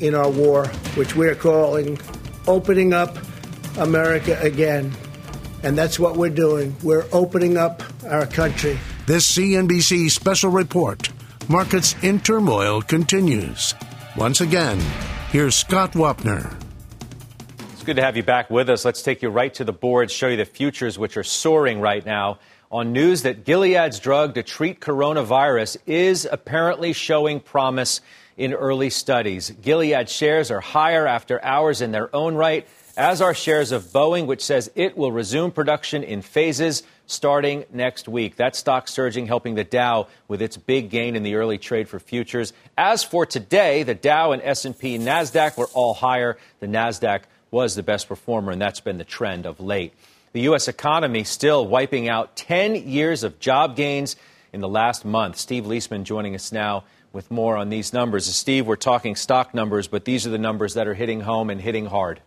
in 0.00 0.14
our 0.14 0.28
war, 0.28 0.66
which 0.94 1.16
we're 1.16 1.36
calling 1.36 1.98
Opening 2.46 2.92
Up 2.92 3.16
America 3.78 4.38
Again. 4.42 4.92
And 5.62 5.78
that's 5.78 5.98
what 5.98 6.16
we're 6.16 6.30
doing. 6.30 6.74
We're 6.82 7.06
opening 7.12 7.56
up 7.56 7.82
our 8.04 8.26
country. 8.26 8.78
This 9.06 9.30
CNBC 9.30 10.10
special 10.10 10.50
report, 10.50 11.08
Markets 11.48 11.94
in 12.02 12.20
Turmoil, 12.20 12.82
continues. 12.82 13.74
Once 14.16 14.40
again, 14.40 14.80
here's 15.30 15.54
Scott 15.54 15.92
Wapner. 15.92 16.54
It's 17.72 17.82
good 17.84 17.96
to 17.96 18.02
have 18.02 18.16
you 18.16 18.22
back 18.22 18.50
with 18.50 18.70
us. 18.70 18.84
Let's 18.84 19.02
take 19.02 19.22
you 19.22 19.28
right 19.28 19.52
to 19.54 19.64
the 19.64 19.72
board, 19.72 20.10
show 20.10 20.28
you 20.28 20.36
the 20.36 20.44
futures, 20.44 20.98
which 20.98 21.16
are 21.16 21.24
soaring 21.24 21.80
right 21.80 22.04
now. 22.04 22.38
On 22.70 22.92
news 22.92 23.22
that 23.22 23.44
Gilead's 23.44 24.00
drug 24.00 24.34
to 24.34 24.42
treat 24.42 24.80
coronavirus 24.80 25.76
is 25.86 26.26
apparently 26.30 26.92
showing 26.92 27.38
promise 27.38 28.00
in 28.36 28.54
early 28.54 28.88
studies. 28.88 29.50
Gilead 29.50 30.08
shares 30.08 30.50
are 30.50 30.60
higher 30.60 31.06
after 31.06 31.44
hours 31.44 31.82
in 31.82 31.92
their 31.92 32.14
own 32.14 32.34
right 32.34 32.66
as 32.96 33.20
are 33.20 33.34
shares 33.34 33.72
of 33.72 33.84
Boeing, 33.84 34.26
which 34.26 34.44
says 34.44 34.70
it 34.74 34.96
will 34.96 35.12
resume 35.12 35.50
production 35.50 36.02
in 36.02 36.22
phases 36.22 36.82
starting 37.06 37.64
next 37.72 38.08
week. 38.08 38.36
That 38.36 38.56
stock 38.56 38.88
surging, 38.88 39.26
helping 39.26 39.54
the 39.54 39.64
Dow 39.64 40.08
with 40.28 40.42
its 40.42 40.56
big 40.56 40.90
gain 40.90 41.16
in 41.16 41.22
the 41.22 41.34
early 41.34 41.58
trade 41.58 41.88
for 41.88 41.98
futures. 41.98 42.52
As 42.76 43.04
for 43.04 43.26
today, 43.26 43.82
the 43.82 43.94
Dow 43.94 44.32
and 44.32 44.42
S&P 44.42 44.98
Nasdaq 44.98 45.56
were 45.56 45.68
all 45.74 45.94
higher. 45.94 46.38
The 46.60 46.66
Nasdaq 46.66 47.22
was 47.50 47.74
the 47.74 47.82
best 47.82 48.08
performer, 48.08 48.52
and 48.52 48.60
that's 48.60 48.80
been 48.80 48.98
the 48.98 49.04
trend 49.04 49.46
of 49.46 49.60
late. 49.60 49.92
The 50.32 50.42
U.S. 50.42 50.68
economy 50.68 51.24
still 51.24 51.66
wiping 51.66 52.08
out 52.08 52.36
10 52.36 52.88
years 52.88 53.22
of 53.22 53.38
job 53.38 53.76
gains 53.76 54.16
in 54.52 54.60
the 54.60 54.68
last 54.68 55.04
month. 55.04 55.36
Steve 55.36 55.64
Liesman 55.64 56.04
joining 56.04 56.34
us 56.34 56.52
now 56.52 56.84
with 57.12 57.30
more 57.30 57.56
on 57.56 57.68
these 57.68 57.92
numbers. 57.92 58.24
Steve, 58.34 58.66
we're 58.66 58.76
talking 58.76 59.14
stock 59.14 59.54
numbers, 59.54 59.86
but 59.86 60.06
these 60.06 60.26
are 60.26 60.30
the 60.30 60.38
numbers 60.38 60.74
that 60.74 60.88
are 60.88 60.94
hitting 60.94 61.20
home 61.20 61.50
and 61.50 61.60
hitting 61.60 61.86
hard. 61.86 62.20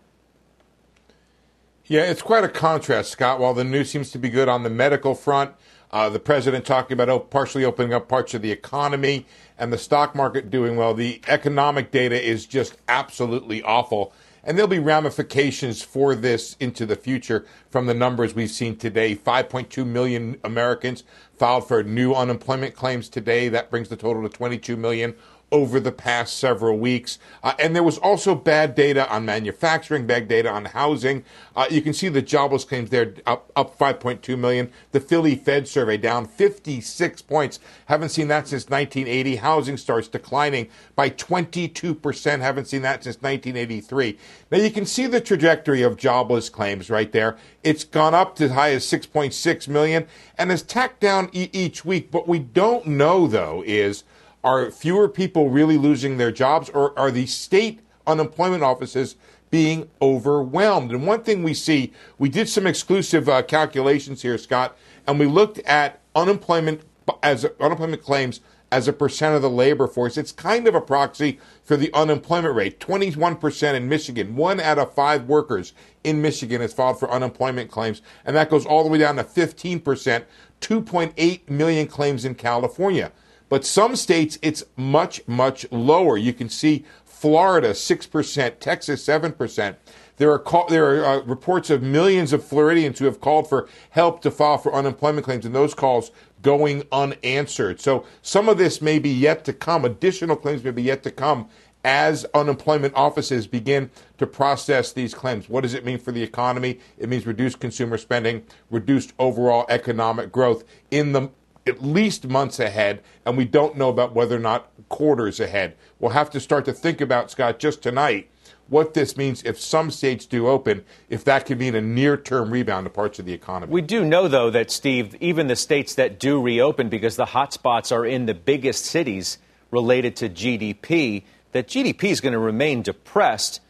Yeah, 1.88 2.02
it's 2.10 2.24
quite 2.24 2.44
a 2.44 2.50
contrast, 2.50 3.12
Scott. 3.12 3.40
While 3.40 3.54
the 3.54 3.64
news 3.64 3.92
seems 3.92 4.10
to 4.10 4.18
be 4.18 4.28
good 4.28 4.50
on 4.50 4.64
the 4.64 4.72
medical 4.72 5.14
front, 5.14 5.52
uh, 5.92 6.10
the 6.10 6.20
president 6.20 6.66
talking 6.66 7.00
about 7.00 7.30
partially 7.30 7.64
opening 7.64 7.94
up 7.94 8.10
parts 8.10 8.34
of 8.34 8.42
the 8.42 8.52
economy 8.52 9.28
and 9.56 9.72
the 9.72 9.78
stock 9.78 10.16
market 10.16 10.50
doing 10.50 10.78
well, 10.78 10.96
the 10.96 11.22
economic 11.28 11.92
data 11.92 12.20
is 12.20 12.48
just 12.48 12.76
absolutely 12.90 13.62
awful. 13.62 14.14
And 14.44 14.58
there'll 14.58 14.68
be 14.68 14.80
ramifications 14.80 15.84
for 15.84 16.16
this 16.16 16.58
into 16.60 16.88
the 16.88 16.96
future 16.96 17.46
from 17.70 17.86
the 17.86 17.94
numbers 17.94 18.34
we've 18.34 18.50
seen 18.50 18.78
today. 18.78 19.16
5.2 19.16 19.86
million 19.86 20.40
Americans 20.44 21.04
filed 21.38 21.68
for 21.68 21.84
new 21.84 22.16
unemployment 22.16 22.76
claims 22.76 23.10
today. 23.10 23.48
That 23.48 23.70
brings 23.70 23.90
the 23.90 23.96
total 23.96 24.28
to 24.28 24.30
22 24.30 24.76
million 24.76 25.14
over 25.56 25.80
the 25.80 25.92
past 25.92 26.38
several 26.38 26.78
weeks. 26.78 27.18
Uh, 27.42 27.54
and 27.58 27.74
there 27.74 27.82
was 27.82 27.98
also 28.00 28.36
bad 28.36 28.76
data 28.76 29.10
on 29.10 29.24
manufacturing, 29.24 30.06
bad 30.06 30.28
data 30.28 30.50
on 30.50 30.66
housing. 30.66 31.24
Uh, 31.56 31.66
you 31.72 31.82
can 31.82 31.94
see 31.94 32.10
the 32.10 32.22
jobless 32.22 32.66
claims 32.66 32.90
there 32.90 33.14
up, 33.26 33.50
up 33.56 33.80
5.2 33.80 34.38
million. 34.38 34.70
The 34.92 35.00
Philly 35.00 35.34
Fed 35.36 35.66
survey 35.70 35.96
down 35.96 36.26
56 36.26 37.22
points. 37.22 37.62
Haven't 37.86 38.10
seen 38.10 38.28
that 38.28 38.50
since 38.50 38.70
1980. 38.70 39.38
Housing 39.38 39.78
starts 39.78 40.10
declining 40.10 40.68
by 40.94 41.10
22%. 41.10 42.42
Haven't 42.42 42.68
seen 42.68 42.82
that 42.82 43.06
since 43.06 43.16
1983. 43.22 44.18
Now 44.52 44.58
you 44.58 44.72
can 44.72 44.86
see 44.86 45.08
the 45.08 45.22
trajectory 45.22 45.84
of 45.84 45.96
jobless 45.96 46.50
claims 46.50 46.90
right 46.90 47.14
there. 47.14 47.38
It's 47.64 47.86
gone 47.86 48.14
up 48.14 48.36
to 48.36 48.46
as 48.46 48.52
high 48.52 48.72
as 48.72 48.86
6.6 48.86 49.68
million 49.70 50.06
and 50.38 50.52
has 50.52 50.64
tacked 50.64 51.00
down 51.00 51.30
e- 51.32 51.50
each 51.54 51.86
week. 51.86 52.10
What 52.12 52.28
we 52.28 52.40
don't 52.40 52.86
know 52.88 53.26
though 53.26 53.64
is 53.66 54.04
are 54.46 54.70
fewer 54.70 55.10
people 55.10 55.50
really 55.50 55.78
losing 55.78 56.18
their 56.18 56.32
jobs, 56.32 56.70
or 56.70 56.98
are 56.98 57.10
the 57.10 57.26
state 57.26 57.80
unemployment 58.06 58.62
offices 58.62 59.16
being 59.50 59.90
overwhelmed? 60.00 60.92
And 60.92 61.08
one 61.08 61.24
thing 61.24 61.42
we 61.42 61.56
see, 61.56 61.92
we 62.20 62.30
did 62.30 62.48
some 62.48 62.68
exclusive 62.68 63.28
uh, 63.28 63.42
calculations 63.42 64.22
here, 64.22 64.38
Scott, 64.38 64.78
and 65.08 65.20
we 65.20 65.26
looked 65.26 65.58
at 65.60 66.00
unemployment 66.16 66.84
as 67.24 67.46
unemployment 67.60 68.04
claims 68.04 68.40
as 68.72 68.88
a 68.88 68.94
percent 68.94 69.36
of 69.36 69.42
the 69.42 69.50
labor 69.50 69.88
force. 69.88 70.16
It's 70.16 70.32
kind 70.32 70.68
of 70.68 70.76
a 70.76 70.82
proxy 70.82 71.40
for 71.64 71.76
the 71.76 71.92
unemployment 71.94 72.56
rate. 72.56 72.80
21% 72.80 73.74
in 73.74 73.90
Michigan. 73.90 74.36
One 74.36 74.60
out 74.60 74.78
of 74.78 74.94
five 74.94 75.26
workers 75.26 75.74
in 76.04 76.22
Michigan 76.22 76.62
has 76.62 76.74
filed 76.74 77.00
for 77.00 77.10
unemployment 77.10 77.72
claims, 77.72 78.04
and 78.26 78.36
that 78.36 78.52
goes 78.52 78.66
all 78.66 78.84
the 78.84 78.90
way 78.90 79.00
down 79.00 79.16
to 79.16 79.24
15%, 79.24 80.24
2.8 80.62 81.50
million 81.50 81.88
claims 81.88 82.26
in 82.26 82.36
California. 82.36 83.12
But 83.50 83.66
some 83.66 83.96
states, 83.96 84.38
it's 84.42 84.64
much, 84.76 85.22
much 85.28 85.66
lower. 85.72 86.18
You 86.18 86.34
can 86.34 86.50
see 86.50 86.86
Florida, 87.06 87.72
6%, 87.72 88.60
Texas, 88.60 89.06
7%. 89.06 89.76
There 90.18 90.32
are, 90.32 90.40
call, 90.40 90.68
there 90.68 91.04
are 91.04 91.06
uh, 91.06 91.24
reports 91.24 91.70
of 91.70 91.82
millions 91.82 92.32
of 92.32 92.44
Floridians 92.44 93.00
who 93.00 93.06
have 93.06 93.20
called 93.20 93.50
for 93.50 93.68
help 93.90 94.22
to 94.22 94.32
file 94.32 94.58
for 94.58 94.74
unemployment 94.74 95.26
claims, 95.26 95.46
and 95.46 95.54
those 95.54 95.74
calls 95.74 96.12
going 96.42 96.84
unanswered. 96.92 97.82
So 97.82 98.06
some 98.22 98.48
of 98.48 98.58
this 98.58 98.82
may 98.82 99.00
be 99.00 99.10
yet 99.10 99.44
to 99.46 99.54
come. 99.54 99.84
Additional 99.84 100.36
claims 100.36 100.64
may 100.64 100.72
be 100.72 100.84
yet 100.84 101.04
to 101.04 101.12
come 101.12 101.50
as 101.86 102.26
unemployment 102.34 102.94
offices 102.96 103.46
begin 103.46 103.92
to 104.18 104.26
process 104.26 104.92
these 104.92 105.14
claims. 105.14 105.48
What 105.48 105.62
does 105.62 105.76
it 105.76 105.86
mean 105.86 106.00
for 106.00 106.12
the 106.12 106.24
economy? 106.24 106.80
It 106.98 107.10
means 107.10 107.28
reduced 107.28 107.60
consumer 107.60 108.00
spending, 108.00 108.44
reduced 108.72 109.14
overall 109.20 109.66
economic 109.70 110.32
growth 110.32 110.64
in 110.90 111.12
the 111.12 111.30
at 111.68 111.82
least 111.82 112.28
months 112.28 112.60
ahead, 112.60 113.02
and 113.26 113.38
we 113.38 113.46
don't 113.46 113.76
know 113.76 113.90
about 113.90 114.14
whether 114.14 114.36
or 114.36 114.40
not 114.40 114.70
quarters 114.90 115.40
ahead. 115.40 115.76
We'll 116.00 116.12
have 116.12 116.30
to 116.32 116.40
start 116.40 116.66
to 116.66 116.74
think 116.74 117.02
about, 117.02 117.32
Scott, 117.32 117.60
just 117.60 117.82
tonight, 117.82 118.30
what 118.68 118.94
this 118.94 119.18
means 119.18 119.44
if 119.44 119.60
some 119.60 119.92
states 119.92 120.26
do 120.26 120.48
open, 120.48 120.84
if 121.10 121.24
that 121.26 121.46
could 121.46 121.60
mean 121.60 121.76
a 121.76 121.82
near 121.82 122.18
term 122.18 122.52
rebound 122.52 122.86
to 122.86 122.90
parts 122.90 123.20
of 123.20 123.26
the 123.26 123.34
economy. 123.34 123.72
We 123.72 123.82
do 123.82 124.04
know, 124.04 124.28
though, 124.28 124.50
that, 124.52 124.72
Steve, 124.72 125.16
even 125.20 125.48
the 125.48 125.56
states 125.56 125.96
that 125.96 126.20
do 126.20 126.42
reopen, 126.42 126.90
because 126.90 127.16
the 127.16 127.26
hotspots 127.26 127.92
are 127.92 128.06
in 128.06 128.26
the 128.26 128.34
biggest 128.34 128.86
cities 128.86 129.38
related 129.72 130.16
to 130.18 130.30
GDP, 130.30 131.24
that 131.52 131.68
GDP 131.68 132.06
is 132.06 132.22
going 132.22 132.34
to 132.34 132.40
remain 132.40 132.82
depressed 132.82 133.62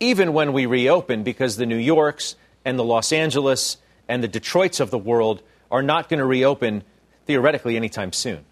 even 0.00 0.32
when 0.32 0.52
we 0.52 0.66
reopen 0.66 1.22
because 1.22 1.56
the 1.56 1.66
New 1.66 1.76
Yorks 1.76 2.36
and 2.64 2.78
the 2.78 2.84
Los 2.84 3.12
Angeles 3.12 3.76
and 4.08 4.22
the 4.22 4.28
Detroits 4.28 4.80
of 4.80 4.90
the 4.90 4.98
world 4.98 5.42
are 5.70 5.82
not 5.82 6.08
going 6.08 6.18
to 6.18 6.26
reopen 6.26 6.82
theoretically 7.26 7.76
anytime 7.76 8.12
soon. 8.12 8.44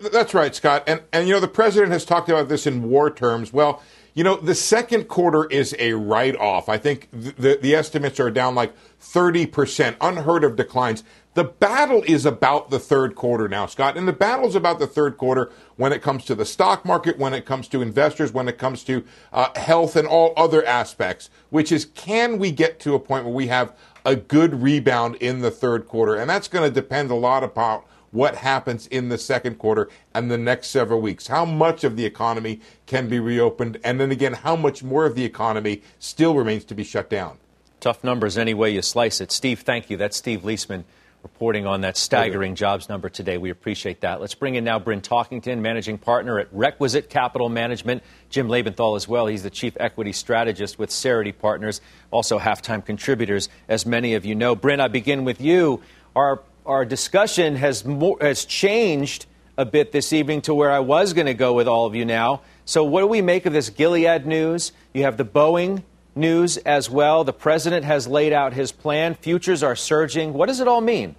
That's 0.00 0.34
right, 0.34 0.54
Scott. 0.54 0.84
And, 0.86 1.02
and, 1.12 1.26
you 1.26 1.32
know, 1.32 1.40
the 1.40 1.48
president 1.48 1.92
has 1.92 2.04
talked 2.04 2.28
about 2.28 2.48
this 2.48 2.66
in 2.66 2.90
war 2.90 3.10
terms. 3.10 3.52
Well, 3.52 3.82
you 4.14 4.22
know, 4.22 4.36
the 4.36 4.54
second 4.54 5.08
quarter 5.08 5.46
is 5.46 5.74
a 5.78 5.94
write 5.94 6.36
off. 6.36 6.68
I 6.68 6.76
think 6.76 7.08
the, 7.10 7.58
the 7.60 7.74
estimates 7.74 8.20
are 8.20 8.30
down 8.30 8.54
like 8.54 8.74
30%, 9.00 9.96
unheard 10.02 10.44
of 10.44 10.56
declines. 10.56 11.02
The 11.32 11.44
battle 11.44 12.02
is 12.06 12.26
about 12.26 12.68
the 12.68 12.78
third 12.78 13.14
quarter 13.14 13.48
now, 13.48 13.64
Scott. 13.64 13.96
And 13.96 14.06
the 14.06 14.12
battle 14.12 14.46
is 14.46 14.54
about 14.54 14.78
the 14.78 14.86
third 14.86 15.16
quarter 15.16 15.50
when 15.76 15.90
it 15.90 16.02
comes 16.02 16.26
to 16.26 16.34
the 16.34 16.44
stock 16.44 16.84
market, 16.84 17.16
when 17.16 17.32
it 17.32 17.46
comes 17.46 17.68
to 17.68 17.80
investors, 17.80 18.34
when 18.34 18.48
it 18.48 18.58
comes 18.58 18.84
to 18.84 19.02
uh, 19.32 19.58
health 19.58 19.96
and 19.96 20.06
all 20.06 20.34
other 20.36 20.62
aspects, 20.66 21.30
which 21.48 21.72
is 21.72 21.86
can 21.86 22.38
we 22.38 22.50
get 22.50 22.78
to 22.80 22.94
a 22.94 23.00
point 23.00 23.24
where 23.24 23.32
we 23.32 23.46
have 23.46 23.74
a 24.04 24.16
good 24.16 24.62
rebound 24.62 25.16
in 25.16 25.40
the 25.40 25.50
third 25.50 25.86
quarter. 25.88 26.14
And 26.16 26.28
that's 26.28 26.48
going 26.48 26.68
to 26.68 26.74
depend 26.74 27.10
a 27.10 27.14
lot 27.14 27.44
about 27.44 27.86
what 28.10 28.36
happens 28.36 28.86
in 28.88 29.08
the 29.08 29.18
second 29.18 29.58
quarter 29.58 29.88
and 30.14 30.30
the 30.30 30.38
next 30.38 30.68
several 30.68 31.00
weeks. 31.00 31.28
How 31.28 31.44
much 31.44 31.82
of 31.82 31.96
the 31.96 32.04
economy 32.04 32.60
can 32.86 33.08
be 33.08 33.18
reopened? 33.18 33.78
And 33.82 33.98
then 33.98 34.10
again, 34.10 34.34
how 34.34 34.54
much 34.54 34.82
more 34.82 35.06
of 35.06 35.14
the 35.14 35.24
economy 35.24 35.82
still 35.98 36.34
remains 36.34 36.64
to 36.66 36.74
be 36.74 36.84
shut 36.84 37.08
down? 37.08 37.38
Tough 37.80 38.04
numbers 38.04 38.38
any 38.38 38.54
way 38.54 38.70
you 38.70 38.82
slice 38.82 39.20
it. 39.20 39.32
Steve, 39.32 39.60
thank 39.60 39.90
you. 39.90 39.96
That's 39.96 40.16
Steve 40.16 40.42
Liesman 40.42 40.84
reporting 41.22 41.66
on 41.66 41.82
that 41.82 41.96
staggering 41.96 42.54
jobs 42.54 42.88
number 42.88 43.08
today. 43.08 43.38
We 43.38 43.50
appreciate 43.50 44.00
that. 44.00 44.20
Let's 44.20 44.34
bring 44.34 44.56
in 44.56 44.64
now 44.64 44.78
Bryn 44.78 45.00
Talkington, 45.00 45.60
managing 45.60 45.98
partner 45.98 46.38
at 46.38 46.48
Requisite 46.52 47.10
Capital 47.10 47.48
Management. 47.48 48.02
Jim 48.28 48.48
Lebenthal 48.48 48.96
as 48.96 49.06
well. 49.06 49.26
He's 49.26 49.42
the 49.42 49.50
chief 49.50 49.76
equity 49.78 50.12
strategist 50.12 50.78
with 50.78 50.90
Cerity 50.90 51.36
Partners, 51.36 51.80
also 52.10 52.38
halftime 52.38 52.84
contributors, 52.84 53.48
as 53.68 53.86
many 53.86 54.14
of 54.14 54.24
you 54.24 54.34
know. 54.34 54.56
Bryn, 54.56 54.80
I 54.80 54.88
begin 54.88 55.24
with 55.24 55.40
you. 55.40 55.82
Our 56.16 56.40
our 56.64 56.84
discussion 56.84 57.56
has 57.56 57.84
more, 57.84 58.16
has 58.20 58.44
changed 58.44 59.26
a 59.58 59.64
bit 59.64 59.92
this 59.92 60.12
evening 60.12 60.42
to 60.42 60.54
where 60.54 60.70
I 60.70 60.78
was 60.78 61.12
going 61.12 61.26
to 61.26 61.34
go 61.34 61.52
with 61.52 61.68
all 61.68 61.86
of 61.86 61.94
you 61.94 62.04
now. 62.04 62.42
So, 62.64 62.84
what 62.84 63.00
do 63.00 63.06
we 63.06 63.20
make 63.20 63.46
of 63.46 63.52
this 63.52 63.70
Gilead 63.70 64.26
news? 64.26 64.72
You 64.94 65.02
have 65.02 65.16
the 65.16 65.24
Boeing 65.24 65.82
news 66.14 66.56
as 66.58 66.90
well. 66.90 67.24
The 67.24 67.32
president 67.32 67.84
has 67.84 68.06
laid 68.06 68.32
out 68.32 68.52
his 68.52 68.72
plan. 68.72 69.14
Futures 69.14 69.62
are 69.62 69.76
surging. 69.76 70.32
What 70.32 70.46
does 70.46 70.60
it 70.60 70.68
all 70.68 70.80
mean? 70.80 71.16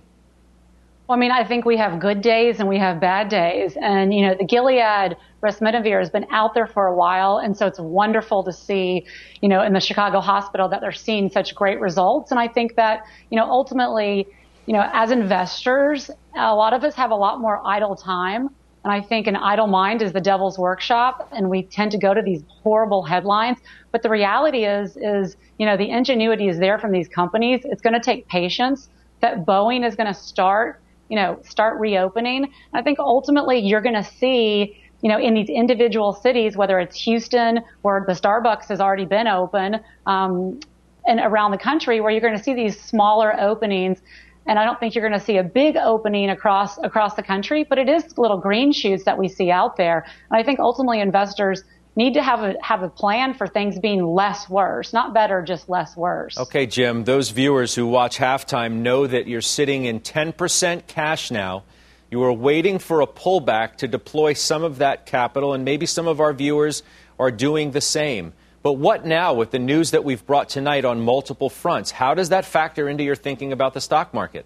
Well, 1.07 1.17
I 1.17 1.19
mean, 1.19 1.31
I 1.31 1.43
think 1.43 1.65
we 1.65 1.75
have 1.77 1.99
good 1.99 2.21
days 2.21 2.59
and 2.59 2.69
we 2.69 2.77
have 2.77 3.01
bad 3.01 3.27
days. 3.27 3.75
And, 3.81 4.13
you 4.13 4.25
know, 4.25 4.35
the 4.35 4.45
Gilead 4.45 5.17
Remdesivir's 5.41 6.05
has 6.05 6.09
been 6.09 6.27
out 6.31 6.53
there 6.53 6.67
for 6.67 6.87
a 6.87 6.95
while. 6.95 7.39
And 7.39 7.57
so 7.57 7.67
it's 7.67 7.79
wonderful 7.79 8.43
to 8.45 8.53
see, 8.53 9.05
you 9.41 9.49
know, 9.49 9.61
in 9.63 9.73
the 9.73 9.81
Chicago 9.81 10.21
hospital 10.21 10.69
that 10.69 10.79
they're 10.79 10.93
seeing 10.93 11.29
such 11.29 11.55
great 11.55 11.81
results. 11.81 12.31
And 12.31 12.39
I 12.39 12.47
think 12.47 12.75
that, 12.75 13.05
you 13.29 13.37
know, 13.37 13.43
ultimately, 13.43 14.27
you 14.65 14.73
know, 14.73 14.89
as 14.93 15.11
investors, 15.11 16.09
a 16.37 16.55
lot 16.55 16.73
of 16.73 16.85
us 16.85 16.95
have 16.95 17.11
a 17.11 17.15
lot 17.15 17.41
more 17.41 17.61
idle 17.65 17.97
time. 17.97 18.49
And 18.83 18.91
I 18.91 19.01
think 19.01 19.27
an 19.27 19.35
idle 19.35 19.67
mind 19.67 20.01
is 20.01 20.11
the 20.11 20.21
devil's 20.21 20.59
workshop, 20.59 21.29
and 21.31 21.49
we 21.49 21.63
tend 21.63 21.91
to 21.91 21.97
go 21.97 22.13
to 22.13 22.21
these 22.21 22.43
horrible 22.63 23.03
headlines. 23.03 23.59
But 23.91 24.03
the 24.03 24.09
reality 24.09 24.65
is, 24.65 24.97
is 24.97 25.37
you 25.57 25.65
know, 25.65 25.77
the 25.77 25.89
ingenuity 25.89 26.47
is 26.49 26.59
there 26.59 26.77
from 26.77 26.91
these 26.91 27.07
companies. 27.07 27.61
It's 27.63 27.81
going 27.81 27.93
to 27.93 27.99
take 27.99 28.27
patience. 28.27 28.89
That 29.21 29.45
Boeing 29.45 29.87
is 29.87 29.95
going 29.95 30.07
to 30.07 30.13
start, 30.13 30.81
you 31.09 31.15
know, 31.15 31.39
start 31.43 31.79
reopening. 31.79 32.51
I 32.73 32.81
think 32.81 32.99
ultimately 32.99 33.59
you're 33.59 33.81
going 33.81 33.95
to 33.95 34.03
see, 34.03 34.77
you 35.01 35.09
know, 35.09 35.17
in 35.17 35.33
these 35.33 35.49
individual 35.49 36.11
cities, 36.11 36.57
whether 36.57 36.79
it's 36.79 36.99
Houston, 37.03 37.61
where 37.83 38.03
the 38.05 38.13
Starbucks 38.13 38.67
has 38.67 38.81
already 38.81 39.05
been 39.05 39.27
open, 39.27 39.79
um, 40.05 40.59
and 41.05 41.19
around 41.19 41.51
the 41.51 41.57
country, 41.57 42.01
where 42.01 42.11
you're 42.11 42.21
going 42.21 42.37
to 42.37 42.43
see 42.43 42.53
these 42.53 42.79
smaller 42.79 43.39
openings 43.39 44.01
and 44.45 44.59
I 44.59 44.65
don't 44.65 44.79
think 44.79 44.95
you're 44.95 45.07
going 45.07 45.19
to 45.19 45.25
see 45.25 45.37
a 45.37 45.43
big 45.43 45.77
opening 45.77 46.29
across 46.29 46.77
across 46.79 47.15
the 47.15 47.23
country, 47.23 47.65
but 47.67 47.77
it 47.77 47.89
is 47.89 48.17
little 48.17 48.37
green 48.37 48.71
shoots 48.71 49.05
that 49.05 49.17
we 49.17 49.29
see 49.29 49.51
out 49.51 49.77
there. 49.77 50.05
And 50.29 50.39
I 50.39 50.43
think 50.43 50.59
ultimately 50.59 50.99
investors 50.99 51.63
need 51.95 52.13
to 52.15 52.23
have 52.23 52.41
a 52.41 52.55
have 52.61 52.83
a 52.83 52.89
plan 52.89 53.33
for 53.33 53.47
things 53.47 53.79
being 53.79 54.05
less 54.05 54.49
worse, 54.49 54.93
not 54.93 55.13
better, 55.13 55.41
just 55.41 55.69
less 55.69 55.95
worse. 55.95 56.37
Okay, 56.37 56.65
Jim, 56.65 57.03
those 57.03 57.29
viewers 57.29 57.75
who 57.75 57.87
watch 57.87 58.17
halftime 58.17 58.73
know 58.81 59.07
that 59.07 59.27
you're 59.27 59.41
sitting 59.41 59.85
in 59.85 59.99
10% 59.99 60.87
cash 60.87 61.31
now. 61.31 61.63
You 62.11 62.21
are 62.23 62.33
waiting 62.33 62.77
for 62.77 63.01
a 63.01 63.07
pullback 63.07 63.77
to 63.77 63.87
deploy 63.87 64.33
some 64.33 64.63
of 64.63 64.77
that 64.77 65.07
capital, 65.07 65.53
and 65.53 65.65
maybe 65.65 65.87
some 65.87 66.07
of 66.07 66.19
our 66.19 66.31
viewers 66.31 66.83
are 67.17 67.31
doing 67.31 67.71
the 67.71 67.81
same. 67.81 68.33
But 68.63 68.73
what 68.73 69.05
now 69.05 69.33
with 69.33 69.51
the 69.51 69.59
news 69.59 69.91
that 69.91 70.05
we've 70.05 70.25
brought 70.25 70.47
tonight 70.47 70.85
on 70.85 71.01
multiple 71.01 71.49
fronts? 71.49 71.91
How 71.91 72.13
does 72.13 72.29
that 72.29 72.45
factor 72.45 72.87
into 72.87 73.03
your 73.03 73.15
thinking 73.15 73.51
about 73.51 73.73
the 73.73 73.81
stock 73.81 74.13
market? 74.13 74.45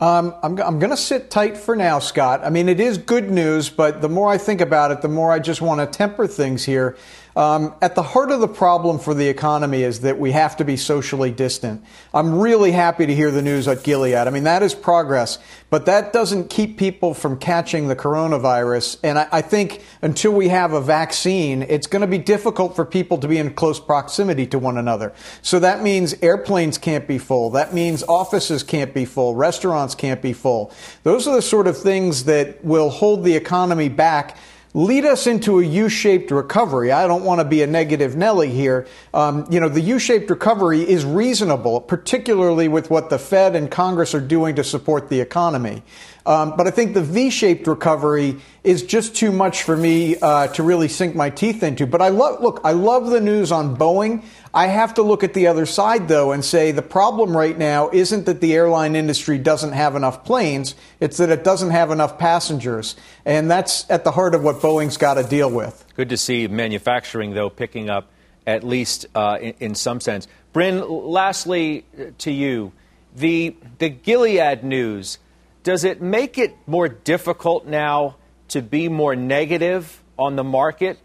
Um, 0.00 0.34
I'm, 0.42 0.58
I'm 0.60 0.78
going 0.78 0.90
to 0.90 0.96
sit 0.96 1.30
tight 1.30 1.56
for 1.56 1.76
now, 1.76 1.98
Scott. 1.98 2.40
I 2.42 2.50
mean, 2.50 2.68
it 2.68 2.80
is 2.80 2.98
good 2.98 3.30
news, 3.30 3.68
but 3.68 4.00
the 4.00 4.08
more 4.08 4.30
I 4.30 4.38
think 4.38 4.60
about 4.60 4.90
it, 4.90 5.02
the 5.02 5.08
more 5.08 5.30
I 5.30 5.38
just 5.38 5.60
want 5.60 5.80
to 5.80 5.98
temper 5.98 6.26
things 6.26 6.64
here. 6.64 6.96
Um, 7.40 7.74
at 7.80 7.94
the 7.94 8.02
heart 8.02 8.30
of 8.32 8.40
the 8.40 8.48
problem 8.48 8.98
for 8.98 9.14
the 9.14 9.26
economy 9.26 9.82
is 9.82 10.00
that 10.00 10.18
we 10.18 10.32
have 10.32 10.58
to 10.58 10.64
be 10.66 10.76
socially 10.76 11.30
distant. 11.30 11.82
I'm 12.12 12.38
really 12.38 12.70
happy 12.70 13.06
to 13.06 13.14
hear 13.14 13.30
the 13.30 13.40
news 13.40 13.66
at 13.66 13.82
Gilead. 13.82 14.14
I 14.14 14.28
mean, 14.28 14.44
that 14.44 14.62
is 14.62 14.74
progress, 14.74 15.38
but 15.70 15.86
that 15.86 16.12
doesn't 16.12 16.50
keep 16.50 16.76
people 16.76 17.14
from 17.14 17.38
catching 17.38 17.88
the 17.88 17.96
coronavirus. 17.96 18.98
And 19.02 19.18
I, 19.18 19.28
I 19.32 19.40
think 19.40 19.82
until 20.02 20.32
we 20.32 20.48
have 20.48 20.74
a 20.74 20.82
vaccine, 20.82 21.62
it's 21.62 21.86
going 21.86 22.02
to 22.02 22.06
be 22.06 22.18
difficult 22.18 22.76
for 22.76 22.84
people 22.84 23.16
to 23.16 23.26
be 23.26 23.38
in 23.38 23.54
close 23.54 23.80
proximity 23.80 24.46
to 24.48 24.58
one 24.58 24.76
another. 24.76 25.14
So 25.40 25.58
that 25.60 25.82
means 25.82 26.14
airplanes 26.20 26.76
can't 26.76 27.08
be 27.08 27.16
full. 27.16 27.48
That 27.48 27.72
means 27.72 28.02
offices 28.02 28.62
can't 28.62 28.92
be 28.92 29.06
full. 29.06 29.34
Restaurants 29.34 29.94
can't 29.94 30.20
be 30.20 30.34
full. 30.34 30.74
Those 31.04 31.26
are 31.26 31.36
the 31.36 31.40
sort 31.40 31.68
of 31.68 31.78
things 31.78 32.24
that 32.24 32.62
will 32.62 32.90
hold 32.90 33.24
the 33.24 33.34
economy 33.34 33.88
back 33.88 34.36
lead 34.72 35.04
us 35.04 35.26
into 35.26 35.58
a 35.58 35.64
U-shaped 35.64 36.30
recovery. 36.30 36.92
I 36.92 37.06
don't 37.06 37.24
want 37.24 37.40
to 37.40 37.44
be 37.44 37.62
a 37.62 37.66
negative 37.66 38.16
Nelly 38.16 38.50
here. 38.50 38.86
Um, 39.12 39.46
you 39.50 39.58
know, 39.58 39.68
the 39.68 39.80
U-shaped 39.80 40.30
recovery 40.30 40.88
is 40.88 41.04
reasonable, 41.04 41.80
particularly 41.80 42.68
with 42.68 42.90
what 42.90 43.10
the 43.10 43.18
Fed 43.18 43.56
and 43.56 43.70
Congress 43.70 44.14
are 44.14 44.20
doing 44.20 44.54
to 44.56 44.64
support 44.64 45.08
the 45.08 45.20
economy. 45.20 45.82
Um, 46.26 46.54
but 46.56 46.66
I 46.66 46.70
think 46.70 46.94
the 46.94 47.02
V-shaped 47.02 47.66
recovery 47.66 48.36
is 48.62 48.82
just 48.82 49.16
too 49.16 49.32
much 49.32 49.62
for 49.62 49.76
me 49.76 50.16
uh, 50.16 50.48
to 50.48 50.62
really 50.62 50.88
sink 50.88 51.14
my 51.14 51.30
teeth 51.30 51.62
into. 51.62 51.86
But 51.86 52.02
I 52.02 52.08
love, 52.08 52.40
look, 52.42 52.60
I 52.62 52.72
love 52.72 53.08
the 53.08 53.20
news 53.20 53.50
on 53.50 53.76
Boeing. 53.76 54.22
I 54.52 54.66
have 54.66 54.94
to 54.94 55.02
look 55.02 55.24
at 55.24 55.32
the 55.32 55.46
other 55.46 55.64
side, 55.64 56.08
though, 56.08 56.32
and 56.32 56.44
say 56.44 56.72
the 56.72 56.82
problem 56.82 57.36
right 57.36 57.56
now 57.56 57.88
isn't 57.90 58.26
that 58.26 58.40
the 58.40 58.54
airline 58.54 58.96
industry 58.96 59.38
doesn't 59.38 59.72
have 59.72 59.96
enough 59.96 60.24
planes, 60.24 60.74
it's 60.98 61.16
that 61.18 61.30
it 61.30 61.44
doesn't 61.44 61.70
have 61.70 61.90
enough 61.90 62.18
passengers. 62.18 62.96
And 63.24 63.50
that's 63.50 63.88
at 63.90 64.04
the 64.04 64.10
heart 64.10 64.34
of 64.34 64.42
what 64.42 64.56
Boeing's 64.56 64.96
got 64.96 65.14
to 65.14 65.22
deal 65.22 65.50
with. 65.50 65.84
Good 65.96 66.10
to 66.10 66.16
see 66.16 66.48
manufacturing, 66.48 67.32
though, 67.32 67.48
picking 67.50 67.88
up 67.88 68.10
at 68.46 68.64
least 68.64 69.06
uh, 69.14 69.38
in, 69.40 69.54
in, 69.60 69.74
some 69.74 70.00
sense. 70.00 70.26
Bryn, 70.52 70.86
lastly 70.88 71.84
uh, 71.98 72.06
to 72.18 72.32
you, 72.32 72.72
the, 73.14 73.54
the 73.78 73.88
Gilead 73.88 74.64
news, 74.64 75.18
does 75.62 75.84
it 75.84 76.00
make 76.00 76.38
it 76.38 76.56
more 76.66 76.88
difficult 76.88 77.66
now 77.66 78.16
to 78.48 78.62
be 78.62 78.88
more 78.88 79.14
negative 79.14 80.02
on 80.18 80.36
the 80.36 80.44
market? 80.44 80.98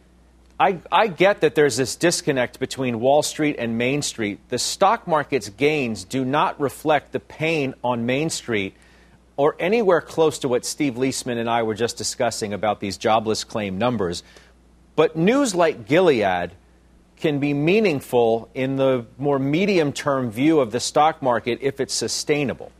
I, 0.58 0.80
I, 0.89 1.08
get 1.08 1.41
that 1.41 1.53
there's 1.56 1.76
this 1.76 1.97
disconnect 1.97 2.60
between 2.60 3.01
Wall 3.01 3.22
Street 3.24 3.58
and 3.60 3.78
Main 3.78 4.01
Street. 4.01 4.39
The 4.47 4.58
stock 4.58 5.06
market's 5.06 5.49
gains 5.49 6.06
do 6.06 6.24
not 6.24 6.60
reflect 6.62 7.12
the 7.12 7.20
pain 7.20 7.74
on 7.84 8.06
Main 8.06 8.30
Street 8.30 8.74
or 9.36 9.58
anywhere 9.60 9.99
close 9.99 10.39
to 10.39 10.47
what 10.47 10.64
Steve 10.64 10.95
Liesman 10.95 11.38
and 11.38 11.49
I 11.49 11.64
were 11.64 11.74
just 11.74 11.97
discussing 11.97 12.53
about 12.53 12.80
these 12.80 12.97
jobless 12.97 13.43
claim 13.43 13.78
numbers. 13.78 14.24
But 14.95 15.18
news 15.18 15.53
like 15.53 15.86
Gilead 15.86 16.51
can 17.18 17.39
be 17.39 17.53
meaningful 17.53 18.49
in 18.53 18.78
the 18.78 19.06
more 19.18 19.39
medium 19.39 19.91
term 19.91 20.32
view 20.32 20.62
of 20.62 20.72
the 20.72 20.80
stock 20.80 21.22
market 21.22 21.60
if 21.62 21.82
it's 21.82 21.93
sustainable. 21.93 22.72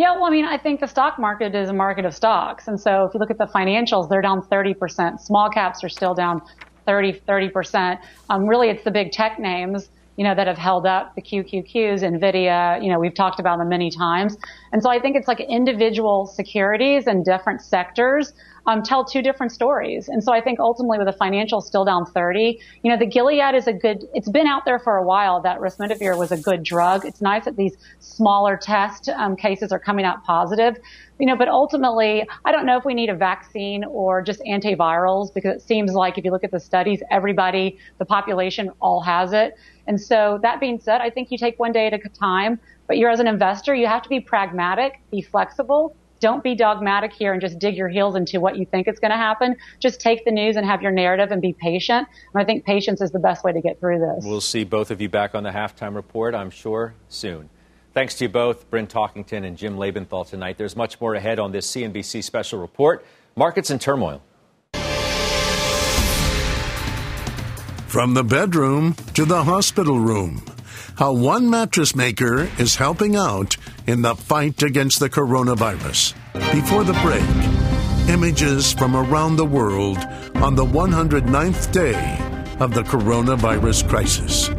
Yeah, 0.00 0.14
well, 0.14 0.24
I 0.24 0.30
mean, 0.30 0.46
I 0.46 0.56
think 0.56 0.80
the 0.80 0.86
stock 0.86 1.18
market 1.18 1.54
is 1.54 1.68
a 1.68 1.74
market 1.74 2.06
of 2.06 2.14
stocks. 2.14 2.68
And 2.68 2.80
so 2.80 3.04
if 3.04 3.12
you 3.12 3.20
look 3.20 3.30
at 3.30 3.36
the 3.36 3.44
financials, 3.44 4.08
they're 4.08 4.22
down 4.22 4.40
30%. 4.40 5.20
Small 5.20 5.50
caps 5.50 5.84
are 5.84 5.90
still 5.90 6.14
down 6.14 6.40
30, 6.86 7.20
30%. 7.28 7.98
Um, 8.30 8.46
really, 8.46 8.70
it's 8.70 8.82
the 8.82 8.90
big 8.90 9.12
tech 9.12 9.38
names, 9.38 9.90
you 10.16 10.24
know, 10.24 10.34
that 10.34 10.46
have 10.46 10.56
held 10.56 10.86
up 10.86 11.14
the 11.16 11.20
QQQs, 11.20 12.00
NVIDIA, 12.00 12.82
you 12.82 12.90
know, 12.90 12.98
we've 12.98 13.12
talked 13.12 13.40
about 13.40 13.58
them 13.58 13.68
many 13.68 13.90
times. 13.90 14.38
And 14.72 14.82
so 14.82 14.88
I 14.88 14.98
think 14.98 15.16
it's 15.16 15.28
like 15.28 15.40
individual 15.40 16.24
securities 16.24 17.06
and 17.06 17.22
different 17.22 17.60
sectors 17.60 18.32
um, 18.66 18.82
tell 18.82 19.04
two 19.04 19.22
different 19.22 19.52
stories. 19.52 20.08
And 20.08 20.22
so 20.22 20.32
I 20.32 20.40
think 20.40 20.60
ultimately 20.60 20.98
with 20.98 21.06
the 21.06 21.18
financials 21.18 21.64
still 21.64 21.84
down 21.84 22.06
30, 22.06 22.60
you 22.82 22.90
know, 22.90 22.98
the 22.98 23.06
Gilead 23.06 23.54
is 23.54 23.66
a 23.66 23.72
good, 23.72 24.04
it's 24.14 24.28
been 24.28 24.46
out 24.46 24.64
there 24.64 24.78
for 24.78 24.96
a 24.96 25.02
while 25.02 25.40
that 25.42 25.60
resmetivirine 25.60 26.18
was 26.18 26.32
a 26.32 26.36
good 26.36 26.62
drug. 26.62 27.04
It's 27.04 27.20
nice 27.20 27.44
that 27.44 27.56
these 27.56 27.76
smaller 27.98 28.56
test 28.56 29.08
um, 29.08 29.36
cases 29.36 29.72
are 29.72 29.78
coming 29.78 30.04
out 30.04 30.24
positive, 30.24 30.76
you 31.18 31.26
know, 31.26 31.36
but 31.36 31.48
ultimately, 31.48 32.26
I 32.44 32.52
don't 32.52 32.66
know 32.66 32.78
if 32.78 32.84
we 32.84 32.94
need 32.94 33.10
a 33.10 33.14
vaccine 33.14 33.84
or 33.84 34.22
just 34.22 34.40
antivirals 34.40 35.32
because 35.32 35.56
it 35.56 35.62
seems 35.62 35.92
like 35.92 36.18
if 36.18 36.24
you 36.24 36.30
look 36.30 36.44
at 36.44 36.50
the 36.50 36.60
studies, 36.60 37.02
everybody, 37.10 37.78
the 37.98 38.04
population 38.04 38.70
all 38.80 39.00
has 39.02 39.32
it. 39.32 39.56
And 39.86 40.00
so 40.00 40.38
that 40.42 40.60
being 40.60 40.78
said, 40.78 41.00
I 41.00 41.10
think 41.10 41.30
you 41.30 41.38
take 41.38 41.58
one 41.58 41.72
day 41.72 41.86
at 41.86 41.94
a 41.94 41.98
time, 42.08 42.60
but 42.86 42.96
you're 42.98 43.10
as 43.10 43.20
an 43.20 43.26
investor, 43.26 43.74
you 43.74 43.86
have 43.86 44.02
to 44.02 44.08
be 44.08 44.20
pragmatic, 44.20 45.00
be 45.10 45.22
flexible, 45.22 45.94
don't 46.20 46.44
be 46.44 46.54
dogmatic 46.54 47.12
here 47.12 47.32
and 47.32 47.40
just 47.40 47.58
dig 47.58 47.76
your 47.76 47.88
heels 47.88 48.14
into 48.14 48.40
what 48.40 48.56
you 48.56 48.66
think 48.66 48.86
is 48.86 48.98
going 48.98 49.10
to 49.10 49.16
happen. 49.16 49.56
Just 49.80 50.00
take 50.00 50.24
the 50.24 50.30
news 50.30 50.56
and 50.56 50.64
have 50.66 50.82
your 50.82 50.92
narrative 50.92 51.32
and 51.32 51.42
be 51.42 51.54
patient. 51.54 52.06
And 52.32 52.42
I 52.42 52.44
think 52.44 52.64
patience 52.64 53.00
is 53.00 53.10
the 53.10 53.18
best 53.18 53.42
way 53.42 53.52
to 53.52 53.60
get 53.60 53.80
through 53.80 53.98
this. 53.98 54.24
We'll 54.24 54.40
see 54.40 54.64
both 54.64 54.90
of 54.90 55.00
you 55.00 55.08
back 55.08 55.34
on 55.34 55.42
the 55.42 55.50
halftime 55.50 55.94
report, 55.94 56.34
I'm 56.34 56.50
sure, 56.50 56.94
soon. 57.08 57.48
Thanks 57.92 58.14
to 58.16 58.24
you 58.24 58.28
both, 58.28 58.70
Bryn 58.70 58.86
Talkington 58.86 59.44
and 59.44 59.56
Jim 59.56 59.76
Lebenthal 59.76 60.28
tonight. 60.28 60.58
There's 60.58 60.76
much 60.76 61.00
more 61.00 61.14
ahead 61.14 61.38
on 61.40 61.50
this 61.50 61.68
CNBC 61.70 62.22
special 62.22 62.60
report. 62.60 63.04
Markets 63.34 63.70
in 63.70 63.78
turmoil. 63.78 64.22
From 67.88 68.14
the 68.14 68.22
bedroom 68.22 68.94
to 69.14 69.24
the 69.24 69.42
hospital 69.42 69.98
room 69.98 70.44
how 71.00 71.14
one 71.14 71.48
mattress 71.48 71.96
maker 71.96 72.50
is 72.58 72.76
helping 72.76 73.16
out 73.16 73.56
in 73.86 74.02
the 74.02 74.14
fight 74.14 74.62
against 74.62 75.00
the 75.00 75.08
coronavirus. 75.08 76.14
Before 76.52 76.84
the 76.84 76.92
break, 77.02 77.24
images 78.08 78.72
from 78.72 78.96
around 78.96 79.36
the 79.36 79.44
world 79.44 79.98
on 80.36 80.54
the 80.54 80.64
109th 80.64 81.72
day 81.72 82.18
of 82.60 82.74
the 82.74 82.82
coronavirus 82.82 83.88
crisis. 83.88 84.50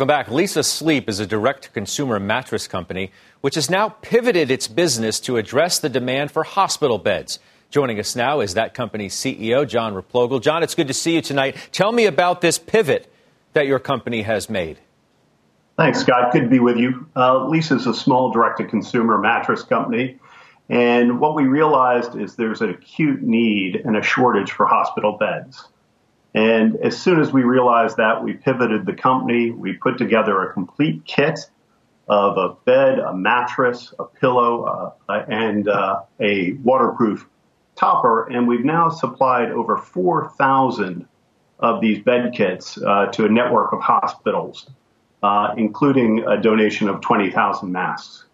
Welcome 0.00 0.16
back. 0.16 0.28
Leesa 0.28 0.64
Sleep 0.64 1.10
is 1.10 1.20
a 1.20 1.26
direct 1.26 1.74
consumer 1.74 2.18
mattress 2.18 2.66
company 2.66 3.12
which 3.42 3.56
has 3.56 3.68
now 3.68 3.90
pivoted 3.90 4.50
its 4.50 4.66
business 4.66 5.20
to 5.20 5.36
address 5.36 5.78
the 5.78 5.90
demand 5.90 6.32
for 6.32 6.42
hospital 6.42 6.96
beds. 6.96 7.38
Joining 7.68 8.00
us 8.00 8.16
now 8.16 8.40
is 8.40 8.54
that 8.54 8.72
company's 8.72 9.14
CEO, 9.14 9.68
John 9.68 9.92
Replogle. 9.92 10.40
John, 10.40 10.62
it's 10.62 10.74
good 10.74 10.88
to 10.88 10.94
see 10.94 11.16
you 11.16 11.20
tonight. 11.20 11.54
Tell 11.70 11.92
me 11.92 12.06
about 12.06 12.40
this 12.40 12.56
pivot 12.58 13.12
that 13.52 13.66
your 13.66 13.78
company 13.78 14.22
has 14.22 14.48
made. 14.48 14.78
Thanks, 15.76 16.00
Scott. 16.00 16.32
Good 16.32 16.44
to 16.44 16.48
be 16.48 16.60
with 16.60 16.78
you. 16.78 17.06
Uh, 17.14 17.40
Leesa 17.40 17.76
is 17.76 17.86
a 17.86 17.92
small 17.92 18.32
direct 18.32 18.56
to 18.56 18.64
consumer 18.64 19.18
mattress 19.18 19.62
company. 19.62 20.18
And 20.70 21.20
what 21.20 21.34
we 21.34 21.44
realized 21.44 22.18
is 22.18 22.36
there's 22.36 22.62
an 22.62 22.70
acute 22.70 23.20
need 23.20 23.76
and 23.76 23.98
a 23.98 24.02
shortage 24.02 24.52
for 24.52 24.64
hospital 24.64 25.18
beds. 25.18 25.68
And 26.34 26.76
as 26.76 27.00
soon 27.00 27.20
as 27.20 27.32
we 27.32 27.42
realized 27.42 27.96
that, 27.96 28.22
we 28.22 28.34
pivoted 28.34 28.86
the 28.86 28.94
company. 28.94 29.50
We 29.50 29.72
put 29.72 29.98
together 29.98 30.42
a 30.42 30.52
complete 30.52 31.04
kit 31.04 31.40
of 32.08 32.36
a 32.36 32.56
bed, 32.64 32.98
a 32.98 33.14
mattress, 33.14 33.94
a 33.98 34.04
pillow, 34.04 34.94
uh, 35.08 35.24
and 35.28 35.68
uh, 35.68 36.02
a 36.20 36.52
waterproof 36.54 37.26
topper. 37.76 38.28
And 38.28 38.46
we've 38.46 38.64
now 38.64 38.88
supplied 38.88 39.50
over 39.50 39.76
4,000 39.76 41.06
of 41.58 41.80
these 41.80 42.02
bed 42.02 42.32
kits 42.34 42.78
uh, 42.78 43.06
to 43.06 43.26
a 43.26 43.28
network 43.28 43.72
of 43.72 43.80
hospitals, 43.80 44.68
uh, 45.22 45.54
including 45.56 46.24
a 46.26 46.40
donation 46.40 46.88
of 46.88 47.00
20,000 47.00 47.70
masks. 47.70 48.24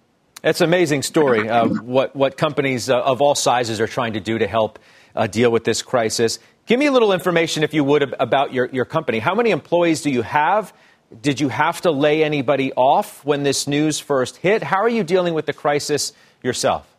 It's 0.44 0.60
an 0.60 0.68
amazing 0.68 1.02
story 1.02 1.48
of 1.48 1.82
what, 1.82 2.14
what 2.14 2.36
companies 2.36 2.88
uh, 2.88 3.00
of 3.00 3.20
all 3.20 3.34
sizes 3.34 3.80
are 3.80 3.88
trying 3.88 4.12
to 4.12 4.20
do 4.20 4.38
to 4.38 4.46
help 4.46 4.78
uh, 5.14 5.26
deal 5.26 5.50
with 5.50 5.64
this 5.64 5.82
crisis. 5.82 6.38
Give 6.66 6.80
me 6.80 6.86
a 6.86 6.92
little 6.92 7.12
information, 7.12 7.62
if 7.62 7.72
you 7.72 7.84
would, 7.84 8.14
about 8.18 8.52
your, 8.52 8.66
your 8.66 8.84
company. 8.84 9.20
How 9.20 9.36
many 9.36 9.50
employees 9.50 10.02
do 10.02 10.10
you 10.10 10.22
have? 10.22 10.74
Did 11.22 11.40
you 11.40 11.48
have 11.48 11.80
to 11.82 11.92
lay 11.92 12.24
anybody 12.24 12.72
off 12.72 13.24
when 13.24 13.44
this 13.44 13.68
news 13.68 14.00
first 14.00 14.38
hit? 14.38 14.64
How 14.64 14.78
are 14.78 14.88
you 14.88 15.04
dealing 15.04 15.32
with 15.32 15.46
the 15.46 15.52
crisis 15.52 16.12
yourself? 16.42 16.92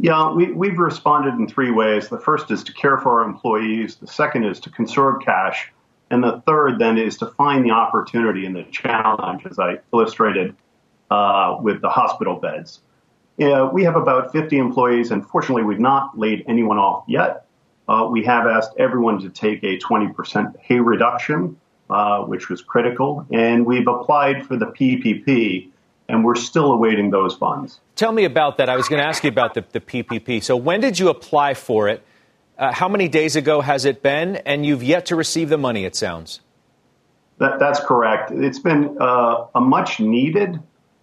Yeah, 0.00 0.32
we, 0.32 0.50
we've 0.50 0.76
responded 0.76 1.34
in 1.34 1.46
three 1.46 1.70
ways. 1.70 2.08
The 2.08 2.18
first 2.18 2.50
is 2.50 2.64
to 2.64 2.72
care 2.72 2.98
for 2.98 3.20
our 3.20 3.26
employees, 3.28 3.94
the 3.94 4.08
second 4.08 4.42
is 4.42 4.58
to 4.60 4.70
conserve 4.70 5.22
cash, 5.24 5.72
and 6.10 6.22
the 6.22 6.42
third 6.44 6.80
then 6.80 6.98
is 6.98 7.16
to 7.18 7.26
find 7.26 7.64
the 7.64 7.70
opportunity 7.70 8.44
and 8.44 8.56
the 8.56 8.64
challenge, 8.64 9.46
as 9.46 9.60
I 9.60 9.78
illustrated 9.92 10.56
uh, 11.12 11.58
with 11.60 11.80
the 11.80 11.90
hospital 11.90 12.40
beds. 12.40 12.80
Yeah, 13.36 13.70
we 13.70 13.84
have 13.84 13.94
about 13.94 14.32
50 14.32 14.58
employees, 14.58 15.12
and 15.12 15.24
fortunately, 15.24 15.62
we've 15.62 15.78
not 15.78 16.18
laid 16.18 16.44
anyone 16.48 16.78
off 16.78 17.04
yet. 17.06 17.43
Uh, 17.88 18.08
we 18.10 18.24
have 18.24 18.46
asked 18.46 18.72
everyone 18.78 19.20
to 19.20 19.28
take 19.28 19.62
a 19.62 19.78
20% 19.78 20.60
pay 20.60 20.80
reduction, 20.80 21.56
uh, 21.90 22.22
which 22.22 22.48
was 22.48 22.62
critical, 22.62 23.26
and 23.30 23.66
we've 23.66 23.86
applied 23.86 24.46
for 24.46 24.56
the 24.56 24.66
PPP, 24.66 25.68
and 26.08 26.24
we're 26.24 26.34
still 26.34 26.72
awaiting 26.72 27.10
those 27.10 27.34
funds. 27.34 27.80
Tell 27.96 28.12
me 28.12 28.24
about 28.24 28.58
that. 28.58 28.68
I 28.68 28.76
was 28.76 28.88
going 28.88 29.00
to 29.00 29.06
ask 29.06 29.22
you 29.22 29.30
about 29.30 29.54
the, 29.54 29.64
the 29.72 29.80
PPP. 29.80 30.42
So, 30.42 30.56
when 30.56 30.80
did 30.80 30.98
you 30.98 31.08
apply 31.08 31.54
for 31.54 31.88
it? 31.88 32.04
Uh, 32.56 32.72
how 32.72 32.88
many 32.88 33.08
days 33.08 33.36
ago 33.36 33.60
has 33.60 33.84
it 33.84 34.02
been? 34.02 34.36
And 34.36 34.64
you've 34.64 34.82
yet 34.82 35.06
to 35.06 35.16
receive 35.16 35.48
the 35.48 35.58
money, 35.58 35.84
it 35.84 35.96
sounds. 35.96 36.40
That, 37.38 37.58
that's 37.58 37.80
correct. 37.80 38.30
It's 38.30 38.60
been 38.60 38.96
uh, 39.00 39.46
a 39.54 39.60
much 39.60 39.98
needed, 39.98 40.60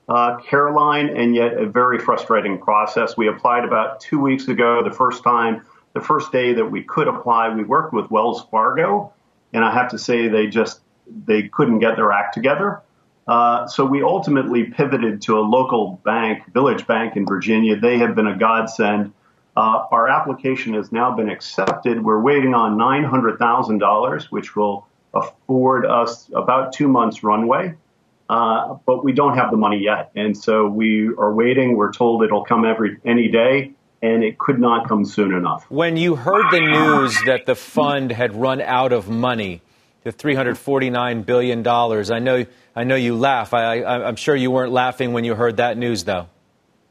uh, 0.08 0.38
Caroline, 0.38 1.10
and 1.10 1.36
yet 1.36 1.54
a 1.58 1.66
very 1.66 2.00
frustrating 2.00 2.58
process. 2.58 3.18
We 3.18 3.28
applied 3.28 3.66
about 3.66 4.00
two 4.00 4.20
weeks 4.20 4.48
ago, 4.48 4.82
the 4.84 4.96
first 4.96 5.24
time, 5.24 5.66
the 5.94 6.02
first 6.02 6.32
day 6.32 6.54
that 6.54 6.66
we 6.66 6.84
could 6.84 7.08
apply. 7.08 7.50
We 7.50 7.64
worked 7.64 7.94
with 7.94 8.10
Wells 8.10 8.46
Fargo, 8.50 9.14
and 9.54 9.64
I 9.64 9.72
have 9.72 9.90
to 9.92 10.00
say 10.00 10.28
they 10.28 10.48
just 10.48 10.82
they 11.26 11.50
couldn't 11.50 11.80
get 11.80 11.96
their 11.96 12.12
act 12.12 12.34
together. 12.34 12.82
Uh, 13.28 13.68
so 13.68 13.86
we 13.86 14.02
ultimately 14.02 14.64
pivoted 14.64 15.22
to 15.24 15.38
a 15.38 15.42
local 15.42 16.02
bank, 16.04 16.52
Village 16.54 16.88
Bank 16.88 17.16
in 17.16 17.26
Virginia. 17.26 17.80
They 17.80 17.98
have 18.00 18.16
been 18.16 18.28
a 18.28 18.38
godsend. 18.38 19.14
Uh, 19.56 19.86
our 19.92 20.08
application 20.08 20.74
has 20.74 20.92
now 20.92 21.16
been 21.16 21.30
accepted. 21.30 22.04
We're 22.04 22.22
waiting 22.22 22.54
on 22.54 22.78
$900,000, 22.78 24.24
which 24.26 24.56
will 24.56 24.88
afford 25.14 25.86
us 25.86 26.30
about 26.34 26.74
two 26.74 26.88
months 26.88 27.24
runway. 27.24 27.76
Uh, 28.30 28.76
but 28.86 29.04
we 29.04 29.12
don't 29.12 29.36
have 29.36 29.52
the 29.52 29.58
money 29.58 29.78
yet. 29.78 30.12
And 30.16 30.38
so 30.38 30.66
we 30.66 31.10
are 31.10 31.34
waiting. 31.34 31.76
We're 31.76 31.92
told 31.92 32.24
it'll 32.24 32.46
come 32.46 32.64
every 32.64 32.98
any 33.06 33.28
day, 33.28 33.74
and 34.02 34.24
it 34.24 34.38
could 34.38 34.60
not 34.60 34.88
come 34.88 35.06
soon 35.06 35.34
enough. 35.34 35.70
When 35.70 35.96
you 35.96 36.16
heard 36.16 36.52
the 36.52 36.60
news 36.60 37.16
that 37.26 37.46
the 37.46 37.56
fund 37.56 38.12
had 38.12 38.36
run 38.36 38.62
out 38.62 38.94
of 38.94 39.10
money, 39.10 39.62
the 40.04 40.12
$349 40.12 41.26
billion, 41.26 41.68
I 41.68 42.20
know, 42.20 42.46
I 42.76 42.84
know 42.84 42.96
you 42.96 43.16
laugh. 43.16 43.54
I, 43.54 43.82
I, 43.82 44.08
I'm 44.08 44.16
sure 44.16 44.36
you 44.36 44.50
weren't 44.50 44.72
laughing 44.72 45.14
when 45.14 45.24
you 45.24 45.36
heard 45.36 45.58
that 45.58 45.78
news, 45.78 46.04
though. 46.04 46.28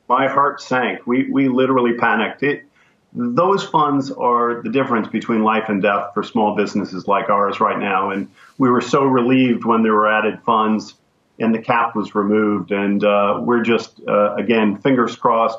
My 0.09 0.29
heart 0.29 0.61
sank. 0.61 1.07
We, 1.07 1.31
we 1.31 1.49
literally 1.49 1.95
panicked. 1.95 2.43
It, 2.43 2.65
those 3.13 3.65
funds 3.65 4.13
are 4.13 4.63
the 4.63 4.71
difference 4.71 5.09
between 5.09 5.43
life 5.43 5.65
and 5.69 5.83
death 5.83 6.15
for 6.15 6.23
small 6.23 6.55
businesses 6.55 7.09
like 7.09 7.29
ours 7.29 7.59
right 7.59 7.79
now. 7.79 8.11
And 8.11 8.29
we 8.57 8.71
were 8.71 8.81
so 8.81 9.03
relieved 9.03 9.65
when 9.65 9.83
there 9.83 9.95
were 9.95 10.11
added 10.11 10.41
funds 10.45 10.95
and 11.41 11.53
the 11.53 11.61
cap 11.61 11.97
was 11.97 12.15
removed. 12.15 12.71
And 12.71 13.03
uh, 13.03 13.41
we're 13.43 13.63
just, 13.63 14.01
uh, 14.07 14.35
again, 14.35 14.77
fingers 14.79 15.17
crossed 15.17 15.59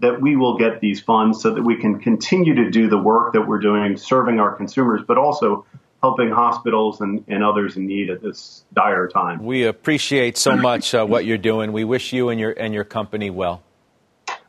that 0.00 0.20
we 0.20 0.36
will 0.36 0.58
get 0.58 0.80
these 0.80 1.00
funds 1.00 1.42
so 1.42 1.54
that 1.54 1.62
we 1.62 1.76
can 1.76 2.00
continue 2.00 2.54
to 2.54 2.70
do 2.70 2.88
the 2.88 2.98
work 2.98 3.32
that 3.34 3.46
we're 3.46 3.58
doing, 3.58 3.96
serving 3.96 4.40
our 4.40 4.54
consumers, 4.54 5.02
but 5.06 5.18
also 5.18 5.66
helping 6.02 6.30
hospitals 6.30 7.00
and, 7.00 7.24
and 7.28 7.44
others 7.44 7.76
in 7.76 7.86
need 7.86 8.08
at 8.08 8.22
this 8.22 8.64
dire 8.72 9.06
time. 9.06 9.44
We 9.44 9.64
appreciate 9.64 10.38
so 10.38 10.56
much 10.56 10.94
uh, 10.94 11.04
what 11.04 11.26
you're 11.26 11.38
doing. 11.38 11.72
We 11.72 11.84
wish 11.84 12.12
you 12.12 12.30
and 12.30 12.40
your, 12.40 12.52
and 12.52 12.72
your 12.72 12.84
company 12.84 13.28
well. 13.28 13.62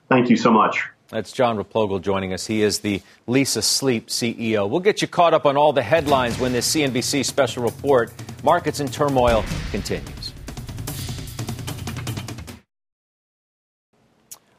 Thank 0.10 0.30
you 0.30 0.38
so 0.38 0.52
much. 0.52 0.82
That's 1.10 1.34
John 1.34 1.58
Replogle 1.58 2.02
joining 2.02 2.32
us. 2.32 2.48
He 2.48 2.62
is 2.62 2.80
the 2.80 3.02
Leesa 3.28 3.62
Sleep 3.62 4.08
CEO. 4.08 4.70
We'll 4.70 4.80
get 4.80 5.02
you 5.02 5.10
caught 5.10 5.34
up 5.34 5.46
on 5.46 5.58
all 5.58 5.74
the 5.74 5.84
headlines 5.84 6.40
when 6.40 6.54
this 6.54 6.74
CNBC 6.74 7.26
special 7.26 7.64
report, 7.64 8.14
Markets 8.46 8.80
in 8.80 8.88
Turmoil, 8.88 9.44
continues. 9.72 10.21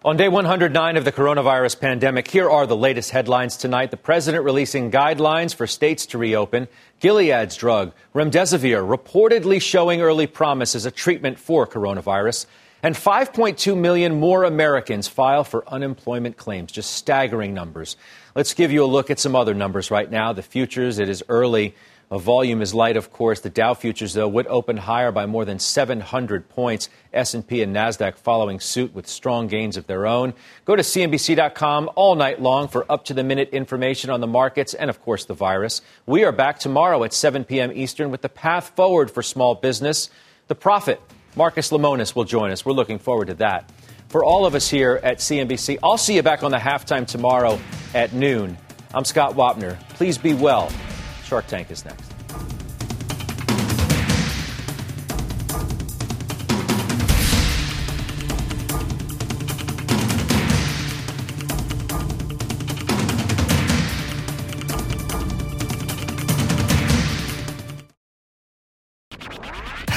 On 0.04 0.16
day 0.16 0.28
109 0.28 0.96
of 0.96 1.04
the 1.04 1.12
coronavirus 1.12 1.78
pandemic, 1.78 2.26
here 2.26 2.50
are 2.50 2.66
the 2.66 2.76
latest 2.76 3.12
headlines 3.12 3.56
tonight. 3.56 3.92
The 3.92 3.96
president 3.96 4.42
releasing 4.42 4.90
guidelines 4.90 5.54
for 5.54 5.68
states 5.68 6.06
to 6.06 6.18
reopen. 6.18 6.66
Gilead's 6.98 7.56
drug, 7.56 7.92
remdesivir, 8.12 8.84
reportedly 8.84 9.62
showing 9.62 10.00
early 10.00 10.26
promise 10.26 10.74
as 10.74 10.86
a 10.86 10.90
treatment 10.90 11.38
for 11.38 11.68
coronavirus. 11.68 12.46
And 12.82 12.96
5.2 12.96 13.78
million 13.78 14.18
more 14.18 14.42
Americans 14.42 15.06
file 15.06 15.44
for 15.44 15.62
unemployment 15.68 16.36
claims. 16.36 16.72
Just 16.72 16.94
staggering 16.94 17.54
numbers. 17.54 17.96
Let's 18.34 18.54
give 18.54 18.72
you 18.72 18.82
a 18.82 18.86
look 18.86 19.08
at 19.08 19.20
some 19.20 19.36
other 19.36 19.54
numbers 19.54 19.92
right 19.92 20.10
now. 20.10 20.32
The 20.32 20.42
futures, 20.42 20.98
it 20.98 21.08
is 21.08 21.22
early. 21.28 21.76
A 22.12 22.18
volume 22.18 22.60
is 22.60 22.74
light, 22.74 22.98
of 22.98 23.10
course. 23.10 23.40
The 23.40 23.48
Dow 23.48 23.72
futures, 23.72 24.12
though, 24.12 24.28
would 24.28 24.46
open 24.48 24.76
higher 24.76 25.10
by 25.10 25.24
more 25.24 25.46
than 25.46 25.58
700 25.58 26.46
points. 26.50 26.90
S&P 27.14 27.62
and 27.62 27.74
Nasdaq 27.74 28.18
following 28.18 28.60
suit 28.60 28.94
with 28.94 29.08
strong 29.08 29.46
gains 29.46 29.78
of 29.78 29.86
their 29.86 30.06
own. 30.06 30.34
Go 30.66 30.76
to 30.76 30.82
cnbc.com 30.82 31.88
all 31.94 32.14
night 32.14 32.38
long 32.38 32.68
for 32.68 32.84
up-to-the-minute 32.92 33.48
information 33.54 34.10
on 34.10 34.20
the 34.20 34.26
markets 34.26 34.74
and, 34.74 34.90
of 34.90 35.00
course, 35.00 35.24
the 35.24 35.32
virus. 35.32 35.80
We 36.04 36.22
are 36.24 36.32
back 36.32 36.58
tomorrow 36.58 37.02
at 37.02 37.14
7 37.14 37.44
p.m. 37.44 37.72
Eastern 37.72 38.10
with 38.10 38.20
the 38.20 38.28
path 38.28 38.76
forward 38.76 39.10
for 39.10 39.22
small 39.22 39.54
business, 39.54 40.10
the 40.48 40.54
profit 40.54 41.00
Marcus 41.34 41.70
Lemonis 41.70 42.14
will 42.14 42.24
join 42.24 42.50
us. 42.50 42.66
We're 42.66 42.72
looking 42.72 42.98
forward 42.98 43.28
to 43.28 43.34
that. 43.36 43.72
For 44.10 44.22
all 44.22 44.44
of 44.44 44.54
us 44.54 44.68
here 44.68 45.00
at 45.02 45.16
CNBC, 45.16 45.78
I'll 45.82 45.96
see 45.96 46.16
you 46.16 46.22
back 46.22 46.42
on 46.42 46.50
the 46.50 46.58
halftime 46.58 47.06
tomorrow 47.06 47.58
at 47.94 48.12
noon. 48.12 48.58
I'm 48.92 49.06
Scott 49.06 49.32
Wapner. 49.32 49.80
Please 49.94 50.18
be 50.18 50.34
well. 50.34 50.70
Shark 51.32 51.46
Tank 51.46 51.70
is 51.70 51.82
next. 51.86 52.11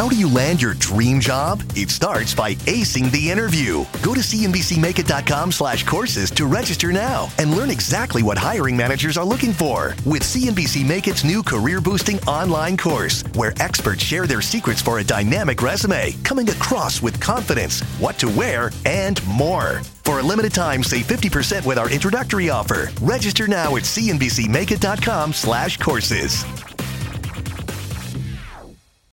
How 0.06 0.10
do 0.10 0.18
you 0.18 0.32
land 0.32 0.62
your 0.62 0.76
dream 0.76 1.20
job? 1.20 1.64
It 1.76 1.89
starts 1.89 2.36
by 2.36 2.53
acing 2.68 3.10
the 3.10 3.32
interview. 3.32 3.86
Go 4.03 4.14
to 4.14 4.20
cnbcmakeit.com 4.20 5.51
slash 5.51 5.84
courses 5.84 6.30
to 6.30 6.45
register 6.45 6.91
now 6.91 7.28
and 7.39 7.56
learn 7.56 7.72
exactly 7.72 8.22
what 8.22 8.38
hiring 8.38 8.78
managers 8.78 9.18
are 9.18 9.26
looking 9.26 9.51
for 9.51 9.95
with 10.06 10.22
CNBC 10.22 10.86
Make 10.86 11.08
It's 11.08 11.24
new 11.24 11.41
career 11.41 11.82
boosting 11.82 12.20
online 12.28 12.78
course, 12.78 13.24
where 13.34 13.51
experts 13.60 14.03
share 14.03 14.28
their 14.28 14.43
secrets 14.43 14.80
for 14.80 14.99
a 14.99 15.03
dynamic 15.03 15.64
resume, 15.64 16.12
coming 16.24 16.47
across 16.51 17.01
with 17.01 17.20
confidence, 17.20 17.82
what 17.97 18.20
to 18.20 18.28
wear, 18.28 18.70
and 18.86 19.26
more. 19.26 19.82
For 20.03 20.20
a 20.20 20.24
limited 20.24 20.53
time, 20.53 20.84
save 20.84 21.08
50% 21.08 21.66
with 21.66 21.80
our 21.80 21.89
introductory 21.89 22.51
offer. 22.51 22.91
Register 23.01 23.47
now 23.47 23.76
at 23.76 23.82
cnbcmakeit.com 23.82 25.34
slash 25.34 25.78
courses. 25.78 26.45